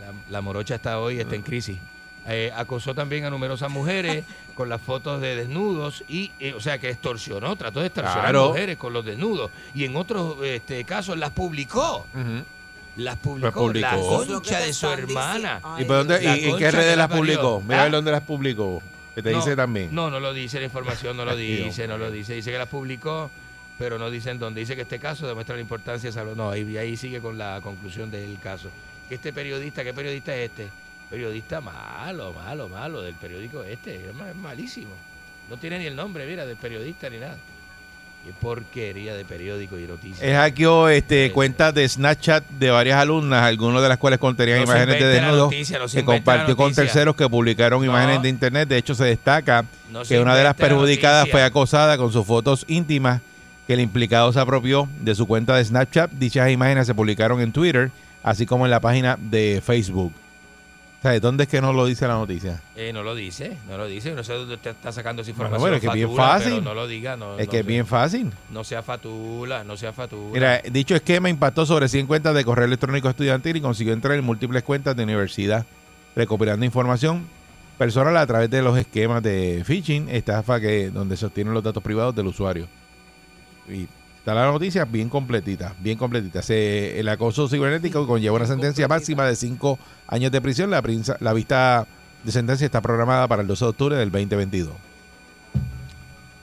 [0.02, 1.78] La, la morocha está hoy, está en crisis.
[2.28, 4.24] Eh, acosó también a numerosas mujeres
[4.60, 8.49] con las fotos de desnudos y, eh, o sea, que extorsionó, trató de extorsionar Claro.
[8.49, 12.05] mujeres con los desnudos y en otros este, casos las publicó.
[12.97, 13.88] Las publicó, publicó.
[13.88, 15.62] la concha de su hermana.
[15.78, 17.62] ¿Y, por dónde, y en qué redes la las publicó?
[17.62, 17.89] Mira ¿Ah?
[17.89, 18.84] dónde las publicó.
[19.16, 19.95] Que te No, dice también.
[19.95, 22.34] No, no lo dice, la información no lo dice, no lo dice.
[22.34, 23.32] Dice que las publicó,
[23.78, 24.60] pero no dicen dónde.
[24.60, 26.36] Dice que este caso demuestra la importancia de salud.
[26.36, 28.68] No, ahí, ahí sigue con la conclusión del caso.
[29.07, 30.68] Que este periodista, ¿qué periodista es este?
[31.10, 33.95] Periodista malo, malo, malo, del periódico este.
[34.10, 34.91] Es ma- es malísimo.
[35.49, 37.36] No tiene ni el nombre, mira, del periodista ni nada.
[38.26, 40.22] Qué porquería de periódico y noticias.
[40.22, 44.99] Es hackeó este, cuentas de Snapchat de varias alumnas, algunas de las cuales contenían imágenes
[44.99, 47.86] de desnudos noticia, que compartió con terceros que publicaron No.
[47.89, 48.67] imágenes de internet.
[48.67, 52.12] De hecho, se destaca No se que una de las la perjudicadas fue acosada con
[52.12, 53.21] sus fotos íntimas
[53.66, 56.12] que el implicado se apropió de su cuenta de Snapchat.
[56.12, 57.89] Dichas imágenes se publicaron en Twitter,
[58.21, 60.12] así como en la página de Facebook.
[61.01, 62.62] ¿Sabes dónde es que no lo dice la noticia?
[62.76, 64.12] Eh, no lo dice, no lo dice.
[64.12, 65.62] No sé dónde usted está sacando esa información.
[65.62, 66.63] bueno, es que es bien fatula, fácil.
[66.63, 67.16] no lo diga.
[67.16, 68.32] No, es no que es bien fácil.
[68.50, 70.34] No sea fatula, no sea fatula.
[70.34, 74.26] Mira, dicho esquema impactó sobre 100 cuentas de correo electrónico estudiantil y consiguió entrar en
[74.26, 75.66] múltiples cuentas de universidad,
[76.17, 77.28] recopilando información
[77.78, 81.82] personal a través de los esquemas de phishing, estafa que donde se obtienen los datos
[81.82, 82.67] privados del usuario.
[83.70, 83.88] Y
[84.30, 86.42] está la noticia bien completita, bien completita.
[86.42, 90.70] Se, el acoso cibernético conlleva una sentencia máxima de 5 años de prisión.
[90.70, 90.84] La,
[91.20, 91.88] la vista
[92.24, 94.88] de sentencia está programada para el 12 de octubre del 2022.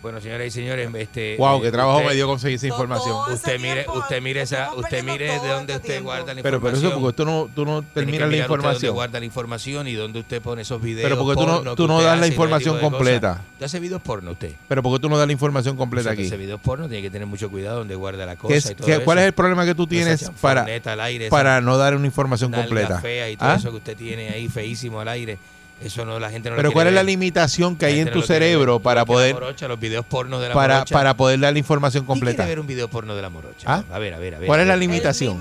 [0.02, 1.36] Bueno, señoras y señores, este.
[1.36, 3.16] Wow, eh, qué trabajo usted- me dio conseguir esa información.
[3.32, 6.93] Usted mire, usted mire esa, usted mire de dónde usted guarda la Pero, pero información.
[6.93, 8.94] eso porque tú no, tú no que terminas la mirar usted dónde información.
[8.94, 11.02] guarda la información y dónde usted pone esos videos.
[11.10, 13.43] Pero porque tú no- tú que no das la información completa.
[13.55, 14.52] ¿Usted hace videos porno usted?
[14.68, 16.27] Pero porque tú no das la información completa aquí.
[16.27, 18.74] hace videos porno, tiene que tener mucho cuidado donde guarda la ¿Qué cosa es- y
[18.77, 19.02] todo eso.
[19.02, 21.97] ¿Cuál es el problema que tú tienes para, chanfarneta al aire, para esa no dar
[21.97, 23.01] una información completa?
[23.01, 23.56] fea y todo ¿Ah?
[23.56, 25.39] eso que usted tiene ahí feísimo al aire.
[25.82, 27.07] Eso no, la gente no Pero ¿cuál es la ver.
[27.11, 28.27] limitación que La hay en tu no ver.
[28.27, 30.93] cerebro para que la poder morocha, los videos porno de la para, morocha.
[30.94, 32.36] para poder dar la información ¿Quién completa?
[32.44, 33.66] quiere ver un video porno de la morocha?
[33.66, 33.85] ¿Ah?
[33.93, 34.47] A ver, a ver, a ver.
[34.47, 34.81] ¿Cuál a es la ver.
[34.81, 35.39] limitación?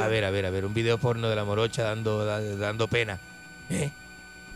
[0.00, 2.88] A ver, a ver, a ver, un video porno de la morocha dando, da- dando
[2.88, 3.18] pena.
[3.70, 3.90] ¿Eh?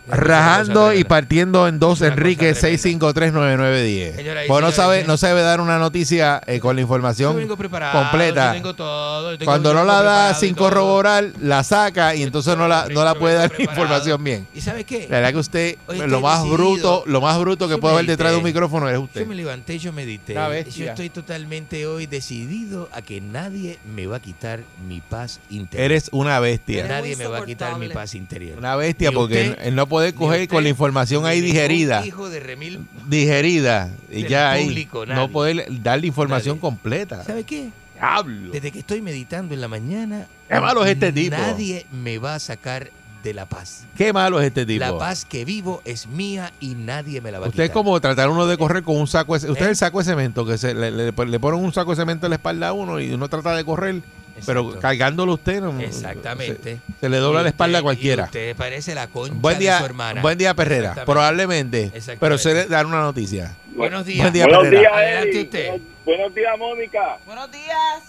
[0.08, 3.08] Rajando y partiendo en dos, Enrique cosa tremenda.
[3.18, 4.16] 6539910.
[4.16, 5.04] Señoras y Pues no sabe, eh.
[5.06, 8.48] no sabe dar una noticia eh, con la Yo información vengo completa.
[8.48, 12.56] yo tengo todo, yo tengo- Cuando no la da sin corroborar, la saca y entonces
[12.56, 14.46] no la, no la puede dar información bien.
[14.54, 15.06] ¿Y sabe qué?
[15.08, 16.56] La verdad que usted, Hoy lo más decidido.
[16.56, 19.20] bruto, lo más bruto que puede haber detrás de un micrófono es usted.
[19.22, 20.34] Yo me levanté, yo medité.
[20.74, 25.84] Yo estoy totalmente hoy decidido a que nadie me va a quitar mi paz interior.
[25.84, 26.86] Eres una bestia.
[26.86, 28.58] Nadie me va a quitar mi paz interior.
[28.58, 32.06] Una bestia porque no puede coger con la información ahí digerida.
[32.06, 32.86] Hijo de remil.
[33.06, 33.90] Digerida.
[34.10, 34.88] Y ya ahí.
[35.08, 37.22] No poder dar la información completa.
[37.24, 37.68] ¿Sabe qué?
[37.94, 38.52] Diablo.
[38.52, 41.36] Desde que estoy meditando en la mañana, Qué malo es este tipo.
[41.36, 42.90] Nadie me va a sacar
[43.22, 43.84] de la paz.
[43.94, 44.80] Qué malo es este tipo.
[44.80, 48.00] La paz que vivo es mía y nadie me la va a Usted es como
[48.00, 49.70] tratar uno de correr con un saco de, Usted es ¿Eh?
[49.70, 52.30] el saco de cemento que se le, le- le ponen un saco de cemento en
[52.30, 54.00] la espalda a uno y uno trata de correr,
[54.46, 56.78] pero cargándolo usted no- Exactamente.
[56.94, 58.24] Se, se le dobla Y la espalda a cualquiera.
[58.24, 60.22] Usted parece la concha Buen de día, su hermana.
[60.22, 60.94] buen día Perrera.
[61.04, 62.18] Probablemente, Exactamente.
[62.20, 63.54] pero se le dan una noticia.
[63.74, 64.20] Buenos días.
[64.22, 64.80] Buen día, Buenos Perrera.
[64.80, 65.66] días, Adelante usted.
[65.68, 67.18] Buenos, buenos días, Mónica.
[67.26, 68.02] Buenos días.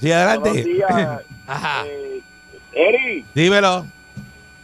[0.00, 0.48] Sí, adelante.
[0.50, 1.20] Buenos días.
[1.46, 1.84] Ajá.
[1.86, 2.22] Eh,
[2.72, 3.86] Eri, Dímelo.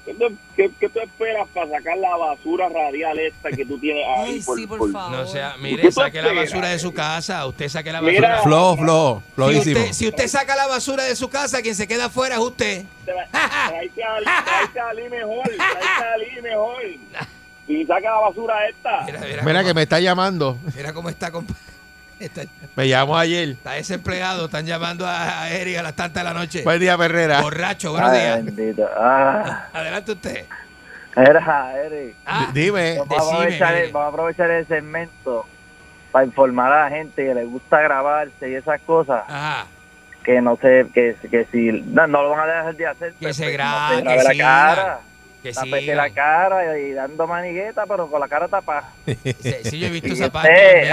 [0.06, 4.04] ¿Qué, te- qué, qué tú esperas para sacar la basura radial esta que tú tienes
[4.16, 4.40] ahí?
[4.40, 7.44] por, por- No sea, ¿Qué mire, saque la basura de su casa.
[7.46, 8.36] Usted saque la Mira.
[8.36, 8.42] basura.
[8.76, 8.76] Flow,
[9.34, 12.36] flow, Si usted, si usted saca la basura de su casa, quien se queda afuera
[12.36, 12.84] es usted.
[13.04, 16.82] Tráete a Ali- mejor, tráete a Ali mejor.
[17.68, 19.02] Y saca la basura esta.
[19.06, 20.56] Mira, mira, Mira cómo, que me está llamando.
[20.76, 21.52] mira cómo está, compa.
[22.18, 22.42] Está,
[22.76, 23.50] Me llamó ayer.
[23.50, 24.46] está desempleado.
[24.46, 26.62] Están llamando a, a Eric a las tantas de la noche.
[26.62, 27.42] Buen día, Perrera.
[27.42, 28.44] Borracho, buenos Ay, días.
[28.44, 28.88] bendito.
[28.98, 30.44] Ah, Adelante usted.
[31.14, 32.14] era, Eric.
[32.24, 32.98] Ah, Dime.
[32.98, 35.46] Vamos a, aprovechar, el- vamos a aprovechar el segmento
[36.10, 39.22] para informar a la gente que le gusta grabarse y esas cosas.
[39.28, 39.66] Ajá.
[40.24, 43.12] Que no sé, que, que si no, no lo van a dejar de hacer.
[43.12, 44.98] Que pues, se grabe, no se que la cara.
[45.42, 48.90] que la cara y dando manigueta, pero con la cara tapada.
[49.04, 49.16] Sí,
[49.64, 50.88] sí, yo he visto esa parte.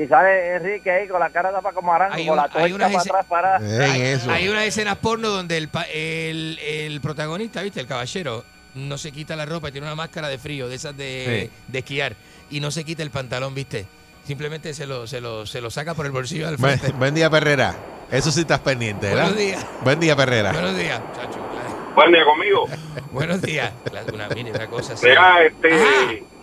[0.00, 2.92] Y sale Enrique ahí con la cara tapada como arango, Hay con la hay unas
[3.28, 4.30] para atrás eso.
[4.30, 7.80] Hay unas escenas porno donde el, pa- el, el protagonista, ¿viste?
[7.80, 8.44] El caballero,
[8.76, 11.78] no se quita la ropa y tiene una máscara de frío, de esas de, de
[11.80, 12.14] esquiar,
[12.48, 13.86] y no se quita el pantalón, ¿viste?
[14.24, 16.96] Simplemente se lo, se lo, se lo saca por el bolsillo del Buen, frente.
[16.96, 17.74] buen día, Perrera.
[18.12, 19.22] Eso sí estás pendiente, ¿verdad?
[19.24, 19.66] Buenos días.
[19.82, 20.52] Buen día, Perrera.
[20.52, 21.38] Buenos días, muchacho.
[21.40, 22.68] La- Buen día conmigo.
[23.10, 23.72] Buenos días.
[24.14, 25.06] Una, una cosa así.
[25.06, 25.74] Mira, este.
[25.74, 26.37] Ajá.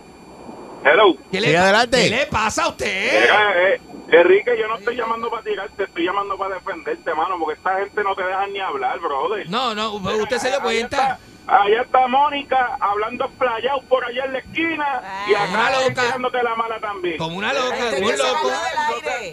[0.88, 1.16] Hello.
[1.32, 2.02] ¿Qué Sí, le, adelante.
[2.04, 3.20] ¿Qué le pasa a usted?
[3.22, 7.54] Mira, eh, Enrique, yo no estoy llamando para tirarte, estoy llamando para defenderte, mano, porque
[7.54, 9.50] esta gente no te deja ni hablar, brother.
[9.50, 11.18] No, no, usted se dio cuenta.
[11.48, 16.02] Allá está Mónica hablando playado por allá en la esquina y acá loca.
[16.02, 17.18] tirándote la mala también.
[17.18, 18.50] Como una loca, Este como un loco.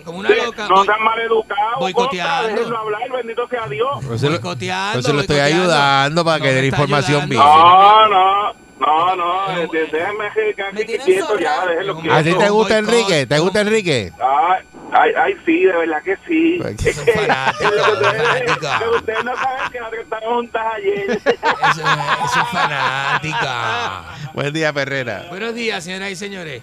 [0.05, 0.67] Como una Sí, loca.
[0.67, 2.61] no sean maleducados, boicoteando.
[2.61, 4.05] contra, hablar, bendito sea Dios.
[4.07, 7.41] Pues se lo, boicoteando, pues se lo estoy ayudando para No que dé información bien.
[7.41, 8.09] ayudando.
[8.09, 8.53] No, no,
[8.85, 12.39] no, no, Pero, de- déjenme que me quieto ya, déjenlo Pero, ¿A ti quieto.
[12.39, 13.25] te gusta Enrique?
[13.25, 14.11] ¿Te gusta Enrique?
[14.19, 16.57] Ay, ay, ay, sí, de verdad que sí.
[16.61, 17.99] Pues, Es que- fanáticos, es lo
[18.91, 21.11] que ustedes- no saben que nosotros estamos juntas ayer.
[21.11, 24.03] Eso, eso es fanática.
[24.33, 25.25] Buen día, Perrera.
[25.29, 26.61] Buenos días, señoras y señores.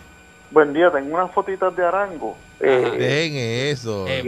[0.51, 2.37] Buen día, tengo unas fotitas de Arango.
[2.59, 3.37] Eh, Dejen
[3.73, 4.07] eso.
[4.07, 4.23] Yo en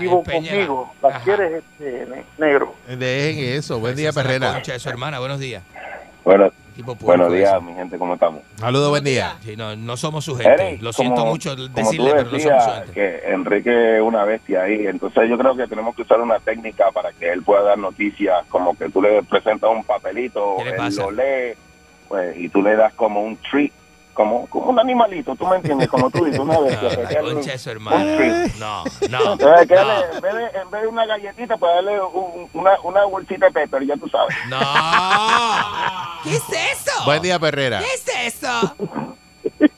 [0.00, 0.52] vivo empeñela.
[0.56, 0.94] conmigo.
[1.02, 1.24] ¿Las Ajá.
[1.24, 2.74] quieres, este, ne- negro?
[2.88, 3.78] Dejen eso.
[3.78, 4.54] Buen día, Perrera.
[4.54, 5.62] concha de su hermana, buenos días.
[6.24, 6.50] Bueno,
[6.80, 8.40] Tipo buenos días, mi gente, ¿cómo estamos?
[8.56, 9.36] Saludos, buen día.
[9.42, 10.68] Sí, no, no somos su gente.
[10.68, 12.92] Eric, Lo siento como- mucho Como tú decirle, pero no somos su decías gente.
[12.94, 16.90] que Enrique es una bestia ahí, entonces yo creo que tenemos que usar una técnica
[16.90, 20.70] para que él pueda dar noticias, como que tú le presentas un papelito, ¿Qué le
[20.70, 21.54] él lo lee,
[22.08, 23.72] pues, y tú le das como un treat,
[24.14, 25.88] como, como un animalito, ¿tú me entiendes?
[25.88, 27.08] Como tú dices, una No, bestia.
[27.08, 28.16] que la concha de su hermana.
[28.16, 28.54] treat.
[28.56, 29.32] No, no.
[29.32, 30.04] Entonces, que no.
[30.14, 33.52] en, vez de, en vez de una galletita, pues darle un- una, una bolsita de
[33.52, 34.36] pepper, ya tú sabes.
[34.48, 34.58] No.
[36.24, 36.42] ¿Qué es
[36.78, 37.04] eso?
[37.04, 37.80] Buen día, Perrera.
[37.80, 38.74] ¿Qué es eso?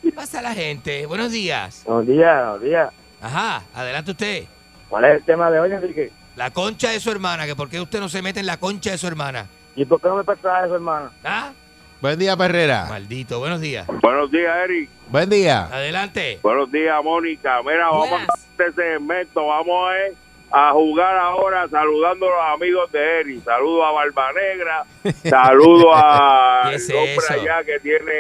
[0.02, 1.06] ¿Qué pasa a la gente?
[1.06, 1.82] Buenos días.
[1.86, 2.90] Buenos días, buenos días.
[3.20, 4.44] Ajá, adelante usted.
[4.88, 6.10] ¿Cuál es el tema de hoy, Enrique?
[6.36, 8.90] La concha de su hermana, que por qué usted no se mete en la concha
[8.90, 9.46] de su hermana.
[9.76, 11.10] ¿Y por qué no me prestaba eso, hermano?
[11.24, 11.52] ¿Ah?
[12.02, 12.86] Buen día, Perrera.
[12.88, 13.86] Maldito, buenos días.
[13.86, 14.90] Buenos días, Eric.
[15.06, 15.66] Buen día.
[15.66, 16.40] Adelante.
[16.42, 17.62] Buenos días, Mónica.
[17.62, 19.46] Mira, vamos a este segmento.
[19.46, 20.12] Vamos eh,
[20.50, 23.44] a jugar ahora saludando a los amigos de Eric.
[23.44, 24.84] Saludo a Barba Negra.
[25.30, 27.32] Saludo a ¿Qué es el hombre eso?
[27.34, 28.12] allá que tiene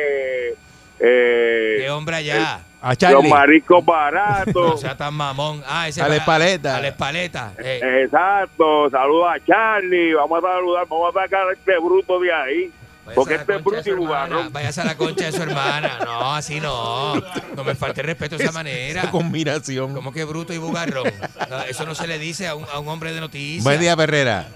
[0.96, 2.60] ¿Qué eh, hombre allá?
[2.80, 3.28] A los Charlie.
[3.30, 4.80] mariscos No baratos.
[4.80, 5.60] sea tan mamón.
[5.66, 6.76] Ah, ese A la espaleta.
[6.76, 7.52] A la espaleta.
[7.58, 8.88] Eh, Exacto.
[8.90, 10.14] Saludo a Charlie.
[10.14, 10.86] Vamos a saludar.
[10.88, 12.72] Vamos a sacar a este bruto de ahí.
[13.14, 14.52] Porque este es bruto y bugarrón.
[14.52, 15.98] Váyase a la concha de su hermana.
[16.04, 17.14] No, así no.
[17.56, 19.10] No me falte el respeto de esa manera.
[19.10, 19.92] combinación.
[19.94, 21.10] ¿Cómo que bruto y bugarrón?
[21.50, 23.64] No, Eso no se le dice a un, a un hombre de noticias.
[23.64, 24.46] Buen día, Perrera.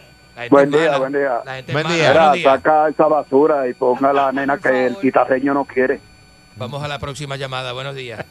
[0.50, 0.98] Buen día, mala.
[0.98, 1.40] buen día.
[1.44, 2.42] La gente es Buen día.
[2.44, 5.98] Saca esa basura y ponga a la nena que el guitarreño no quiere.
[6.56, 7.72] Vamos a la próxima llamada.
[7.72, 8.24] Buenos días.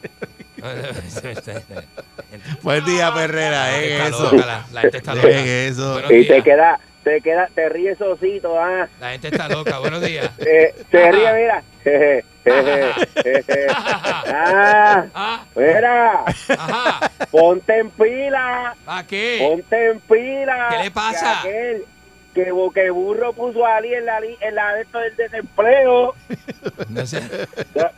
[2.62, 3.66] Buen día, Perrera.
[3.68, 4.36] La gente Es está eso.
[4.36, 5.30] la, la gente está loca.
[5.30, 5.94] Es eso.
[5.94, 6.28] Buenos Y días.
[6.28, 8.90] te queda, te queda, te ríes osito, ah.
[9.00, 9.80] La gente está loca.
[9.80, 10.30] Buenos días.
[10.40, 11.64] Eh, se ríe, mira.
[11.84, 13.68] Jeje, jeje, jeje.
[13.70, 17.12] ah, Ah, mira, ajá.
[17.32, 19.48] ponte en pila, ¿A qué?
[19.48, 20.68] ponte en pila.
[20.72, 21.40] ¿Qué le pasa?
[21.44, 21.86] Que aquel
[22.34, 26.14] que, bu- que burro puso a Ali en la, en la de del desempleo.
[26.90, 27.22] No sea,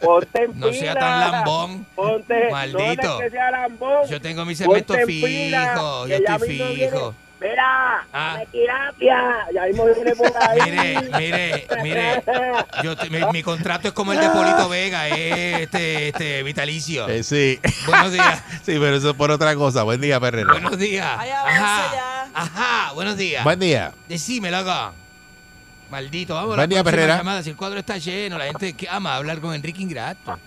[0.02, 0.80] Ponte en no pila.
[0.82, 1.86] sea tan lambón.
[1.96, 3.08] Ponte, Maldito.
[3.08, 4.08] No que sea lambón.
[4.08, 6.04] Yo tengo mi segmento pila, fijo.
[6.04, 6.74] que Yo estoy fijo.
[6.74, 8.40] viene- Mira, Ah.
[8.52, 9.46] terapia.
[9.54, 10.60] Ya mismo viene por ahí.
[10.66, 12.24] Mire, mire, mire.
[12.84, 17.08] Yo te- mi, mi contrato es como el de Polito Vega, es este, este vitalicio.
[17.08, 17.60] Eh, sí.
[17.86, 18.44] Buenos días.
[18.68, 19.84] Sí, pero eso es por otra cosa.
[19.84, 20.52] Buen día, Perrera.
[20.52, 21.06] Buenos días.
[21.06, 21.26] Ajá.
[21.94, 22.28] ya.
[22.34, 22.94] Ajá.
[22.94, 23.44] Buenos días.
[23.44, 23.94] Buen día.
[24.10, 24.94] Decime, loco.
[25.90, 27.18] Maldito, vamos a Buen día, Perrera.
[27.18, 27.42] llamada.
[27.44, 30.38] Si el cuadro está lleno, la gente que ama hablar con Enrique Ingrato.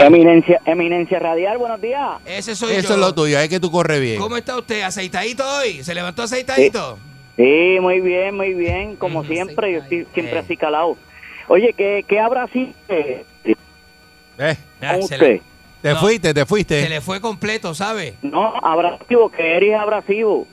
[0.00, 2.20] Eminencia, eminencia radial, buenos días.
[2.26, 2.94] Ese soy Eso yo.
[2.94, 4.20] es lo tuyo, es que tú corres bien.
[4.20, 4.82] ¿Cómo está usted?
[4.82, 5.82] ¿Aceitadito hoy?
[5.82, 6.98] ¿Se levantó aceitadito?
[7.36, 10.40] Sí, muy bien, muy bien, como siempre, yo estoy siempre Eh.
[10.40, 10.96] así calado.
[11.48, 13.24] Oye, ¿qué, qué habrá así eh,
[14.38, 15.18] Eh, Ah, se, usted?
[15.20, 15.42] le,
[15.80, 16.00] te No.
[16.00, 16.82] fuiste, te fuiste.
[16.82, 18.14] se le fue completo, ¿sabe?
[18.22, 20.46] No, abrasivo, que eres abrasivo.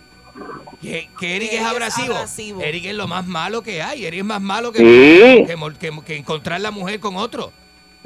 [0.81, 2.13] Que, que Eric es es abrasivo.
[2.15, 2.61] abrasivo.
[2.61, 4.05] Eric es lo más malo que hay.
[4.05, 5.45] Eric es más malo que, Sí.
[5.45, 7.51] que- que encontrar la mujer con otro.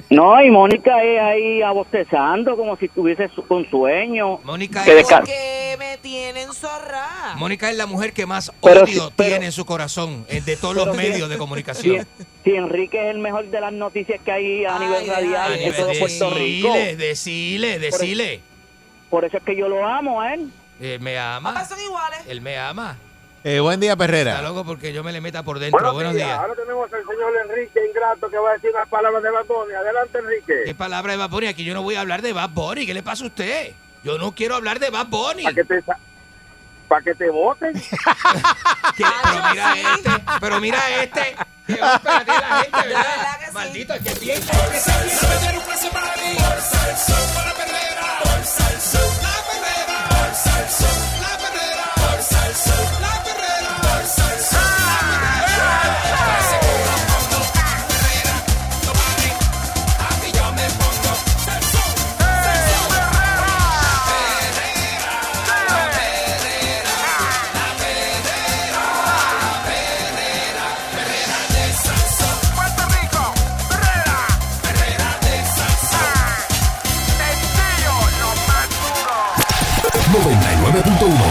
[0.09, 4.39] No, y Mónica es ahí abostezando como si tuviese su- un sueño.
[4.43, 7.33] Mónica es, Porque me tienen zorra.
[7.35, 10.41] Mónica es la mujer que más Pero odio si- pero- tiene en su corazón eh,
[10.41, 12.07] de todos los medios de comunicación.
[12.43, 15.73] si Enrique es el mejor de las noticias que hay a Ay, nivel radial en
[15.75, 16.73] todo Puerto Rico.
[16.73, 18.39] Decile, decile, decile.
[19.09, 20.49] Por eso es que yo lo amo a él.
[20.81, 21.63] Él me ama.
[21.65, 22.19] son iguales.
[22.27, 22.97] Él me ama.
[23.45, 24.41] Eh, buen día, Está Perrera.
[24.41, 25.91] loco porque yo me le meta por dentro.
[25.93, 26.39] Buenos días.
[26.39, 29.73] Ahora tenemos al señor Enrique Ingrato que va a decir unas palabras de Batoni.
[29.73, 30.53] Adelante, Enrique.
[30.65, 31.47] ¿Qué palabra de Bad Bunny?
[31.47, 32.85] Aquí yo no voy a hablar de Bad Bunny.
[32.85, 33.73] ¿Qué le pasa a usted?
[34.03, 35.43] Yo no quiero hablar de Bad Bunny.
[35.43, 35.97] Para que te, sa-
[36.87, 37.73] pa' que te voten.
[38.97, 40.09] Pero mira este,
[40.39, 41.35] pero mira este.
[41.67, 43.05] Qué ópera tiene la gente, De ¿verdad?
[43.17, 43.51] verdad que sí.
[43.53, 44.41] Maldito, que bien.
[44.41, 44.73] Puerto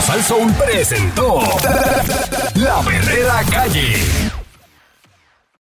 [0.02, 0.08] lo más duro.
[0.08, 1.40] 99.1 Sal Soul presentó
[2.54, 4.21] La Verdadera Calle.